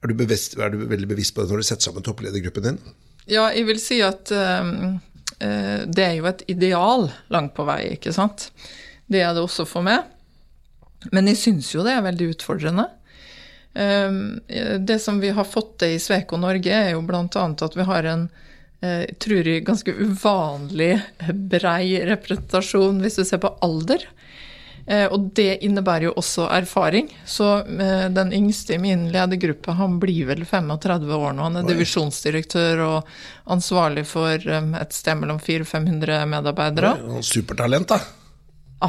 Er 0.00 0.10
du, 0.10 0.16
bevisst, 0.16 0.58
er 0.58 0.72
du 0.72 0.84
veldig 0.90 1.08
bevisst 1.10 1.36
på 1.36 1.44
det 1.44 1.52
når 1.52 1.62
du 1.62 1.70
setter 1.70 1.88
sammen 1.88 2.04
toppledergruppen 2.04 2.66
din? 2.66 2.82
Ja, 3.30 3.50
jeg 3.54 3.66
vil 3.68 3.80
si 3.80 4.00
at 4.02 4.32
uh, 4.32 4.96
det 5.86 6.02
er 6.02 6.14
jo 6.16 6.24
et 6.26 6.40
ideal 6.50 7.10
langt 7.30 7.52
på 7.54 7.66
vei, 7.68 7.82
ikke 7.94 8.14
sant. 8.16 8.48
Det 9.12 9.20
er 9.20 9.36
det 9.36 9.44
også 9.44 9.68
for 9.68 9.84
meg. 9.86 10.08
Men 11.12 11.28
jeg 11.30 11.38
syns 11.40 11.68
jo 11.74 11.84
det 11.84 11.92
er 11.94 12.04
veldig 12.04 12.32
utfordrende. 12.34 12.88
Um, 13.74 14.40
det 14.82 14.98
som 14.98 15.20
vi 15.22 15.30
har 15.34 15.46
fått 15.46 15.76
til 15.82 15.94
i 15.94 16.00
Sveko 16.02 16.38
Norge, 16.40 16.74
er 16.74 16.94
jo 16.96 17.04
bl.a. 17.06 17.26
at 17.30 17.76
vi 17.76 17.86
har 17.86 18.08
en 18.10 18.24
uh, 18.82 19.04
tror 19.22 19.46
jeg, 19.46 19.66
ganske 19.66 19.94
uvanlig 19.94 20.94
brei 21.52 22.00
representasjon 22.08 22.98
hvis 23.04 23.20
du 23.20 23.24
ser 23.28 23.42
på 23.44 23.54
alder. 23.62 24.08
Eh, 24.90 25.06
og 25.06 25.30
det 25.38 25.60
innebærer 25.62 26.08
jo 26.08 26.14
også 26.18 26.48
erfaring. 26.50 27.10
Så 27.28 27.46
eh, 27.62 28.08
den 28.10 28.32
yngste 28.34 28.74
i 28.74 28.80
min 28.82 29.06
ledergruppe, 29.12 29.74
han 29.78 30.00
blir 30.02 30.26
vel 30.32 30.42
35 30.44 31.12
år 31.14 31.36
nå. 31.36 31.44
Han 31.46 31.60
er 31.60 31.66
Oi. 31.68 31.70
divisjonsdirektør 31.74 32.82
og 32.86 33.12
ansvarlig 33.54 34.06
for 34.10 34.34
eh, 34.34 34.72
et 34.80 34.96
sted 34.96 35.20
mellom 35.20 35.38
400-500 35.42 36.26
medarbeidere. 36.32 36.94
Oi, 37.06 37.22
supertalent, 37.26 37.94
da. 37.94 38.00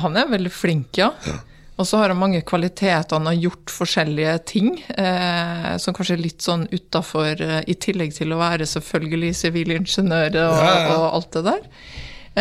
Han 0.01 0.17
er 0.17 0.31
veldig 0.31 0.53
flink, 0.55 0.97
ja. 0.97 1.11
ja. 1.27 1.37
Og 1.81 1.87
så 1.89 1.97
har 1.97 2.11
han 2.13 2.19
mange 2.21 2.43
kvaliteter. 2.45 3.17
Han 3.17 3.25
har 3.25 3.39
gjort 3.41 3.73
forskjellige 3.73 4.35
ting 4.51 4.69
eh, 4.93 5.71
som 5.81 5.95
kanskje 5.97 6.13
er 6.19 6.21
litt 6.21 6.45
sånn 6.45 6.67
utafor, 6.69 7.41
eh, 7.41 7.63
i 7.65 7.75
tillegg 7.81 8.13
til 8.13 8.35
å 8.35 8.39
være 8.41 8.69
selvfølgelig 8.69 9.33
sivilingeniør 9.39 10.37
og, 10.43 10.61
ja, 10.61 10.75
ja. 10.85 10.93
og, 10.93 11.07
alt 11.09 11.31
det 11.39 11.43
der. 11.49 11.65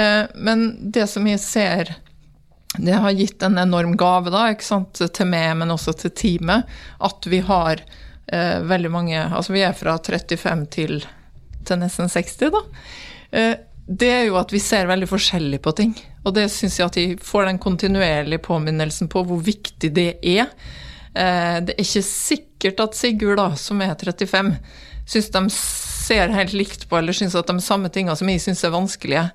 Eh, 0.03 0.23
men 0.37 0.67
det 0.93 1.09
som 1.09 1.25
jeg 1.31 1.41
ser 1.41 1.95
det 2.79 3.01
har 3.03 3.17
gitt 3.17 3.43
en 3.43 3.59
enorm 3.59 3.97
gave 3.99 4.31
da, 4.31 4.45
til 4.55 5.27
meg, 5.27 5.57
men 5.59 5.73
også 5.75 5.97
til 6.05 6.13
teamet, 6.15 6.69
at 7.03 7.27
vi 7.27 7.41
har 7.43 7.83
eh, 8.31 8.61
veldig 8.63 8.93
mange 8.95 9.25
Altså 9.25 9.57
vi 9.57 9.65
er 9.67 9.75
fra 9.75 9.97
35 9.99 10.67
til, 10.71 11.01
til 11.67 11.81
nesten 11.81 12.13
60, 12.13 12.53
da. 12.55 12.63
Eh, 13.33 13.57
det 13.91 14.13
er 14.21 14.25
jo 14.29 14.39
at 14.39 14.53
vi 14.55 14.63
ser 14.63 14.87
veldig 14.87 15.09
forskjellig 15.11 15.59
på 15.65 15.75
ting. 15.81 15.97
Og 16.25 16.37
det 16.37 16.51
syns 16.53 16.79
jeg 16.79 16.91
at 16.91 16.99
de 16.99 17.07
får 17.25 17.49
den 17.49 17.61
kontinuerlige 17.63 18.43
påminnelsen 18.45 19.09
på 19.13 19.25
hvor 19.27 19.41
viktig 19.45 19.93
det 19.97 20.11
er. 20.21 20.51
Eh, 21.15 21.59
det 21.65 21.75
er 21.75 21.85
ikke 21.85 22.05
sikkert 22.07 22.83
at 22.85 22.99
Sigurd, 22.99 23.39
da, 23.41 23.51
som 23.57 23.81
er 23.85 23.97
35, 23.97 24.57
syns 25.11 25.31
de 25.35 25.45
ser 25.51 26.35
helt 26.35 26.57
likt 26.57 26.89
på 26.91 26.99
eller 27.01 27.17
syns 27.17 27.39
at 27.39 27.49
de 27.49 27.63
samme 27.65 27.91
tinga 27.93 28.17
som 28.19 28.29
jeg 28.31 28.43
syns 28.45 28.67
er 28.67 28.75
vanskelige. 28.75 29.31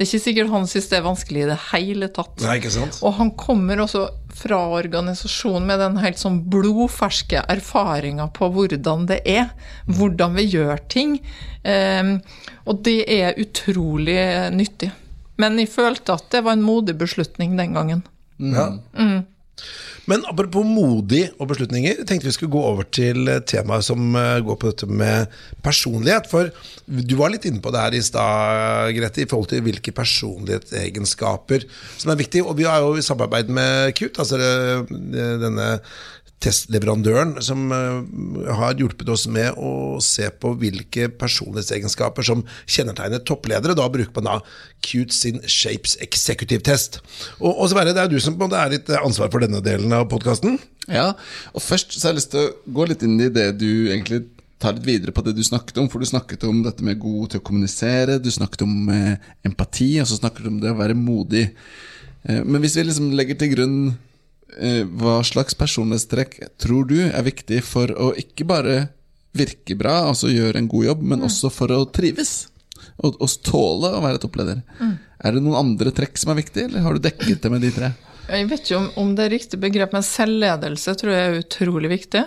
Det 0.00 0.06
er 0.06 0.08
ikke 0.14 0.24
sikkert 0.24 0.48
han 0.48 0.62
syns 0.64 0.86
det 0.88 0.96
er 0.96 1.02
vanskelig 1.04 1.40
i 1.42 1.48
det 1.50 1.58
hele 1.74 2.06
tatt. 2.08 2.38
Nei, 2.40 2.54
ikke 2.56 2.70
sant? 2.72 3.02
Og 3.04 3.18
han 3.18 3.34
kommer 3.36 3.82
også 3.82 4.06
fra 4.32 4.62
organisasjonen 4.78 5.66
med 5.68 5.82
den 5.82 5.98
helt 6.00 6.16
sånn 6.16 6.38
blodferske 6.48 7.42
erfaringa 7.52 8.30
på 8.32 8.48
hvordan 8.54 9.04
det 9.10 9.18
er, 9.28 9.50
hvordan 9.92 10.38
vi 10.38 10.46
gjør 10.54 10.80
ting. 10.88 11.18
Um, 11.68 12.14
og 12.64 12.80
det 12.86 13.02
er 13.12 13.36
utrolig 13.44 14.16
nyttig. 14.56 14.88
Men 15.40 15.58
jeg 15.60 15.72
følte 15.72 16.16
at 16.18 16.30
det 16.34 16.44
var 16.46 16.58
en 16.58 16.64
modig 16.66 16.96
beslutning 17.00 17.56
den 17.58 17.76
gangen. 17.76 18.04
Ja. 18.40 18.72
Mm. 18.96 19.22
Men 20.08 20.24
apropos 20.26 20.64
modig 20.66 21.26
og 21.38 21.50
beslutninger, 21.52 22.00
tenkte 22.08 22.26
vi 22.26 22.32
skulle 22.34 22.54
gå 22.54 22.62
over 22.66 22.86
til 22.90 23.28
temaet 23.46 23.86
som 23.86 24.16
eh, 24.18 24.40
går 24.42 24.56
på 24.58 24.70
dette 24.72 24.88
med 24.88 25.30
personlighet. 25.62 26.26
For 26.30 26.50
du 26.86 27.14
var 27.20 27.30
litt 27.34 27.46
inne 27.46 27.62
på 27.62 27.70
det 27.70 27.84
her 27.84 27.96
i 27.98 28.02
stad, 28.02 28.90
Grete, 28.96 29.22
i 29.22 29.28
forhold 29.30 29.52
til 29.52 29.62
hvilke 29.66 29.94
personlighetsegenskaper 29.94 31.68
som 31.92 32.14
er 32.14 32.20
viktige. 32.22 32.46
Og 32.46 32.58
vi 32.58 32.66
har 32.66 32.82
jo 32.82 32.96
i 32.98 33.04
samarbeid 33.06 33.52
med 33.54 33.92
KUT, 33.98 34.18
altså 34.18 34.40
denne 34.90 35.68
testleverandøren 36.40 37.34
som 37.44 37.68
uh, 37.72 38.00
har 38.56 38.78
hjulpet 38.80 39.08
oss 39.12 39.26
med 39.30 39.56
å 39.60 40.00
se 40.04 40.28
på 40.40 40.54
hvilke 40.60 41.10
personlighetsegenskaper 41.20 42.26
som 42.26 42.44
kjennetegner 42.64 43.22
toppledere. 43.28 43.76
Da 43.76 43.88
bruker 43.92 44.12
man 44.16 44.28
da 44.28 44.36
Cute 44.84 45.14
sin 45.14 45.40
Shapes 45.44 45.98
Executive 46.00 46.64
Test. 46.66 47.00
Og, 47.38 47.52
og 47.52 47.70
Sverre, 47.72 47.94
det 47.96 48.04
er 48.04 48.12
du 48.12 48.18
som 48.22 48.38
på 48.40 48.48
er 48.50 48.74
litt 48.74 48.90
ansvar 49.00 49.32
for 49.32 49.44
denne 49.44 49.62
delen 49.64 49.92
av 49.96 50.08
podkasten. 50.12 50.58
Ja, 50.90 51.12
og 51.52 51.62
først 51.64 51.94
så 51.94 52.08
har 52.08 52.14
jeg 52.14 52.22
lyst 52.22 52.34
til 52.34 52.46
å 52.46 52.76
gå 52.80 52.88
litt 52.88 53.04
inn 53.06 53.20
i 53.20 53.30
det 53.32 53.50
du 53.60 53.70
egentlig 53.92 54.24
tar 54.60 54.76
litt 54.76 54.88
videre 54.88 55.12
på 55.16 55.24
det 55.24 55.36
du 55.36 55.44
snakket 55.44 55.78
om. 55.80 55.88
For 55.92 56.00
du 56.00 56.08
snakket 56.08 56.44
om 56.48 56.64
dette 56.64 56.84
med 56.84 57.00
god 57.00 57.34
til 57.34 57.42
å 57.42 57.46
kommunisere, 57.46 58.20
du 58.20 58.32
snakket 58.32 58.64
om 58.64 58.92
eh, 58.92 59.32
empati, 59.46 59.92
og 60.00 60.08
så 60.08 60.20
snakket 60.20 60.46
du 60.46 60.54
om 60.54 60.60
det 60.64 60.72
å 60.72 60.80
være 60.80 60.96
modig. 60.96 61.50
Eh, 62.24 62.40
men 62.44 62.64
hvis 62.64 62.80
vi 62.80 62.88
liksom 62.88 63.12
legger 63.16 63.40
til 63.40 63.52
grunn 63.54 63.82
Eh, 63.84 64.09
hva 65.00 65.20
slags 65.26 65.54
personlighetstrekk 65.58 66.40
tror 66.60 66.88
du 66.90 66.98
er 67.06 67.22
viktig 67.26 67.60
for 67.66 67.92
å 67.94 68.10
ikke 68.18 68.46
bare 68.48 68.78
virke 69.36 69.76
bra, 69.78 70.08
altså 70.10 70.30
gjøre 70.32 70.58
en 70.58 70.68
god 70.70 70.88
jobb, 70.88 71.02
men 71.04 71.22
mm. 71.22 71.26
også 71.28 71.50
for 71.54 71.72
å 71.74 71.84
trives? 71.94 72.48
Og, 73.00 73.16
og 73.20 73.32
tåle 73.46 73.92
å 73.96 74.02
være 74.02 74.20
toppleder. 74.20 74.62
Mm. 74.80 74.94
Er 75.24 75.36
det 75.36 75.42
noen 75.44 75.58
andre 75.60 75.92
trekk 75.94 76.18
som 76.20 76.32
er 76.32 76.40
viktige, 76.40 76.68
eller 76.68 76.84
har 76.84 76.96
du 76.96 77.04
dekket 77.04 77.42
det 77.44 77.52
med 77.52 77.62
de 77.64 77.70
tre? 77.74 77.92
Jeg 78.30 78.46
vet 78.50 78.64
ikke 78.64 78.78
om, 78.78 78.88
om 79.02 79.12
det 79.16 79.26
er 79.26 79.34
riktig 79.34 79.60
begrep, 79.60 79.94
men 79.96 80.06
selvledelse 80.06 80.94
tror 81.00 81.14
jeg 81.14 81.28
er 81.28 81.38
utrolig 81.40 81.90
viktig. 81.92 82.24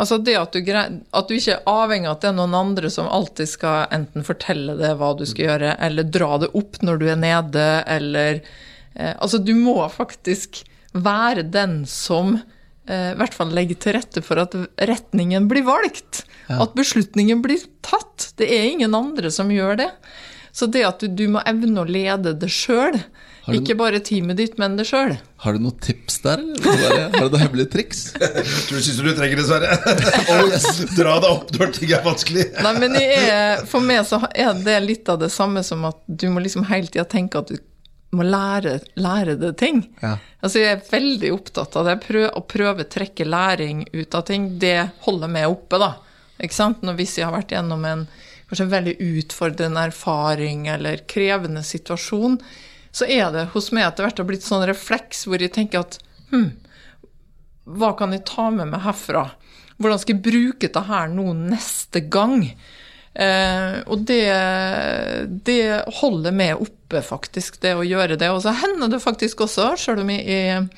Altså 0.00 0.16
det 0.24 0.34
at 0.40 0.56
du, 0.56 0.70
at 0.72 1.28
du, 1.28 1.34
ikke 1.36 1.58
er 1.58 1.68
avhengig 1.68 2.08
av 2.08 2.16
at 2.16 2.22
det 2.24 2.30
er 2.30 2.36
noen 2.38 2.56
andre 2.56 2.90
som 2.92 3.08
alltid 3.12 3.50
skal 3.50 3.92
enten 3.92 4.24
fortelle 4.24 4.78
deg 4.78 4.96
hva 5.00 5.12
du 5.18 5.26
skal 5.28 5.46
gjøre, 5.50 5.74
eller 5.88 6.08
dra 6.08 6.38
det 6.40 6.50
opp 6.56 6.80
når 6.84 7.02
du 7.02 7.06
er 7.12 7.20
nede, 7.20 7.68
eller 7.84 8.40
eh, 8.40 9.12
Altså, 9.18 9.42
du 9.44 9.52
må 9.58 9.76
faktisk 9.92 10.62
være 10.92 11.44
den 11.52 11.82
som 11.88 12.36
eh, 12.36 13.12
i 13.12 13.18
hvert 13.20 13.36
fall 13.36 13.54
legger 13.54 13.78
til 13.80 13.96
rette 13.98 14.22
for 14.24 14.42
at 14.42 14.56
retningen 14.90 15.48
blir 15.50 15.66
valgt. 15.68 16.24
Ja. 16.48 16.62
At 16.64 16.74
beslutningen 16.78 17.42
blir 17.44 17.62
tatt. 17.86 18.32
Det 18.40 18.50
er 18.50 18.70
ingen 18.72 18.96
andre 18.96 19.30
som 19.34 19.52
gjør 19.54 19.82
det. 19.84 19.90
Så 20.52 20.66
det 20.66 20.82
at 20.86 21.02
du, 21.02 21.10
du 21.14 21.28
må 21.30 21.42
evne 21.46 21.84
å 21.84 21.88
lede 21.88 22.34
det 22.34 22.50
sjøl, 22.50 22.98
ikke 23.54 23.74
bare 23.78 24.00
teamet 24.04 24.38
ditt, 24.38 24.58
men 24.60 24.76
det 24.78 24.84
sjøl. 24.88 25.14
Har 25.42 25.56
du 25.56 25.62
noen 25.64 25.78
tips 25.82 26.20
der? 26.24 26.42
Eller? 26.42 27.06
Har 27.14 27.24
du 27.24 27.32
noen 27.34 27.42
hemmelige 27.42 27.70
triks? 27.72 28.02
du 28.68 28.76
syns 28.76 28.98
du 29.00 29.10
trenger 29.16 29.40
det, 29.40 29.46
Sverre. 29.48 29.78
oh, 30.34 30.50
yes. 30.50 30.68
Dra 30.94 31.16
deg 31.22 31.30
opp 31.30 31.50
når 31.56 31.72
ting 31.78 31.94
er 31.96 32.04
vanskelig. 32.04 32.46
Nei, 32.60 32.74
men 32.82 32.98
er, 33.00 33.64
For 33.70 33.84
meg 33.84 34.04
så 34.08 34.20
er 34.30 34.52
det 34.66 34.76
litt 34.84 35.10
av 35.10 35.22
det 35.22 35.30
samme 35.34 35.64
som 35.66 35.86
at 35.88 36.02
du 36.06 36.28
må 36.34 36.44
liksom 36.44 36.66
hele 36.70 36.90
tida 36.90 37.06
tenke 37.08 37.40
at 37.40 37.50
du 37.50 37.58
må 38.16 38.26
lære, 38.26 38.78
lære 38.98 39.36
det 39.38 39.52
ting. 39.60 39.84
Ja. 40.02 40.16
Altså 40.42 40.62
jeg 40.62 40.76
er 40.76 40.88
veldig 40.90 41.30
opptatt 41.34 41.76
av 41.78 41.86
det. 41.86 41.98
Prøv, 42.06 42.26
å 42.34 42.42
prøve 42.48 42.86
å 42.86 42.90
trekke 42.90 43.26
læring 43.28 43.84
ut 43.92 44.16
av 44.18 44.24
ting, 44.30 44.48
det 44.62 44.90
holder 45.06 45.30
meg 45.30 45.50
oppe, 45.50 45.78
da. 45.78 45.92
Ikke 46.40 46.56
sant? 46.56 46.82
Når 46.82 46.98
hvis 46.98 47.18
jeg 47.20 47.28
har 47.28 47.36
vært 47.36 47.54
gjennom 47.54 47.84
en 47.86 48.08
kanskje 48.50 48.66
en 48.66 48.72
veldig 48.72 48.96
utfordrende 49.20 49.84
erfaring 49.92 50.66
eller 50.72 51.04
krevende 51.10 51.62
situasjon, 51.62 52.40
så 52.90 53.06
er 53.06 53.30
det 53.30 53.50
hos 53.52 53.70
meg 53.70 53.86
etter 53.86 54.08
hvert 54.08 54.24
blitt 54.26 54.46
sånn 54.46 54.66
refleks 54.66 55.22
hvor 55.28 55.38
jeg 55.38 55.54
tenker 55.54 55.84
at 55.84 56.00
hm, 56.32 56.48
hva 57.78 57.92
kan 57.98 58.10
jeg 58.16 58.26
ta 58.26 58.48
med 58.50 58.72
meg 58.72 58.82
herfra? 58.82 59.28
Hvordan 59.78 60.00
skal 60.02 60.16
jeg 60.16 60.24
bruke 60.24 60.66
dette 60.66 60.82
her 60.88 61.12
nå 61.12 61.30
neste 61.38 62.02
gang? 62.10 62.42
Eh, 63.14 63.80
og 63.90 64.04
det, 64.06 64.24
det 65.46 65.62
holder 66.00 66.34
meg 66.36 66.62
oppe, 66.62 67.02
faktisk, 67.06 67.60
det 67.62 67.74
å 67.78 67.86
gjøre 67.86 68.18
det. 68.20 68.30
Og 68.30 68.42
så 68.44 68.54
hender 68.62 68.92
det 68.92 69.02
faktisk 69.02 69.44
også, 69.46 69.72
sjøl 69.80 70.04
om 70.04 70.14
jeg 70.14 70.68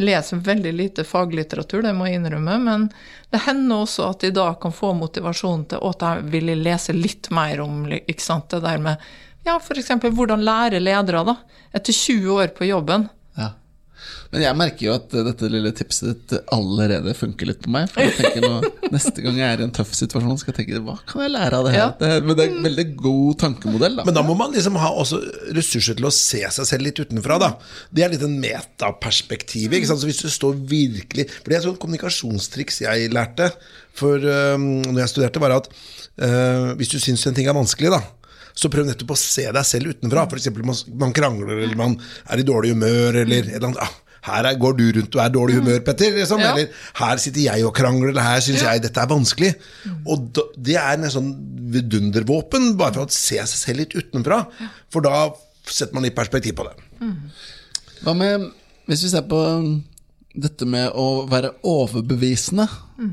leser 0.00 0.40
veldig 0.44 0.72
lite 0.72 1.04
faglitteratur, 1.04 1.82
det 1.84 1.92
må 1.96 2.08
jeg 2.08 2.20
innrømme, 2.20 2.56
men 2.64 2.86
det 3.30 3.42
hender 3.44 3.84
også 3.84 4.06
at 4.14 4.24
jeg 4.24 4.34
da 4.36 4.46
kan 4.60 4.72
få 4.72 4.94
motivasjon 4.96 5.66
til 5.70 5.82
at 5.90 6.04
jeg 6.06 6.30
vil 6.32 6.54
lese 6.62 6.96
litt 6.96 7.28
mer 7.36 7.60
om 7.64 7.82
ikke 7.92 8.24
sant, 8.24 8.48
det 8.52 8.62
der 8.64 8.80
med 8.80 9.10
ja, 9.46 9.56
f.eks. 9.56 9.92
hvordan 10.04 10.44
lære 10.44 10.80
ledere, 10.82 11.22
da, 11.24 11.36
etter 11.76 11.96
20 11.96 12.32
år 12.36 12.52
på 12.56 12.68
jobben. 12.68 13.08
Men 14.30 14.44
jeg 14.44 14.56
merker 14.58 14.84
jo 14.84 14.92
at 14.94 15.14
dette 15.26 15.48
lille 15.50 15.72
tipset 15.74 16.12
ditt 16.12 16.52
allerede 16.54 17.14
funker 17.18 17.48
litt 17.50 17.62
på 17.64 17.72
meg. 17.74 17.88
For 17.90 18.04
jeg 18.04 18.14
tenker 18.18 18.44
nå, 18.44 18.70
Neste 18.94 19.24
gang 19.24 19.38
jeg 19.38 19.46
er 19.46 19.62
i 19.62 19.66
en 19.66 19.74
tøff 19.74 19.90
situasjon, 19.94 20.38
skal 20.40 20.52
jeg 20.52 20.58
tenke 20.60 20.82
hva 20.86 20.96
kan 21.06 21.24
jeg 21.24 21.32
lære 21.34 21.58
av 21.58 21.66
det 21.66 21.72
her? 21.74 21.80
Ja. 21.80 21.88
Det, 21.98 22.10
men 22.26 22.38
det 22.38 22.44
er 22.44 22.54
en 22.54 22.68
veldig 22.68 22.86
god 22.98 23.40
tankemodell. 23.42 23.98
Da. 23.98 24.06
Men 24.08 24.16
da 24.16 24.24
må 24.26 24.36
man 24.38 24.54
liksom 24.54 24.78
ha 24.82 24.92
også 25.02 25.20
ressurser 25.56 25.98
til 25.98 26.08
å 26.08 26.14
se 26.14 26.42
seg 26.42 26.68
selv 26.68 26.86
litt 26.86 27.02
utenfra. 27.02 27.40
Da. 27.42 27.50
Det 27.94 28.06
er 28.06 28.14
litt 28.14 28.24
en 28.26 28.38
metaperspektiv. 28.42 29.74
ikke 29.74 29.90
sant? 29.90 30.02
Så 30.02 30.10
hvis 30.10 30.22
du 30.22 30.30
står 30.30 30.58
virkelig 30.70 31.26
For 31.32 31.50
det 31.50 31.58
er 31.58 31.66
sånn 31.66 31.78
kommunikasjonstriks 31.80 32.82
jeg 32.86 33.10
lærte 33.14 33.50
for 34.00 34.22
um, 34.22 34.70
når 34.86 35.02
jeg 35.02 35.12
studerte, 35.12 35.42
var 35.42 35.56
at 35.58 35.66
uh, 35.70 36.70
hvis 36.78 36.92
du 36.92 37.00
syns 37.02 37.26
en 37.26 37.36
ting 37.36 37.50
er 37.50 37.56
vanskelig, 37.56 37.90
da 37.92 38.00
så 38.60 38.68
prøv 38.68 38.88
nettopp 38.88 39.14
å 39.14 39.18
se 39.18 39.46
deg 39.46 39.66
selv 39.66 39.94
utenfra. 39.94 40.26
F.eks. 40.26 40.50
Man, 40.58 40.78
man 41.00 41.14
krangler, 41.16 41.62
eller 41.64 41.78
man 41.78 41.96
er 42.28 42.42
i 42.42 42.46
dårlig 42.46 42.74
humør, 42.74 43.22
eller 43.22 43.46
et 43.46 43.56
eller 43.56 43.70
annet. 43.70 43.82
Ah, 43.84 44.09
her 44.26 44.48
er, 44.50 44.58
går 44.60 44.76
du 44.78 44.84
rundt 44.98 45.16
og 45.16 45.22
er 45.24 45.34
dårlig 45.34 45.58
humør, 45.60 45.80
Petter. 45.86 46.12
Liksom. 46.16 46.42
Ja. 46.42 46.52
Eller 46.52 46.82
her 47.00 47.22
sitter 47.22 47.44
jeg 47.46 47.66
og 47.68 47.74
krangler, 47.76 48.12
eller 48.12 48.26
her 48.26 48.42
syns 48.44 48.64
ja. 48.64 48.74
jeg 48.74 48.84
dette 48.84 49.00
er 49.00 49.10
vanskelig. 49.10 49.52
Og 50.04 50.30
da, 50.36 50.46
det 50.70 50.76
er 50.80 50.96
en 50.96 51.12
sånn 51.12 51.30
vidundervåpen, 51.74 52.74
bare 52.80 52.98
for 52.98 53.08
å 53.08 53.14
se 53.14 53.38
seg 53.40 53.56
selv 53.64 53.84
litt 53.84 53.96
utenfra. 53.96 54.42
For 54.92 55.06
da 55.06 55.28
setter 55.70 55.96
man 55.96 56.06
litt 56.06 56.18
perspektiv 56.18 56.58
på 56.58 56.66
det. 56.68 56.76
Mm. 57.00 57.14
Hva 58.00 58.16
med 58.16 58.50
hvis 58.90 59.04
vi 59.06 59.12
ser 59.12 59.26
på 59.30 59.40
dette 60.40 60.66
med 60.66 60.90
å 60.98 61.24
være 61.30 61.52
overbevisende? 61.66 62.66
Mm. 62.98 63.12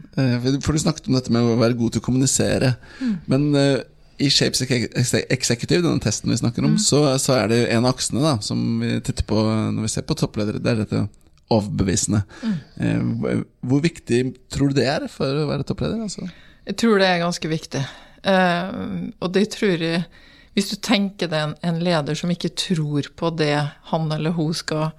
For 0.66 0.74
du 0.74 0.82
snakket 0.82 1.10
om 1.10 1.18
dette 1.18 1.34
med 1.34 1.46
å 1.46 1.60
være 1.60 1.78
god 1.78 1.94
til 1.94 2.02
å 2.02 2.08
kommunisere. 2.08 2.74
Mm. 2.98 3.14
Men 3.30 3.46
uh, 3.54 3.86
I 4.18 4.30
Shapes 4.34 4.64
Executive, 4.66 5.84
denne 5.84 6.02
testen 6.02 6.32
vi 6.32 6.40
snakker 6.40 6.66
om, 6.66 6.74
mm. 6.76 6.82
så, 6.82 7.02
så, 7.22 7.36
er 7.38 7.52
det 7.52 7.60
en 7.70 7.86
av 7.86 7.94
aksene 7.94 8.24
da, 8.24 8.34
som 8.42 8.62
vi 8.82 8.96
titter 9.06 9.28
på 9.30 9.44
når 9.46 9.86
vi 9.86 9.92
ser 9.94 10.08
på 10.10 10.18
toppledere. 10.18 10.62
Det 10.64 10.74
er 10.74 10.82
dette 10.82 11.04
overbevisende. 11.54 12.24
Mm. 12.42 12.56
Eh, 13.28 13.44
hvor 13.70 13.84
viktig 13.84 14.22
tror 14.52 14.72
du 14.72 14.80
det 14.80 14.88
er 14.90 15.06
for 15.12 15.44
å 15.44 15.48
være 15.52 15.68
toppleder? 15.68 16.02
Altså? 16.08 16.28
Jeg 16.68 16.80
tror 16.82 17.00
det 17.00 17.10
er 17.12 17.22
ganske 17.24 17.52
viktig. 17.52 17.84
Uh, 18.28 19.14
og 19.22 19.30
det 19.36 19.44
tror 19.54 19.78
jeg 19.78 20.02
Hvis 20.58 20.72
du 20.72 20.80
tenker 20.82 21.30
deg 21.30 21.38
en, 21.38 21.52
en, 21.62 21.78
leder 21.86 22.18
som 22.18 22.32
ikke 22.34 22.50
tror 22.58 23.06
på 23.16 23.30
det 23.38 23.54
han 23.92 24.08
eller 24.12 24.34
hun 24.34 24.56
skal, 24.58 24.90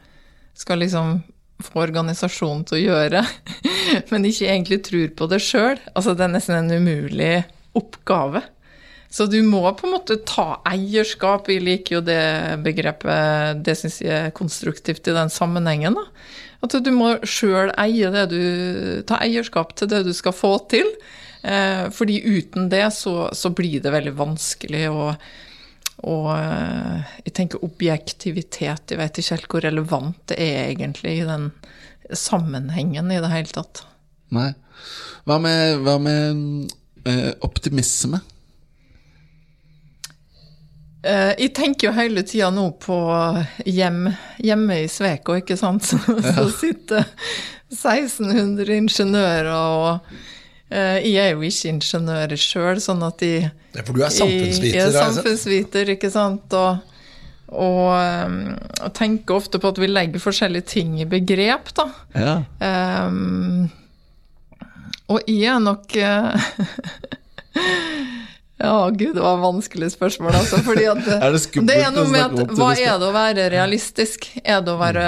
skal 0.54 0.78
liksom 0.78 1.16
få 1.58 1.82
organisasjonen 1.82 2.62
til 2.68 2.78
å 2.78 2.84
gjøre, 2.84 3.24
men 4.12 4.28
ikke 4.28 4.46
egentlig 4.46 4.78
tror 4.86 5.10
på 5.18 5.26
det 5.32 5.40
sjøl, 5.42 5.80
altså 5.98 6.14
det 6.14 6.28
er 6.28 6.30
nesten 6.36 6.60
en 6.60 6.78
umulig 6.78 7.42
oppgave. 7.74 8.44
Så 9.10 9.24
du 9.26 9.38
må 9.42 9.62
på 9.72 9.86
en 9.86 9.94
måte 9.96 10.18
ta 10.28 10.58
eierskap. 10.68 11.48
Vi 11.48 11.56
liker 11.62 11.98
jo 11.98 12.02
det 12.04 12.60
begrepet, 12.64 13.62
det 13.64 13.78
syns 13.80 14.02
jeg 14.04 14.28
er 14.28 14.36
konstruktivt 14.36 15.08
i 15.08 15.16
den 15.16 15.32
sammenhengen. 15.32 15.96
da. 15.96 16.04
At 16.64 16.76
du 16.84 16.90
må 16.92 17.14
sjøl 17.22 17.72
eie 17.78 18.10
det 18.12 18.26
du 18.32 18.42
Ta 19.08 19.20
eierskap 19.22 19.76
til 19.78 19.88
det 19.88 20.02
du 20.04 20.12
skal 20.16 20.36
få 20.36 20.56
til. 20.70 20.90
Eh, 21.42 21.88
fordi 21.94 22.20
uten 22.20 22.68
det 22.68 22.88
så, 22.92 23.30
så 23.32 23.52
blir 23.54 23.80
det 23.80 23.94
veldig 23.94 24.16
vanskelig 24.18 24.88
å 24.90 25.12
og 26.06 26.28
eh, 26.30 27.14
jeg 27.26 27.34
tenker 27.34 27.64
objektivitet 27.66 28.92
Jeg 28.92 29.00
vet 29.00 29.18
ikke 29.18 29.34
helt 29.34 29.48
hvor 29.50 29.64
relevant 29.66 30.18
det 30.30 30.36
er 30.38 30.68
egentlig 30.68 31.16
i 31.18 31.26
den 31.26 31.50
sammenhengen 32.14 33.10
i 33.10 33.18
det 33.20 33.30
hele 33.32 33.50
tatt. 33.52 33.82
Nei. 34.32 34.52
Hva 35.26 35.40
med, 35.42 35.80
hva 35.82 35.96
med 36.00 36.70
eh, 37.02 37.32
optimisme? 37.44 38.22
Eh, 41.08 41.34
jeg 41.38 41.52
tenker 41.56 41.88
jo 41.88 41.94
hele 41.96 42.22
tida 42.26 42.50
nå 42.52 42.66
på 42.82 42.96
hjem, 43.64 44.08
hjemme 44.44 44.82
i 44.82 44.88
Sveko, 44.92 45.38
ikke 45.40 45.56
sant. 45.56 45.86
Så, 45.88 45.96
ja. 46.18 46.34
så 46.36 46.48
sitter 46.52 47.06
1600 47.72 48.74
ingeniører, 48.76 49.48
og 49.52 50.10
uh, 50.72 50.98
jeg 51.04 51.20
er 51.20 51.34
jo 51.34 51.44
ikke 51.44 51.72
ingeniør 51.74 52.32
sjøl, 52.40 52.80
sånn 52.80 53.02
at 53.04 53.18
de 53.20 53.32
ja, 53.44 53.82
For 53.82 53.92
du 53.92 54.04
er 54.04 54.12
samfunnsviter? 54.12 54.76
Jeg 54.78 54.86
er 54.86 54.94
samfunnsviter, 54.96 55.92
ikke 55.92 56.10
sant. 56.12 56.56
Og, 56.56 56.94
og, 57.52 57.82
um, 57.92 58.38
tenker 58.96 59.36
ofte 59.36 59.60
på 59.60 59.72
at 59.72 59.80
vi 59.80 59.90
legger 59.90 60.24
forskjellige 60.24 60.68
ting 60.72 60.96
i 61.00 61.08
begrep, 61.08 61.72
da. 61.76 61.88
Ja. 62.16 62.36
Um, 63.04 63.68
og 65.08 65.28
jeg 65.28 65.52
er 65.52 65.60
nok 65.64 65.92
uh, 66.00 66.48
Ja, 68.58 68.90
gud, 68.90 69.14
det 69.14 69.22
var 69.22 69.36
et 69.38 69.44
vanskelig 69.44 69.92
spørsmål, 69.94 70.34
altså. 70.34 70.62
Fordi 70.66 70.86
at 70.90 71.04
er 71.18 71.34
det, 71.34 71.66
det 71.68 71.76
er 71.78 71.92
noe 71.94 72.08
med 72.10 72.24
at 72.26 72.56
hva 72.58 72.72
er 72.74 72.96
det 72.98 73.06
å 73.06 73.14
være 73.14 73.50
realistisk? 73.54 74.26
Er 74.42 74.64
det 74.66 74.72
å 74.74 74.80
være 74.80 75.04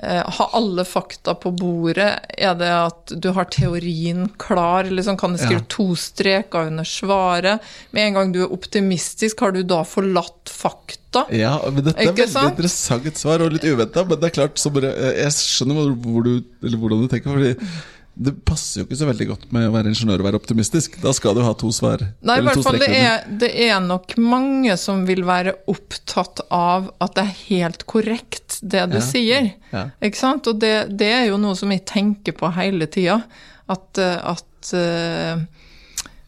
eh, 0.00 0.22
ha 0.38 0.46
alle 0.56 0.86
fakta 0.88 1.34
på 1.36 1.52
bordet? 1.60 2.08
Er 2.32 2.54
det 2.56 2.70
at 2.72 3.12
du 3.12 3.28
har 3.36 3.50
teorien 3.52 4.30
klar? 4.40 4.88
Liksom, 4.88 5.18
kan 5.20 5.36
du 5.36 5.40
skrive 5.42 5.60
ja. 5.60 5.66
to 5.68 5.90
streker 6.00 6.70
under 6.70 6.88
svaret? 6.88 7.66
Med 7.92 8.08
en 8.08 8.16
gang 8.16 8.32
du 8.32 8.40
er 8.46 8.54
optimistisk, 8.56 9.44
har 9.44 9.52
du 9.52 9.60
da 9.60 9.82
forlatt 9.84 10.48
fakta? 10.48 11.26
Ja, 11.36 11.58
men 11.68 11.84
dette 11.84 12.00
er 12.00 12.14
veldig 12.14 12.30
sant? 12.32 12.56
interessant 12.56 13.20
svar, 13.20 13.44
og 13.44 13.52
litt 13.52 13.68
uventa, 13.68 14.06
men 14.08 14.22
det 14.22 14.30
er 14.30 14.38
klart, 14.40 14.64
bare, 14.72 14.94
jeg 15.20 15.36
skjønner 15.36 15.82
hvor, 15.82 15.92
hvor 16.06 16.26
du, 16.30 16.32
hvordan 16.64 17.04
du 17.04 17.12
tenker. 17.12 17.36
fordi 17.36 17.84
det 18.16 18.32
passer 18.48 18.80
jo 18.80 18.86
ikke 18.86 18.96
så 18.96 19.06
veldig 19.10 19.26
godt 19.28 19.42
med 19.52 19.66
å 19.68 19.72
være 19.74 19.90
ingeniør 19.92 20.22
og 20.22 20.26
være 20.30 20.38
optimistisk. 20.40 20.94
Da 21.02 21.12
skal 21.12 21.36
du 21.36 21.42
ha 21.44 21.50
to 21.58 21.68
svar. 21.74 22.00
Nei, 22.24 22.38
i 22.40 22.44
hvert 22.46 22.62
fall 22.64 22.78
det 22.80 22.88
er, 22.88 23.26
det 23.28 23.50
er, 23.66 23.74
nok 23.84 24.14
mange 24.22 24.78
som 24.80 25.02
vil 25.08 25.20
være 25.28 25.52
opptatt 25.68 26.40
av 26.48 26.88
at 27.04 27.12
det 27.18 27.26
er 27.26 27.34
helt 27.50 27.84
korrekt, 27.84 28.56
det 28.62 28.86
du 28.94 28.96
ja. 28.96 29.04
sier. 29.04 29.50
Ja. 29.68 29.84
Ikke 30.00 30.22
sant? 30.22 30.48
Og 30.48 30.62
det, 30.64 30.72
det, 30.96 31.10
er 31.12 31.28
jo 31.28 31.36
noe 31.42 31.58
som 31.60 31.74
jeg 31.74 31.84
tenker 31.88 32.38
på 32.40 32.48
hele 32.56 32.88
tida. 32.88 33.20
At, 33.68 34.00
at 34.00 34.72
uh, 34.72 35.44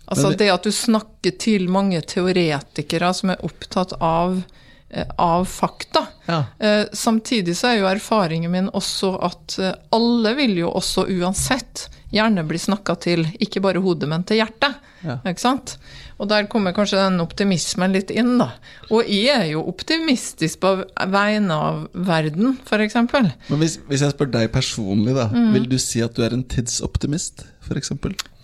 Altså 0.09 0.31
det, 0.33 0.39
det 0.41 0.53
at 0.53 0.65
du 0.65 0.73
snakker 0.73 1.35
til 1.37 1.67
mange 1.69 2.01
teoretikere 2.09 3.11
som 3.17 3.33
er 3.35 3.43
opptatt 3.45 3.93
av 4.01 4.39
Eh, 4.41 4.68
av 5.17 5.45
fakta. 5.45 6.07
Ja. 6.27 6.45
Eh, 6.59 6.85
samtidig 6.93 7.57
så 7.57 7.73
er 7.73 7.81
jo 7.83 7.89
erfaringen 7.91 8.53
min 8.53 8.71
også 8.73 9.15
at 9.29 9.59
eh, 9.61 9.77
alle 9.93 10.35
vil 10.39 10.57
jo 10.63 10.73
også 10.81 11.05
uansett 11.13 11.89
gjerne 12.13 12.45
bli 12.49 12.59
snakka 12.61 12.95
til, 13.05 13.27
ikke 13.37 13.61
bare 13.61 13.83
hodet, 13.85 14.09
men 14.09 14.25
til 14.25 14.41
hjertet. 14.41 14.79
Ja. 15.05 15.19
Ikke 15.29 15.43
sant? 15.43 15.77
Og 16.19 16.27
der 16.31 16.49
kommer 16.51 16.73
kanskje 16.75 16.99
den 16.99 17.21
optimismen 17.23 17.93
litt 17.95 18.11
inn, 18.11 18.33
da. 18.41 18.49
Og 18.89 19.07
jeg 19.07 19.29
er 19.35 19.45
jo 19.53 19.63
optimistisk 19.71 20.63
på 20.65 20.73
vegne 21.13 21.55
av 21.69 21.85
verden, 21.93 22.57
f.eks. 22.65 22.97
Men 23.13 23.61
hvis, 23.61 23.77
hvis, 23.87 24.03
jeg 24.03 24.17
spør 24.17 24.33
deg 24.35 24.49
personlig, 24.55 25.15
da. 25.15 25.29
Mm. 25.31 25.53
Vil 25.55 25.69
du 25.71 25.79
si 25.83 26.03
at 26.03 26.17
du 26.17 26.25
er 26.27 26.35
en 26.35 26.47
tidsoptimist, 26.49 27.45
f.eks.? 27.69 27.93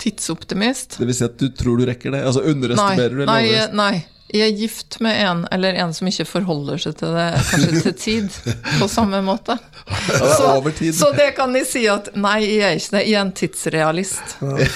Tidsoptimist? 0.05 1.01
Det 1.01 1.09
vil 1.09 1.17
si 1.17 1.27
at 1.27 1.41
du 1.41 1.49
tror 1.57 1.81
du 1.81 1.89
rekker 1.89 2.15
det? 2.15 2.23
Altså 2.29 2.45
underestimerer 2.53 3.17
du? 3.17 3.25
Nei, 3.25 3.47
nei, 3.49 3.71
nei. 3.81 3.95
Jeg 4.33 4.49
er 4.49 4.55
gift 4.57 4.97
med 5.05 5.19
en, 5.21 5.43
eller 5.53 5.77
en 5.79 5.93
som 5.95 6.09
ikke 6.09 6.25
forholder 6.27 6.81
seg 6.81 6.95
til 6.97 7.13
det 7.15 7.27
kanskje 7.51 7.83
til 7.85 7.95
tid, 8.01 8.55
på 8.81 8.89
samme 8.91 9.21
måte. 9.23 9.59
Så, 10.09 10.31
så, 10.97 11.11
det 11.15 11.29
kan 11.37 11.53
jeg 11.55 11.69
si 11.69 11.83
at 11.93 12.09
nei, 12.17 12.39
jeg 12.47 12.63
er 12.65 12.79
ikke 12.81 12.95
det. 12.97 13.03
Jeg 13.05 13.19
er 13.19 13.27
en 13.27 13.35
tidsrealist. 13.37 14.37
Ja. 14.41 14.69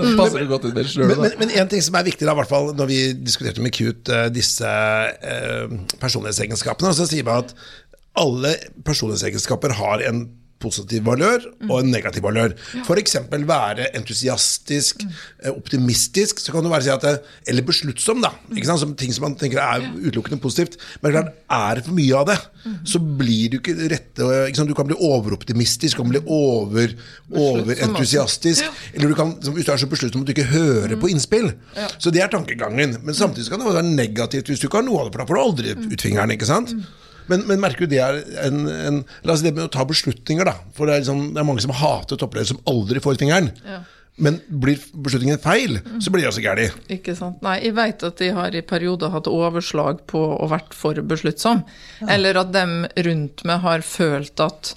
Mm. 0.00 0.16
Passer 0.18 0.46
godt 0.50 0.66
inn 0.66 0.80
selv, 0.82 1.06
men, 1.06 1.22
men, 1.22 1.36
men, 1.38 1.54
en 1.62 1.70
ting 1.70 1.82
som 1.84 1.96
er 2.00 2.06
viktig, 2.08 2.26
da, 2.26 2.34
hvert 2.38 2.50
fall 2.50 2.72
når 2.76 2.90
vi 2.90 2.98
diskuterte 3.20 3.62
med 3.62 3.74
Cute 3.76 4.16
uh, 4.16 4.26
disse 4.32 4.66
eh, 4.66 5.70
personlighetsegenskapene, 6.02 6.92
så 6.96 7.06
sier 7.08 7.26
vi 7.26 7.34
at 7.34 7.54
alle 8.18 8.56
personlighetsegenskaper 8.86 9.76
har 9.78 10.02
en 10.08 10.24
positiv 10.60 11.04
valør 11.08 11.46
og 11.68 11.76
en 11.80 11.90
negativ 11.92 12.24
valør. 12.26 12.54
F.eks. 12.84 13.16
være 13.30 13.88
entusiastisk, 13.96 15.04
eh, 15.42 15.50
optimistisk, 15.50 16.40
så 16.42 16.52
kan 16.54 16.64
du 16.64 16.70
være 16.72 16.86
si 16.86 16.92
at 16.94 17.06
det, 17.06 17.14
eller 17.48 17.66
besluttsom, 17.66 18.22
da. 18.24 18.32
Som 18.70 18.94
ting 18.98 19.12
som 19.12 19.26
man 19.26 19.36
tenker 19.40 19.60
er 19.62 19.86
utelukkende 19.98 20.40
positivt. 20.42 20.76
Men 21.02 21.16
klart, 21.16 21.32
er 21.50 21.80
det 21.80 21.86
for 21.88 21.96
mye 21.96 22.20
av 22.20 22.28
det, 22.30 22.38
så 22.86 23.00
blir 23.00 23.50
du 23.50 23.58
ikke 23.58 23.74
rette 23.90 24.26
ikke 24.50 24.66
Du 24.68 24.74
kan 24.76 24.86
bli 24.86 24.96
overoptimistisk, 25.00 25.96
du 25.96 26.02
kan 26.02 26.12
bli 26.12 26.20
over, 26.26 26.92
overentusiastisk. 27.32 28.64
Eller 28.94 29.08
du 29.08 29.16
kan, 29.18 29.34
hvis 29.40 29.66
du 29.66 29.72
er 29.72 29.80
så 29.80 29.88
beslutsom 29.90 30.22
at 30.22 30.28
du 30.28 30.34
ikke 30.36 30.50
hører 30.52 30.96
på 31.00 31.10
innspill. 31.10 31.52
Så 31.98 32.12
det 32.14 32.22
er 32.22 32.32
tankegangen. 32.32 32.98
Men 33.02 33.16
samtidig 33.16 33.50
kan 33.50 33.62
det 33.62 33.70
være 33.72 33.86
negativt 33.88 34.50
hvis 34.50 34.60
du 34.62 34.68
ikke 34.68 34.82
har 34.82 34.88
noe 34.88 35.02
av 35.02 35.08
det, 35.08 35.14
for 35.16 35.22
da 35.24 35.30
får 35.30 35.38
du 35.38 35.44
aldri 35.46 35.94
ut 35.94 36.04
fingeren. 36.04 36.34
ikke 36.36 36.48
sant? 36.48 36.74
Men, 37.30 37.46
men, 37.48 37.62
merker 37.62 37.86
du 37.86 37.94
det 37.94 38.02
er 38.02 38.20
en, 38.46 38.66
en, 38.66 39.00
La 39.26 39.36
oss 39.36 39.44
si 39.44 39.48
det 39.48 39.54
med 39.56 39.68
å 39.68 39.72
ta 39.72 39.86
beslutninger, 39.88 40.46
da. 40.48 40.56
For 40.76 40.88
det 40.88 40.96
er, 40.96 41.04
liksom, 41.04 41.30
det 41.36 41.42
er 41.42 41.48
mange 41.48 41.64
som 41.64 41.74
hater 41.74 42.20
toppledere 42.20 42.52
som 42.52 42.60
aldri 42.70 43.02
får 43.02 43.20
fingeren. 43.22 43.52
Ja. 43.66 43.80
Men 44.20 44.36
blir 44.48 44.80
beslutningen 45.00 45.38
feil, 45.40 45.78
så 46.02 46.12
blir 46.12 46.26
de 46.26 46.28
også 46.28 46.42
gærne. 46.44 46.66
Ikke 46.92 47.14
sant. 47.16 47.38
Nei, 47.44 47.56
jeg 47.64 47.76
vet 47.78 48.02
at 48.04 48.18
de 48.20 48.28
har 48.36 48.56
i 48.56 48.64
perioder 48.66 49.14
hatt 49.14 49.30
overslag 49.30 50.02
på 50.10 50.20
å 50.34 50.48
vært 50.50 50.76
for 50.76 50.98
besluttsom. 51.08 51.62
Ja. 52.02 52.10
Eller 52.18 52.42
at 52.42 52.52
dem 52.52 52.82
rundt 53.06 53.46
meg 53.48 53.64
har 53.64 53.86
følt 53.86 54.42
at 54.44 54.74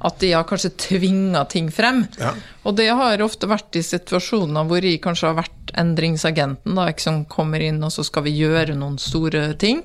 at 0.00 0.20
de 0.22 0.30
har 0.32 0.46
kanskje 0.48 0.70
tvinga 0.80 1.44
ting 1.52 1.68
frem. 1.72 2.06
Ja. 2.16 2.32
Og 2.64 2.76
det 2.78 2.88
har 2.96 3.20
ofte 3.20 3.48
vært 3.50 3.76
i 3.76 3.82
situasjoner 3.84 4.64
hvor 4.68 4.84
jeg 4.84 5.02
kanskje 5.04 5.28
har 5.28 5.36
vært 5.42 5.74
endringsagenten, 5.80 6.78
da, 6.78 6.88
som 6.96 7.24
kommer 7.28 7.60
inn 7.60 7.82
og 7.84 7.92
så 7.94 8.04
skal 8.06 8.24
vi 8.24 8.38
gjøre 8.38 8.78
noen 8.78 8.96
store 9.00 9.50
ting. 9.60 9.84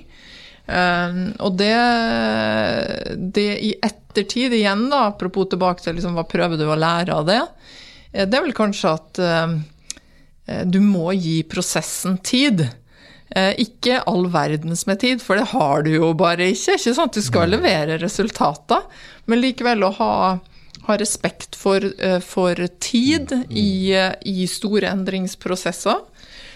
Ehm, 0.68 1.34
og 1.46 1.58
det, 1.60 1.74
det 3.36 3.50
i 3.62 3.74
ettertid 3.86 4.56
igjen, 4.58 4.88
da, 4.90 5.08
apropos 5.12 5.50
tilbake 5.52 5.84
til 5.84 5.98
liksom, 5.98 6.16
hva 6.18 6.26
prøver 6.30 6.60
du 6.60 6.66
å 6.68 6.80
lære 6.80 7.14
av 7.14 7.28
det, 7.30 7.42
eh, 8.12 8.26
det 8.26 8.40
er 8.40 8.48
vel 8.48 8.58
kanskje 8.58 8.96
at 8.98 9.22
uh, 9.22 9.54
du 10.66 10.80
må 10.82 11.12
gi 11.18 11.40
prosessen 11.50 12.20
tid. 12.22 12.68
Ikke 13.36 13.98
all 14.08 14.28
verdens 14.32 14.84
med 14.86 15.00
tid, 15.02 15.20
for 15.20 15.36
det 15.36 15.48
har 15.50 15.82
du 15.84 15.90
jo 15.96 16.12
bare 16.16 16.46
ikke. 16.54 16.76
ikke 16.78 16.94
sant? 16.94 17.18
Du 17.18 17.26
skal 17.26 17.50
levere 17.50 17.98
resultater, 17.98 18.84
men 19.26 19.42
likevel 19.42 19.82
å 19.88 19.90
ha, 19.98 20.12
ha 20.86 20.98
respekt 21.02 21.58
for, 21.58 21.84
for 22.22 22.62
tid 22.86 23.34
i, 23.50 23.90
i 24.30 24.46
store 24.48 24.94
endringsprosesser. 24.94 26.06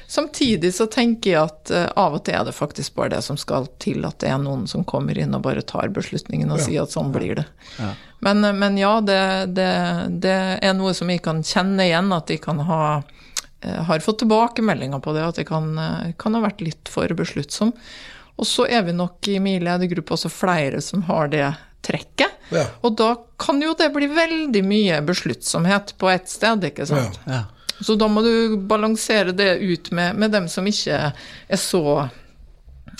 Samtidig 0.09 0.71
så 0.73 0.87
tenker 0.89 1.29
jeg 1.29 1.39
at 1.39 1.69
uh, 1.69 1.83
av 2.01 2.15
og 2.17 2.23
til 2.25 2.33
er 2.33 2.47
det 2.47 2.55
faktisk 2.57 2.95
bare 2.97 3.11
det 3.13 3.19
som 3.21 3.37
skal 3.37 3.67
til, 3.77 4.01
at 4.07 4.17
det 4.23 4.31
er 4.33 4.39
noen 4.41 4.63
som 4.67 4.81
kommer 4.87 5.17
inn 5.21 5.35
og 5.37 5.43
bare 5.45 5.61
tar 5.61 5.91
beslutningen 5.93 6.49
og 6.49 6.57
ja. 6.57 6.65
sier 6.65 6.87
at 6.87 6.95
sånn 6.95 7.11
blir 7.13 7.35
det. 7.37 7.45
Ja. 7.77 7.91
Men, 8.25 8.41
eh, 8.41 8.55
men, 8.57 8.79
ja, 8.81 8.95
det, 9.05 9.19
det, 9.53 9.69
det, 10.25 10.37
er 10.65 10.73
noe 10.73 10.95
som 10.97 11.11
jeg 11.13 11.21
kan 11.27 11.43
kjenne 11.45 11.85
igjen, 11.85 12.09
at 12.15 12.25
de 12.25 12.39
kan 12.41 12.63
ha 12.65 12.81
uh, 13.03 13.81
har 13.85 14.01
fått 14.01 14.23
tilbakemeldinger 14.23 15.03
på 15.05 15.13
det, 15.13 15.27
at 15.27 15.43
de 15.43 15.45
kan, 15.45 15.69
uh, 15.77 16.09
kan 16.17 16.39
ha 16.39 16.41
vært 16.47 16.65
litt 16.65 16.89
for 16.89 17.13
besluttsom. 17.13 17.75
Og 18.41 18.49
så 18.49 18.65
er 18.65 18.87
vi 18.89 18.97
nok 18.97 19.29
i 19.29 19.37
min 19.43 19.61
ledergruppe 19.61 20.17
også 20.17 20.33
flere 20.33 20.81
som 20.81 21.05
har 21.05 21.29
det 21.29 21.51
trekket. 21.85 22.33
Ja. 22.49 22.65
Og 22.81 22.97
da 22.97 23.13
kan 23.37 23.61
jo 23.61 23.77
det 23.77 23.91
bli 23.93 24.09
veldig 24.09 24.65
mye 24.65 24.99
besluttsomhet 25.05 25.93
på 26.01 26.09
ett 26.09 26.33
sted, 26.33 26.65
ikke 26.73 26.89
sant. 26.89 27.21
Ja. 27.29 27.45
Så 27.81 27.95
da 27.99 28.07
må 28.11 28.21
du 28.25 28.57
balansere 28.69 29.31
det 29.35 29.53
ut 29.63 29.91
med, 29.95 30.17
med 30.19 30.33
dem 30.35 30.47
som 30.51 30.67
ikke 30.67 30.97
er 31.13 31.59
så 31.59 31.81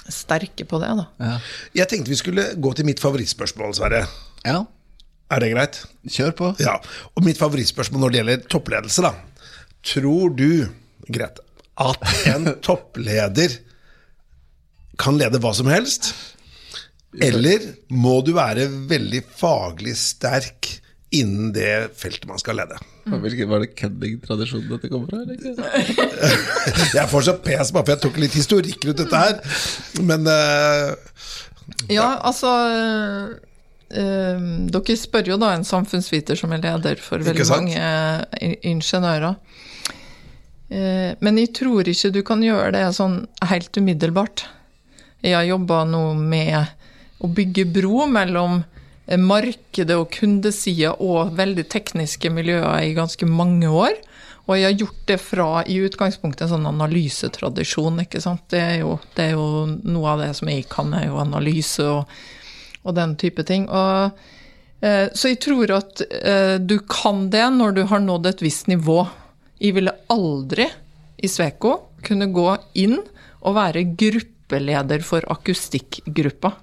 sterke 0.10 0.66
på 0.66 0.80
det, 0.82 0.90
da. 0.98 1.06
Ja. 1.22 1.36
Jeg 1.82 1.92
tenkte 1.92 2.14
vi 2.14 2.18
skulle 2.20 2.46
gå 2.58 2.72
til 2.78 2.88
mitt 2.88 3.02
favorittspørsmål, 3.04 3.76
Sverre. 3.78 4.06
ja. 4.48 4.64
Er 5.30 5.44
det 5.44 5.52
greit? 5.52 5.76
Kjør 6.10 6.32
på. 6.34 6.48
Ja. 6.58 6.80
Og 7.14 7.22
mitt 7.22 7.38
favorittspørsmål 7.38 8.02
når 8.02 8.10
det 8.16 8.18
gjelder 8.18 8.46
toppledelse, 8.50 9.04
da. 9.06 9.12
Tror 9.86 10.32
du, 10.34 10.48
Grete, 11.06 11.44
at 11.78 12.08
en 12.32 12.50
toppleder 12.66 13.54
kan 14.98 15.20
lede 15.22 15.38
hva 15.44 15.52
som 15.54 15.70
helst? 15.70 16.10
Eller 17.22 17.62
må 17.94 18.16
du 18.26 18.34
være 18.40 18.66
veldig 18.90 19.22
faglig 19.38 19.94
sterk 20.02 20.72
innen 21.16 21.54
det 21.54 21.90
feltet 21.98 22.28
man 22.30 22.40
skal 22.42 22.60
lede? 22.60 22.78
Hvilken 23.10 23.50
var 23.50 23.64
det 23.64 23.74
Kenning-tradisjonen 23.78 24.70
dette 24.70 24.90
kommer 24.92 25.10
fra? 25.10 25.24
Jeg 27.00 27.10
får 27.10 27.26
så 27.26 27.36
pes 27.42 27.72
bare 27.74 27.86
for 27.86 27.96
jeg 27.96 28.04
tok 28.04 28.20
litt 28.22 28.36
historikk 28.38 28.86
rundt 28.86 29.02
dette 29.02 29.22
her, 29.24 29.40
men 30.06 30.28
uh, 30.30 30.94
Ja, 31.90 32.12
altså 32.22 32.52
uh, 32.54 33.38
Dere 33.90 34.98
spør 35.02 35.34
jo 35.34 35.40
da 35.42 35.56
en 35.56 35.66
samfunnsviter 35.66 36.38
som 36.38 36.54
er 36.54 36.62
leder 36.62 37.02
for 37.02 37.26
veldig 37.26 37.48
mange 37.50 37.80
eh, 37.82 38.54
ingeniører. 38.70 39.34
Eh, 40.70 41.18
men 41.26 41.40
jeg 41.42 41.54
tror 41.58 41.90
ikke 41.90 42.12
du 42.14 42.22
kan 42.26 42.44
gjøre 42.46 42.76
det 42.78 42.86
sånn 42.94 43.24
helt 43.50 43.74
umiddelbart. 43.82 44.46
Jeg 45.26 45.34
har 45.34 45.48
jobba 45.50 45.82
nå 45.90 46.04
med 46.14 46.70
å 47.20 47.28
bygge 47.34 47.66
bro 47.74 48.06
mellom 48.12 48.62
eh, 48.62 48.79
markedet 49.18 49.96
og 49.98 50.12
kundesida 50.14 50.94
og 51.02 51.34
veldig 51.38 51.66
tekniske 51.72 52.30
miljøer 52.34 52.84
i 52.86 52.94
ganske 52.98 53.26
mange 53.26 53.70
år. 53.70 53.96
Og 54.50 54.58
jeg 54.58 54.66
har 54.66 54.80
gjort 54.82 55.02
det 55.10 55.20
fra 55.22 55.48
i 55.70 55.78
utgangspunktet 55.86 56.48
en 56.48 56.56
sånn 56.56 56.70
analysetradisjon. 56.72 58.02
ikke 58.06 58.22
sant? 58.22 58.48
Det 58.50 58.62
er, 58.62 58.76
jo, 58.82 58.98
det 59.16 59.28
er 59.28 59.36
jo 59.38 59.66
noe 59.86 60.16
av 60.16 60.24
det 60.24 60.32
som 60.40 60.50
jeg 60.50 60.66
kan, 60.72 60.94
er 60.98 61.06
jo 61.06 61.20
analyse 61.22 61.86
og, 61.86 62.10
og 62.82 62.96
den 62.98 63.14
type 63.22 63.46
ting. 63.46 63.68
Og, 63.70 64.18
eh, 64.82 65.06
så 65.14 65.34
jeg 65.34 65.42
tror 65.46 65.76
at 65.78 66.02
eh, 66.08 66.56
du 66.58 66.80
kan 66.90 67.28
det 67.30 67.46
når 67.60 67.78
du 67.78 67.84
har 67.92 68.02
nådd 68.02 68.32
et 68.32 68.42
visst 68.46 68.72
nivå. 68.72 69.04
Jeg 69.62 69.78
ville 69.78 69.94
aldri 70.10 70.66
i 71.22 71.30
Sveko 71.30 71.76
kunne 72.06 72.32
gå 72.34 72.50
inn 72.82 72.98
og 73.46 73.54
være 73.60 73.86
gruppeleder 74.00 75.06
for 75.06 75.26
akustikkgruppa. 75.30 76.56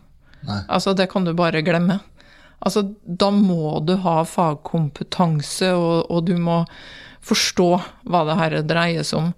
Altså, 0.46 0.92
det 0.94 1.08
kan 1.10 1.24
du 1.26 1.32
bare 1.38 1.62
glemme. 1.66 2.00
Altså, 2.64 2.86
da 3.04 3.30
må 3.34 3.78
du 3.84 3.96
ha 4.04 4.20
fagkompetanse, 4.26 5.72
og, 5.76 6.06
og 6.10 6.24
du 6.28 6.36
må 6.40 6.62
forstå 7.26 7.68
hva 8.06 8.22
det 8.28 8.36
her 8.38 8.54
dreier 8.66 9.06
seg 9.06 9.18
om. 9.18 9.30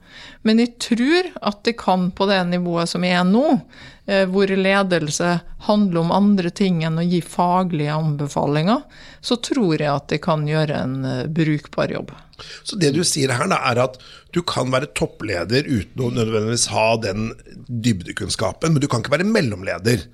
Men 0.47 0.61
jeg 0.61 0.75
tror 0.83 1.31
at 1.51 1.63
det 1.65 1.79
kan 1.81 2.11
på 2.15 2.29
det 2.29 2.41
nivået 2.51 2.91
som 2.91 3.05
er 3.07 3.23
nå, 3.25 3.45
eh, 4.07 4.27
hvor 4.29 4.51
ledelse 4.53 5.39
handler 5.69 6.03
om 6.03 6.13
andre 6.15 6.53
ting 6.53 6.83
enn 6.85 7.01
å 7.01 7.07
gi 7.07 7.23
faglige 7.25 7.97
anbefalinger, 7.97 8.85
så 9.25 9.39
tror 9.41 9.81
jeg 9.81 9.91
at 9.93 10.09
det 10.13 10.21
kan 10.25 10.45
gjøre 10.49 10.83
en 10.85 10.99
eh, 11.09 11.25
brukbar 11.33 11.95
jobb. 11.97 12.13
Så 12.63 12.79
det 12.79 12.93
du 12.95 13.03
sier 13.09 13.33
her, 13.35 13.49
da, 13.51 13.63
er 13.73 13.81
at 13.89 13.97
du 14.37 14.43
kan 14.47 14.71
være 14.71 14.93
toppleder 14.99 15.67
uten 15.67 16.05
å 16.05 16.13
nødvendigvis 16.15 16.69
ha 16.75 16.91
den 17.03 17.33
dybdekunnskapen, 17.67 18.75
men 18.75 18.85
du 18.85 18.89
kan 18.91 19.03
ikke 19.03 19.17
være 19.17 19.33
mellomleder 19.33 20.05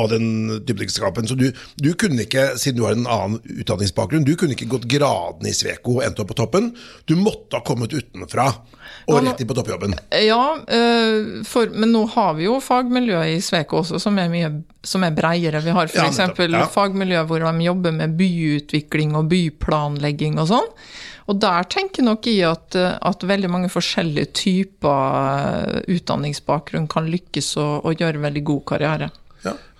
av 0.00 0.10
den 0.12 0.26
dybdekunnskapen. 0.66 1.28
Så 1.28 1.36
du, 1.38 1.48
du 1.76 1.92
kunne 1.98 2.24
ikke, 2.26 2.52
siden 2.60 2.80
du 2.80 2.86
har 2.86 2.96
en 2.96 3.06
annen 3.06 3.40
utdanningsbakgrunn, 3.62 4.26
du 4.26 4.34
kunne 4.38 4.56
ikke 4.56 4.70
gått 4.72 4.88
gradene 4.90 5.50
i 5.50 5.56
Sveko 5.56 5.98
og 5.98 6.06
endt 6.06 6.22
opp 6.22 6.32
på 6.32 6.38
toppen. 6.42 6.72
Du 7.08 7.16
måtte 7.18 7.58
ha 7.58 7.64
kommet 7.66 7.94
utenfra 7.94 8.50
og 9.08 9.20
rett 9.20 9.40
inn 9.40 9.48
på 9.48 9.56
toppjobben. 9.56 9.96
Ja, 10.24 10.42
eh, 10.64 11.42
for, 11.48 11.72
men 11.72 11.92
nå 11.94 12.04
har 12.14 12.36
vi 12.38 12.48
jo 12.48 12.58
fagmiljøet 12.64 13.36
i 13.36 13.40
Sveko 13.44 13.82
også 13.82 14.00
som 14.02 14.18
er 14.20 14.30
mye 14.32 14.52
som 14.84 15.04
er 15.06 15.16
bredere. 15.16 15.62
Vi 15.64 15.72
har 15.74 15.88
f.eks. 15.88 16.20
Ja, 16.20 16.28
ja. 16.44 16.68
fagmiljø 16.70 17.24
hvor 17.28 17.44
de 17.44 17.64
jobber 17.64 17.96
med 17.96 18.16
byutvikling 18.18 19.16
og 19.18 19.28
byplanlegging 19.32 20.38
og 20.40 20.50
sånn. 20.52 20.70
Og 21.24 21.38
der 21.40 21.64
tenker 21.72 22.04
nok 22.04 22.26
jeg 22.28 22.44
at, 22.50 22.76
eh, 22.76 22.96
at 23.00 23.24
veldig 23.24 23.50
mange 23.52 23.72
forskjellige 23.72 24.32
typer 24.36 25.20
eh, 25.24 25.92
utdanningsbakgrunn 25.96 26.88
kan 26.92 27.08
lykkes 27.08 27.54
og, 27.62 27.88
og 27.88 28.02
gjøre 28.02 28.24
veldig 28.26 28.44
god 28.52 28.64
karriere. 28.74 29.10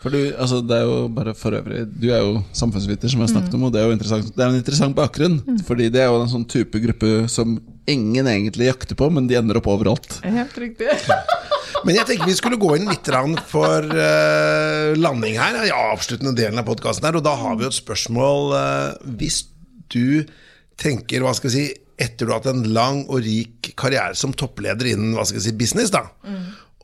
For 0.05 0.13
du, 0.13 0.21
altså 0.37 0.59
det 0.61 0.77
er 0.77 0.85
jo 0.85 0.97
bare 1.17 1.33
for 1.33 1.57
øvrig 1.57 1.87
Du 1.89 2.11
er 2.13 2.21
jo 2.21 2.43
samfunnsviter, 2.53 3.09
som 3.09 3.23
jeg 3.23 3.25
har 3.25 3.33
snakket 3.39 3.55
om, 3.57 3.63
og 3.65 3.73
det 3.73 3.81
er 3.81 3.87
jo 3.89 3.95
interessant 3.97 4.35
Det 4.35 4.43
er 4.45 4.51
en 4.51 4.59
interessant 4.61 4.97
bakgrunn, 4.99 5.39
fordi 5.65 5.87
det 5.95 6.03
er 6.05 6.11
jo 6.13 6.19
en 6.21 6.33
sånn 6.35 6.45
type 6.51 6.81
gruppe 6.83 7.13
som 7.33 7.57
ingen 7.89 8.29
egentlig 8.29 8.69
jakter 8.69 8.97
på, 8.97 9.09
men 9.13 9.27
de 9.29 9.37
ender 9.37 9.59
opp 9.61 9.67
overalt. 9.69 10.19
Helt 10.25 10.55
riktig. 10.57 10.89
Men 11.85 11.99
jeg 11.99 12.07
tenker 12.09 12.31
vi 12.31 12.37
skulle 12.39 12.57
gå 12.57 12.71
inn 12.79 12.89
litt 12.89 13.11
for 13.51 13.85
uh, 13.85 14.95
landing 14.97 15.37
her, 15.37 15.59
i 15.67 15.75
avsluttende 15.75 16.33
delen 16.39 16.63
av 16.63 16.65
podkasten 16.65 17.05
her, 17.05 17.19
og 17.19 17.27
da 17.27 17.35
har 17.37 17.59
vi 17.59 17.67
jo 17.67 17.73
et 17.73 17.77
spørsmål 17.77 18.55
Uh, 18.55 19.13
Hvis 19.21 19.43
du 19.93 20.25
tenker, 20.81 21.21
hva 21.21 21.35
skal 21.37 21.51
jeg 21.51 21.55
si, 21.55 21.81
etter 22.01 22.27
du 22.27 22.33
har 22.33 22.41
hatt 22.41 22.51
en 22.51 22.65
lang 22.75 23.05
og 23.05 23.21
rik 23.23 23.75
karriere 23.79 24.17
som 24.19 24.33
toppleder 24.35 24.95
innen 24.95 25.13
hva 25.15 25.27
skal 25.29 25.39
jeg 25.43 25.51
si, 25.51 25.57
business, 25.61 25.93
da, 25.95 26.07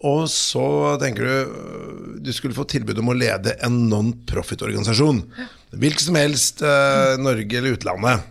og 0.03 0.29
så 0.33 0.65
tenker 1.03 1.27
du 1.27 1.33
øh, 1.33 2.19
du 2.25 2.31
skulle 2.33 2.57
få 2.57 2.65
tilbud 2.69 2.99
om 3.03 3.11
å 3.13 3.17
lede 3.17 3.57
en 3.65 3.77
non-profit-organisasjon. 3.91 5.23
Hvilken 5.77 6.07
som 6.11 6.17
helst, 6.19 6.63
eh, 6.63 7.17
Norge 7.21 7.59
eller 7.61 7.77
utlandet. 7.77 8.25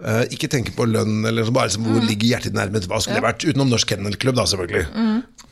Eh, 0.00 0.22
ikke 0.32 0.48
tenke 0.48 0.72
på 0.72 0.86
lønn, 0.88 1.18
eller 1.28 1.44
så 1.44 1.52
bare 1.52 1.68
liksom, 1.68 1.84
hvor 1.90 2.04
ligger 2.08 2.30
hjertet 2.30 2.54
nærmet, 2.56 2.86
Hva 2.88 3.00
skulle 3.02 3.18
det 3.20 3.26
vært? 3.26 3.44
Utenom 3.44 3.68
Norsk 3.68 3.90
Kennelklubb, 3.92 4.36
da, 4.38 4.46
selvfølgelig. 4.48 4.86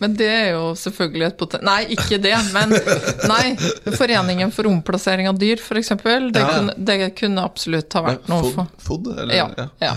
Men 0.00 0.14
det 0.16 0.28
er 0.30 0.50
jo 0.54 0.70
selvfølgelig 0.78 1.26
et 1.26 1.36
poten... 1.40 1.64
Nei, 1.66 1.80
ikke 1.96 2.20
det, 2.22 2.32
men 2.54 2.70
nei. 3.32 3.56
Foreningen 3.98 4.52
for 4.54 4.68
omplassering 4.70 5.28
av 5.28 5.36
dyr, 5.40 5.58
f.eks. 5.60 5.88
Det, 5.98 6.38
Ja. 6.40 6.48
kunne- 6.54 6.76
det 6.78 6.98
kunne 7.18 7.44
absolutt 7.44 7.92
ha 7.98 8.04
vært 8.06 8.28
noe 8.30 8.52
for 8.54 8.68
fod, 8.78 9.10
eller? 9.18 9.34
Ja. 9.34 9.48
Ja. 9.58 9.68
ja. 9.82 9.94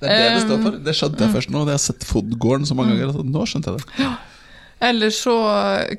Det 0.00 0.08
er 0.14 0.24
det 0.24 0.32
det 0.38 0.42
står 0.46 0.62
for. 0.62 0.78
Det 0.86 0.94
skjønte 0.94 1.24
jeg 1.26 1.34
først 1.34 1.50
nå. 1.50 1.62
Jeg 1.66 1.74
har 1.74 1.82
sett 1.82 2.04
Fod-gården 2.06 2.66
så 2.70 2.74
mange 2.78 2.94
ganger. 2.98 3.22
Nå 3.26 3.46
skjønte 3.50 3.74
jeg 3.74 3.82
det. 3.82 4.08
Eller 4.80 5.10
så 5.10 5.34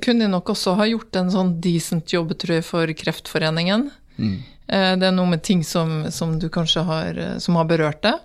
kunne 0.01 0.25
jeg 0.25 0.31
nok 0.31 0.53
også 0.53 0.77
ha 0.79 0.87
gjort 0.87 1.17
en 1.19 1.31
sånn 1.33 1.55
decent 1.59 2.13
jobb, 2.13 2.31
tror 2.39 2.59
jeg, 2.59 2.65
for 2.67 2.93
Kreftforeningen. 3.01 3.89
Mm. 4.15 4.37
Det 4.69 5.07
er 5.07 5.15
noe 5.15 5.27
med 5.31 5.41
ting 5.43 5.65
som, 5.67 6.05
som 6.13 6.37
du 6.39 6.47
kanskje 6.53 6.85
har, 6.87 7.17
eh, 7.17 7.37
som 7.43 7.57
har 7.57 7.67
berørt 7.67 8.03
deg. 8.05 8.19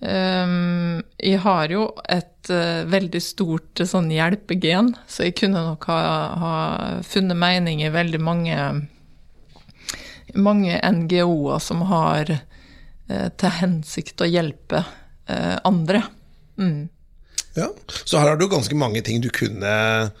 Um, 0.00 1.02
jeg 1.20 1.42
har 1.44 1.68
jo 1.68 1.82
et 2.08 2.48
uh, 2.48 2.86
veldig 2.88 3.20
stort 3.20 3.82
eh, 3.82 3.88
sånn 3.88 4.08
hjelpegen, 4.08 4.94
så 5.04 5.26
jeg 5.26 5.34
kunne 5.42 5.60
nok 5.60 5.84
ha, 5.92 5.98
ha 6.40 6.54
funnet 7.04 7.36
mening 7.36 7.82
i 7.84 7.90
veldig 7.92 8.20
mange 8.24 8.56
mange 10.32 10.78
NGO-er 10.80 11.60
som 11.60 11.84
har 11.90 12.32
uh, 12.32 13.28
til 13.36 13.54
hensikt 13.58 14.24
å 14.24 14.30
hjelpe 14.30 14.80
uh, 14.86 15.58
andre. 15.68 16.06
Mm. 16.56 16.88
Ja. 17.58 17.68
Så 18.04 18.18
her 18.20 18.28
har 18.30 18.36
du 18.38 18.46
ganske 18.48 18.76
mange 18.78 19.02
ting 19.02 19.20
du 19.24 19.28
kunne 19.34 20.12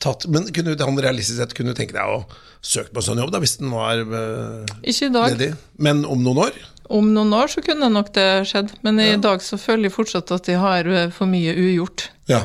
tatt 0.00 0.24
Men 0.32 0.46
kunne 0.48 0.72
du 0.74 0.84
han 0.84 0.96
realistisk 0.96 1.36
sett 1.42 1.52
kunne 1.58 1.74
tenke 1.76 1.92
deg 1.92 2.08
å 2.08 2.22
søke 2.64 2.92
på 2.94 3.02
en 3.02 3.04
sånn 3.04 3.18
jobb, 3.20 3.32
da, 3.34 3.40
hvis 3.42 3.58
den 3.60 3.70
var 3.72 4.00
eh, 4.00 4.70
Ikke 4.88 5.08
i 5.10 5.12
dag. 5.12 5.34
ledig? 5.34 5.50
Men 5.80 6.04
om 6.08 6.22
noen 6.24 6.40
år? 6.46 6.56
Om 6.90 7.12
noen 7.14 7.32
år 7.36 7.52
så 7.52 7.62
kunne 7.64 7.88
nok 7.92 8.08
det 8.16 8.24
skjedd, 8.50 8.72
men 8.82 8.98
i 9.00 9.10
Ja. 9.12 9.16
dag 9.20 9.40
så 9.44 9.58
føler 9.60 9.88
jeg 9.88 9.94
fortsatt 9.94 10.32
at 10.34 10.48
de 10.48 10.56
har 10.58 10.88
eh, 10.88 11.10
for 11.14 11.28
mye 11.30 11.52
ugjort. 11.54 12.08
Ja. 12.28 12.42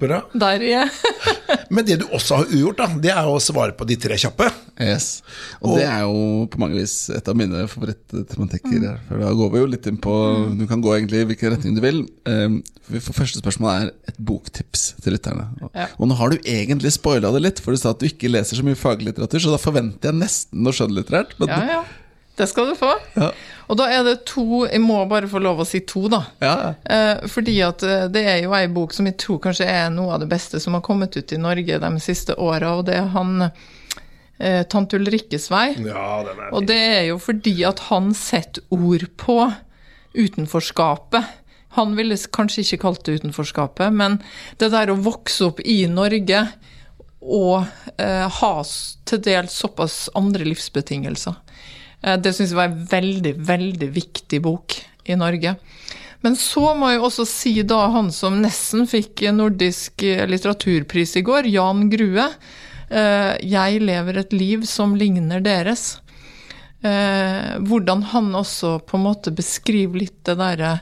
Bra. 0.00 0.22
Der 0.34 0.62
ja. 0.64 0.84
Men 1.74 1.84
det 1.86 1.98
du 2.00 2.06
også 2.16 2.38
har 2.40 2.48
ugjort, 2.50 2.78
da, 2.80 2.86
det 3.02 3.10
er 3.12 3.26
å 3.28 3.36
svare 3.42 3.74
på 3.76 3.86
de 3.86 3.96
tre 4.00 4.16
kjappe. 4.18 4.46
Yes. 4.80 5.22
Og, 5.60 5.72
Og- 5.74 5.78
det 5.78 5.86
er 5.86 6.00
jo 6.06 6.46
på 6.50 6.58
mange 6.62 6.78
vis 6.80 6.94
et 7.14 7.28
av 7.30 7.36
mine 7.38 7.64
favoritttematikker. 7.70 8.78
Mm. 8.82 9.02
For 9.08 9.22
da 9.22 9.32
går 9.38 9.52
vi 9.54 9.60
jo 9.62 9.68
litt 9.74 9.86
inn 9.90 9.98
på 10.02 10.14
Du 10.58 10.64
kan 10.70 10.82
gå 10.84 10.94
egentlig 10.96 11.20
i 11.22 11.28
hvilken 11.28 11.54
retning 11.54 11.76
du 11.76 11.82
vil. 11.84 12.00
Um, 12.26 12.62
for 12.88 13.16
Første 13.16 13.40
spørsmål 13.42 13.70
er 13.74 13.92
et 14.10 14.18
boktips 14.18 14.94
til 15.04 15.14
lytterne. 15.16 15.46
Og, 15.62 15.70
Ja. 15.74 15.86
og 15.98 16.08
nå 16.10 16.16
har 16.18 16.30
du 16.34 16.38
egentlig 16.44 16.92
spoila 16.96 17.30
det 17.32 17.42
litt, 17.44 17.60
for 17.64 17.72
du 17.72 17.80
sa 17.80 17.90
at 17.94 18.00
du 18.02 18.06
ikke 18.08 18.30
leser 18.32 18.56
så 18.58 18.64
mye 18.66 18.76
faglitteratur, 18.78 19.40
så 19.40 19.52
da 19.54 19.60
forventer 19.60 20.10
jeg 20.12 20.20
nesten 20.20 20.62
noe 20.64 20.72
skjønnlitterært. 20.76 21.36
Men, 21.40 21.48
Ja, 21.48 21.60
ja. 21.78 21.84
Det 22.36 22.46
skal 22.50 22.72
du 22.72 22.74
få. 22.78 22.90
Ja. 23.14 23.30
Og 23.70 23.78
da 23.78 23.86
er 23.88 24.02
det 24.04 24.24
to 24.28 24.64
Jeg 24.66 24.82
må 24.82 24.98
bare 25.08 25.28
få 25.30 25.40
lov 25.42 25.62
å 25.62 25.66
si 25.68 25.80
to, 25.88 26.06
da. 26.12 26.24
Ja, 26.42 26.54
Eh, 26.84 27.26
fordi 27.30 27.56
at 27.64 27.82
eh, 27.86 28.06
det 28.12 28.24
er 28.28 28.42
jo 28.44 28.54
ei 28.56 28.66
bok 28.72 28.92
som 28.92 29.06
jeg 29.08 29.16
tror 29.22 29.40
kanskje 29.44 29.68
er 29.70 29.92
noe 29.94 30.16
av 30.16 30.24
det 30.24 30.28
beste 30.32 30.60
som 30.60 30.76
har 30.76 30.84
kommet 30.84 31.16
ut 31.16 31.32
i 31.32 31.40
Norge 31.40 31.78
de 31.80 31.92
siste 32.02 32.36
åra, 32.36 32.74
og 32.78 32.86
det 32.88 32.98
er 32.98 33.08
han 33.14 33.46
eh, 33.46 34.62
Tante 34.68 34.98
Ulrikkes 34.98 35.48
vei. 35.52 35.68
Ja, 35.86 36.20
er 36.20 36.50
Og 36.52 36.66
det 36.68 36.80
er 36.80 37.06
jo 37.12 37.20
fordi 37.22 37.56
at 37.64 37.86
han 37.88 38.12
setter 38.18 38.62
ord 38.74 39.06
på 39.20 39.38
utenforskapet. 40.14 41.32
Han 41.78 41.96
ville 41.98 42.16
kanskje 42.16 42.62
ikke 42.62 42.82
kalt 42.84 43.06
det 43.06 43.20
utenforskapet, 43.20 43.94
men 43.94 44.20
det 44.60 44.70
der 44.74 44.92
å 44.92 45.00
vokse 45.00 45.48
opp 45.48 45.62
i 45.64 45.84
Norge 45.90 46.44
og 47.24 47.64
eh, 47.96 48.28
ha 48.28 48.52
til 49.08 49.22
dels 49.24 49.56
såpass 49.56 50.10
andre 50.18 50.44
livsbetingelser, 50.46 51.34
det 52.20 52.34
syns 52.36 52.50
jeg 52.52 52.58
var 52.58 52.68
en 52.68 52.82
veldig, 52.90 53.34
veldig 53.48 53.88
viktig 53.94 54.40
bok 54.44 54.76
i 55.08 55.16
Norge. 55.16 55.54
Men 56.24 56.36
så 56.40 56.70
må 56.76 56.88
jeg 56.92 57.02
også 57.04 57.26
si 57.28 57.52
da 57.68 57.82
han 57.92 58.10
som 58.12 58.38
nesten 58.40 58.86
fikk 58.88 59.26
nordisk 59.36 60.04
litteraturpris 60.04 61.18
i 61.20 61.24
går, 61.24 61.48
Jan 61.52 61.88
Grue. 61.92 62.30
Eh, 62.88 63.34
jeg 63.44 63.82
lever 63.84 64.20
et 64.20 64.32
liv 64.32 64.64
som 64.68 64.94
ligner 64.96 65.44
deres. 65.44 65.98
Eh, 66.84 67.56
hvordan 67.64 68.06
han 68.12 68.32
også 68.36 68.78
på 68.88 68.98
en 68.98 69.06
måte 69.06 69.32
beskriver 69.32 70.02
litt 70.02 70.18
det 70.28 70.34
derre 70.36 70.72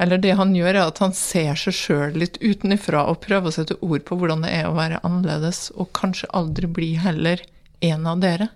Eller 0.00 0.20
det 0.20 0.34
han 0.36 0.52
gjør, 0.56 0.74
er 0.74 0.86
at 0.86 0.98
han 1.00 1.12
ser 1.16 1.58
seg 1.60 1.74
sjøl 1.76 2.14
litt 2.16 2.38
utenifra 2.40 3.02
og 3.10 3.20
prøver 3.20 3.50
å 3.50 3.52
sette 3.52 3.76
ord 3.84 4.04
på 4.08 4.16
hvordan 4.16 4.46
det 4.46 4.52
er 4.56 4.68
å 4.68 4.76
være 4.76 5.00
annerledes, 5.04 5.66
og 5.76 5.90
kanskje 5.92 6.30
aldri 6.32 6.70
bli 6.72 6.94
heller 6.96 7.42
en 7.84 8.06
av 8.08 8.22
dere. 8.22 8.48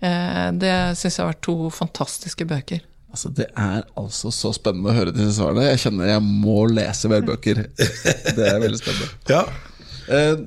Eh, 0.00 0.46
det 0.56 0.74
syns 0.98 1.18
jeg 1.18 1.24
har 1.24 1.32
vært 1.32 1.44
to 1.44 1.56
fantastiske 1.74 2.46
bøker. 2.48 2.84
Altså, 3.10 3.30
det 3.34 3.48
er 3.58 3.82
altså 3.98 4.30
så 4.34 4.52
spennende 4.54 4.92
å 4.92 4.94
høre 4.94 5.14
disse 5.14 5.34
svarene. 5.40 5.66
Jeg 5.72 5.82
kjenner 5.84 6.12
jeg 6.12 6.22
må 6.24 6.62
lese 6.70 7.10
mer 7.10 7.24
bøker. 7.26 7.64
Det 8.36 8.46
er 8.46 8.60
veldig 8.62 8.78
spennende. 8.78 9.08
Ja. 9.30 9.42
Eh, 10.10 10.44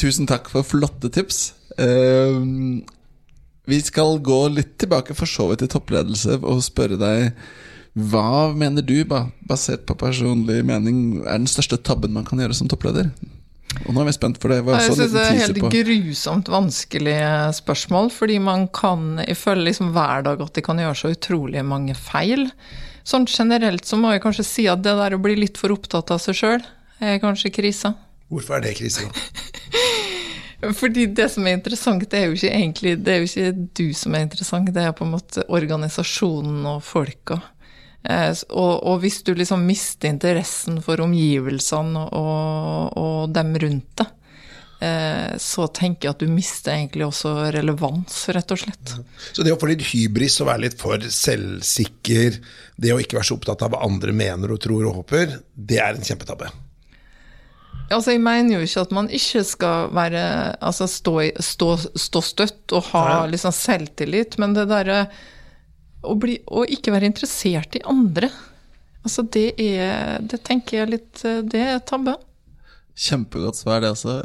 tusen 0.00 0.26
takk 0.30 0.50
for 0.50 0.66
flotte 0.66 1.10
tips. 1.14 1.52
Eh, 1.78 2.40
vi 3.70 3.78
skal 3.80 4.18
gå 4.26 4.40
litt 4.52 4.74
tilbake 4.82 5.14
for 5.16 5.30
så 5.30 5.46
vidt 5.50 5.62
til 5.62 5.70
toppledelse 5.72 6.40
og 6.42 6.64
spørre 6.66 6.98
deg 7.00 7.30
hva 7.94 8.50
mener 8.50 8.82
du, 8.82 8.96
basert 9.06 9.84
på 9.86 9.94
personlig 9.94 10.64
mening, 10.66 11.20
er 11.22 11.38
den 11.38 11.46
største 11.46 11.78
tabben 11.78 12.10
man 12.16 12.26
kan 12.26 12.40
gjøre 12.42 12.56
som 12.58 12.66
toppleder? 12.70 13.12
Og 13.84 13.92
nå 13.94 14.02
er 14.02 14.08
vi 14.08 14.14
spent 14.16 14.40
for 14.40 14.52
det. 14.52 14.60
jeg 14.62 14.94
synes 14.94 15.12
det 15.12 15.22
er 15.24 15.38
helt 15.42 15.60
på. 15.60 15.70
grusomt 15.74 16.48
vanskelig 16.52 17.18
spørsmål, 17.58 18.10
fordi 18.14 18.38
man 18.38 18.68
kan 18.68 19.18
Jeg 19.26 19.36
føler 19.36 19.68
liksom 19.70 19.92
hver 19.92 20.24
dag 20.24 20.40
at 20.40 20.54
de 20.54 20.62
kan 20.62 20.78
gjøre 20.78 20.94
så 20.94 21.12
utrolig 21.14 21.64
mange 21.64 21.94
feil. 21.94 22.50
Sånn 23.04 23.26
generelt 23.28 23.84
så 23.84 23.98
må 24.00 24.14
jeg 24.14 24.22
kanskje 24.24 24.46
si 24.48 24.66
at 24.70 24.82
det 24.84 24.94
der 24.96 25.16
å 25.16 25.20
bli 25.20 25.36
litt 25.36 25.60
for 25.60 25.74
opptatt 25.74 26.10
av 26.14 26.22
seg 26.24 26.38
sjøl, 26.38 26.64
er 27.04 27.20
kanskje 27.20 27.52
krisa. 27.52 27.94
Hvorfor 28.32 28.56
er 28.56 28.64
det 28.64 28.76
krise? 28.78 29.04
Fordi 30.80 31.04
det 31.12 31.26
som 31.28 31.44
er 31.44 31.58
interessant, 31.58 32.06
det 32.08 32.18
er 32.18 32.30
jo 32.30 32.38
ikke 32.38 32.52
egentlig 32.54 32.94
det 33.04 33.12
er 33.12 33.20
jo 33.20 33.28
ikke 33.28 33.66
du 33.76 33.86
som 33.96 34.14
er 34.16 34.24
interessant, 34.24 34.70
det 34.72 34.86
er 34.86 34.94
på 34.96 35.04
en 35.04 35.12
måte 35.18 35.44
organisasjonen 35.52 36.64
og 36.70 36.80
folka. 36.86 37.42
Eh, 38.04 38.32
og, 38.52 38.74
og, 38.84 38.98
hvis 39.00 39.22
du 39.24 39.32
liksom 39.36 39.64
mister 39.64 40.12
interessen 40.12 40.80
for 40.84 41.00
omgivelsene 41.00 42.02
og, 42.12 42.98
og 43.00 43.32
dem 43.32 43.54
rundt 43.62 44.02
deg, 44.02 44.10
eh, 44.84 45.30
så 45.40 45.68
tenker 45.72 46.08
jeg 46.10 46.16
at 46.16 46.24
du 46.24 46.32
mister 46.32 46.74
egentlig 46.74 47.06
også 47.08 47.32
relevans, 47.56 48.18
rett 48.36 48.52
og 48.52 48.60
slett. 48.60 48.96
Så 49.32 49.46
det 49.46 49.54
å 49.54 49.60
få 49.60 49.72
litt 49.72 49.86
hybris 49.94 50.36
og 50.44 50.50
være 50.50 50.66
litt 50.66 50.76
for 50.80 51.00
selvsikker, 51.00 52.36
det 52.76 52.92
å 52.92 53.00
ikke 53.00 53.16
være 53.20 53.30
så 53.30 53.38
opptatt 53.38 53.64
av 53.64 53.72
hva 53.72 53.86
andre 53.88 54.12
mener 54.16 54.52
og 54.52 54.60
tror 54.60 54.84
og 54.84 55.00
håper, 55.00 55.40
det 55.54 55.80
er 55.80 55.96
en 55.96 56.04
kjempetabbe? 56.04 56.52
Altså, 57.92 58.14
jeg 58.14 58.20
mener 58.24 58.56
jo 58.56 58.64
ikke 58.64 58.84
at 58.86 58.92
man 58.96 59.08
ikke 59.12 59.42
skal 59.44 59.90
være 59.92 60.20
Altså 60.64 60.86
stå, 60.88 61.18
stå, 61.44 61.66
stå 62.00 62.22
støtt 62.24 62.72
og 62.72 62.86
ha 62.94 63.26
liksom 63.28 63.52
selvtillit, 63.52 64.38
men 64.40 64.56
det 64.56 64.70
derre 64.70 65.02
å, 66.04 66.14
å, 66.14 66.64
ikke 66.68 66.94
være 66.94 67.08
interessert 67.10 67.76
i 67.78 67.82
andre, 67.88 68.30
altså 69.04 69.24
det 69.26 69.50
er 69.60 70.22
Det 70.24 70.40
tenker 70.46 70.78
jeg 70.78 70.92
litt 70.92 71.24
Det 71.50 71.60
er 71.60 71.82
tabbe. 71.84 72.16
Kjempegodt 72.94 73.58
svar, 73.58 73.82
det 73.82 73.90
også. 73.90 74.20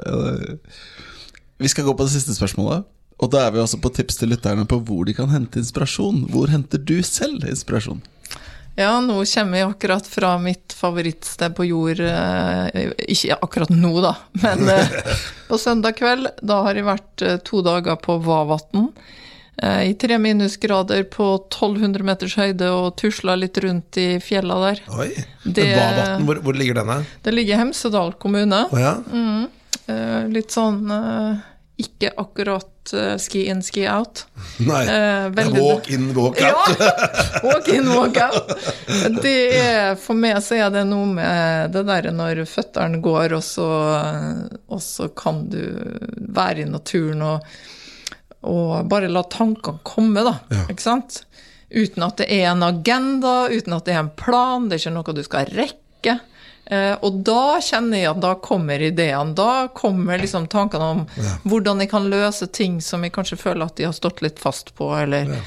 Vi 1.59 1.71
skal 1.71 1.88
gå 1.88 1.95
på 1.97 2.05
det 2.05 2.13
siste 2.13 2.36
spørsmålet. 2.38 2.86
Og 3.19 3.32
da 3.34 3.41
er 3.43 3.51
vi 3.51 3.59
også 3.59 3.82
på 3.84 3.91
tips 3.91 4.21
til 4.21 4.32
lytterne 4.32 4.63
på 4.69 4.80
hvor 4.88 5.03
de 5.07 5.15
kan 5.17 5.32
hente 5.34 5.59
inspirasjon. 5.59 6.23
Hvor 6.32 6.51
henter 6.53 6.80
du 6.80 7.01
selv 7.03 7.43
inspirasjon? 7.49 7.99
Ja, 8.80 8.93
nå 9.03 9.17
kommer 9.27 9.59
jeg 9.59 9.67
akkurat 9.67 10.05
fra 10.07 10.36
mitt 10.39 10.71
favorittsted 10.77 11.55
på 11.57 11.65
jord. 11.67 11.99
Eh, 11.99 12.93
ikke 13.11 13.36
akkurat 13.43 13.73
nå, 13.73 13.91
da, 14.05 14.13
men 14.39 14.71
eh, 14.71 14.93
på 15.49 15.59
søndag 15.59 15.97
kveld. 15.99 16.30
Da 16.39 16.61
har 16.63 16.80
jeg 16.80 16.88
vært 16.88 17.25
eh, 17.25 17.41
to 17.43 17.59
dager 17.65 17.99
på 17.99 18.15
Vavatn. 18.23 18.88
I 19.60 19.93
tre 19.99 20.16
minusgrader 20.22 21.03
på 21.12 21.26
1200 21.36 22.05
meters 22.07 22.36
høyde 22.39 22.70
og 22.72 22.93
tusla 23.01 23.34
litt 23.36 23.57
rundt 23.60 23.97
i 23.99 24.07
fjella 24.24 24.55
der. 24.64 24.82
Oi, 24.95 25.10
det, 25.43 25.66
Vavatn, 25.76 26.24
hvor, 26.30 26.39
hvor 26.45 26.55
ligger 26.55 26.80
denne? 26.80 27.01
Det 27.26 27.34
ligger 27.34 27.57
i 27.57 27.60
Hemsedal 27.66 28.14
kommune. 28.22 28.62
Oh, 28.72 28.80
ja. 28.80 28.93
mm, 29.03 30.30
litt 30.32 30.55
sånn 30.55 30.88
ikke 31.80 32.12
akkurat 32.20 32.93
ski 33.18 33.45
in, 33.47 33.62
ski 33.64 33.88
out. 33.88 34.26
Nei. 34.68 34.84
Veldig... 35.30 35.62
Walk 35.62 35.89
in, 35.89 36.14
walk 36.16 36.41
out. 36.41 36.80
ja, 36.80 37.39
walk 37.43 37.68
in, 37.68 37.89
walk 37.89 38.18
out. 38.18 38.51
Det 39.24 39.36
er, 39.60 39.95
for 39.95 40.20
meg 40.20 40.41
så 40.43 40.60
er 40.60 40.74
det 40.74 40.84
noe 40.89 41.07
med 41.14 41.72
det 41.76 41.86
derre 41.88 42.12
når 42.16 42.43
føttene 42.49 42.99
går, 43.03 43.38
og 43.38 43.43
så, 43.45 43.70
og 44.68 44.82
så, 44.84 45.07
kan 45.16 45.45
du 45.51 45.62
være 46.28 46.66
i 46.66 46.70
naturen 46.70 47.24
og, 47.30 47.45
og 48.47 48.87
bare 48.89 49.09
la 49.11 49.23
tankene 49.27 49.83
komme, 49.83 50.23
da. 50.23 50.37
Ja. 50.53 50.65
Ikke 50.71 50.85
sant? 50.85 51.23
Uten 51.69 52.03
at 52.05 52.17
det 52.21 52.29
er 52.33 52.49
en 52.51 52.65
agenda, 52.65 53.49
uten 53.51 53.75
at 53.75 53.85
det 53.85 53.93
er 53.93 54.03
en 54.03 54.13
plan, 54.17 54.69
det 54.69 54.77
er 54.77 54.85
ikke 54.85 54.95
noe 54.95 55.15
du 55.15 55.23
skal 55.25 55.51
rekke. 55.53 56.19
Eh, 56.69 56.95
og 57.01 57.21
da 57.25 57.59
kjenner 57.65 57.97
jeg 57.97 58.09
at 58.11 58.21
da 58.21 58.35
kommer 58.41 58.81
ideene. 58.81 59.33
Da 59.37 59.69
kommer 59.75 60.21
liksom 60.21 60.47
tankene 60.49 60.89
om 60.95 61.05
ja. 61.17 61.35
hvordan 61.49 61.81
jeg 61.81 61.91
kan 61.91 62.09
løse 62.11 62.49
ting 62.53 62.77
som 62.85 63.05
jeg 63.05 63.13
kanskje 63.15 63.39
føler 63.41 63.65
at 63.65 63.77
de 63.79 63.87
har 63.89 63.95
stått 63.97 64.21
litt 64.25 64.41
fast 64.41 64.75
på, 64.77 64.91
eller, 64.97 65.29
ja. 65.33 65.41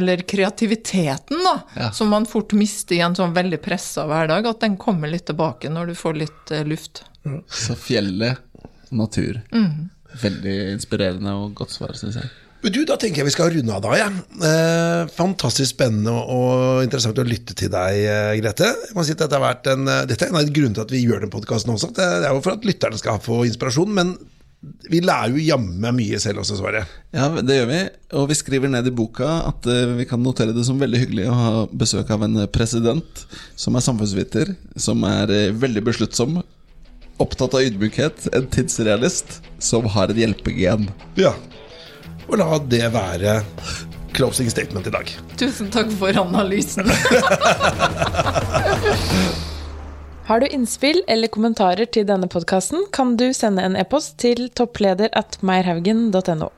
eller 0.00 0.24
kreativiteten, 0.28 1.40
da, 1.44 1.54
ja. 1.76 1.92
som 1.96 2.12
man 2.12 2.28
fort 2.28 2.52
mister 2.56 2.98
i 2.98 3.04
en 3.04 3.16
sånn 3.16 3.32
veldig 3.36 3.60
pressa 3.64 4.04
hverdag. 4.08 4.50
At 4.52 4.60
den 4.64 4.76
kommer 4.80 5.12
litt 5.12 5.28
tilbake 5.32 5.72
når 5.72 5.92
du 5.92 5.96
får 5.96 6.20
litt 6.24 6.52
eh, 6.52 6.66
luft. 6.68 7.06
Så 7.48 7.76
fjellet, 7.76 8.40
natur. 8.92 9.40
Mm. 9.52 9.88
Veldig 10.18 10.54
inspirerende 10.74 11.34
og 11.38 11.52
godt 11.58 11.74
svar, 11.76 11.94
syns 11.98 12.18
jeg. 12.20 12.30
Men 12.60 12.74
Du, 12.74 12.80
Da 12.84 12.96
tenker 13.00 13.22
jeg 13.22 13.30
vi 13.30 13.34
skal 13.34 13.52
runde 13.54 13.76
av 13.76 13.84
da. 13.84 13.92
Ja. 13.98 14.08
Eh, 14.48 15.12
fantastisk 15.16 15.72
spennende 15.74 16.12
og 16.12 16.82
interessant 16.84 17.20
å 17.20 17.26
lytte 17.26 17.56
til 17.56 17.72
deg, 17.72 18.00
eh, 18.04 18.34
Grete. 18.40 18.68
Jeg 18.90 18.96
må 18.96 19.04
si 19.06 19.14
at 19.16 19.22
Dette, 19.22 19.38
har 19.38 19.46
vært 19.46 19.70
en, 19.72 19.88
eh, 19.88 20.04
dette 20.06 20.26
er 20.26 20.28
en 20.28 20.42
av 20.42 20.50
grunnene 20.50 20.76
til 20.76 20.84
at 20.84 20.92
vi 20.92 21.06
gjør 21.06 21.24
den 21.24 21.32
podkasten 21.32 21.72
også. 21.72 21.94
Det 21.96 22.04
er 22.04 22.28
jo 22.28 22.42
for 22.44 22.58
at 22.58 22.68
lytterne 22.68 22.98
skal 22.98 23.18
få 23.18 23.46
inspirasjon. 23.48 23.94
Men 23.94 24.18
vi 24.90 25.00
lærer 25.00 25.32
jo 25.32 25.40
jammen 25.40 25.96
mye 25.96 26.20
selv 26.20 26.42
også, 26.42 26.58
Sverre. 26.58 26.84
Ja, 27.14 27.30
det 27.40 27.56
gjør 27.56 27.68
vi. 27.70 27.80
Og 28.12 28.28
vi 28.28 28.34
skriver 28.34 28.68
ned 28.68 28.86
i 28.86 28.90
boka 28.92 29.48
at 29.48 29.64
vi 29.96 30.04
kan 30.04 30.20
notere 30.22 30.52
det 30.52 30.66
som 30.66 30.78
veldig 30.78 31.00
hyggelig 31.00 31.28
å 31.30 31.38
ha 31.38 31.66
besøk 31.66 32.10
av 32.10 32.22
en 32.24 32.46
president 32.52 33.24
som 33.56 33.74
er 33.74 33.80
samfunnsviter, 33.80 34.54
som 34.76 35.02
er 35.04 35.52
veldig 35.56 35.82
besluttsom, 35.82 36.42
opptatt 37.20 37.54
av 37.54 37.66
ydmykhet, 37.66 38.30
en 38.36 38.48
tidsrealist, 38.50 39.40
som 39.60 39.86
har 39.94 40.12
et 40.12 40.20
hjelpegen. 40.22 40.88
Ja, 41.20 41.34
og 42.30 42.38
la 42.40 42.58
det 42.70 42.86
være 42.94 43.40
closing 44.16 44.50
statement 44.50 44.86
i 44.86 44.94
dag. 44.94 45.06
Tusen 45.40 45.70
takk 45.72 45.92
for 46.00 46.16
analysen. 46.18 46.90
Har 50.30 50.40
du 50.40 50.46
innspill 50.46 51.00
eller 51.10 51.26
kommentarer 51.26 51.88
til 51.90 52.04
denne 52.06 52.28
podkasten, 52.30 52.84
kan 52.94 53.16
du 53.18 53.32
sende 53.34 53.64
en 53.66 53.74
e-post 53.74 54.14
til 54.22 54.46
toppleder 54.54 55.10
at 55.18 55.40
meierhaugen.no. 55.42 56.52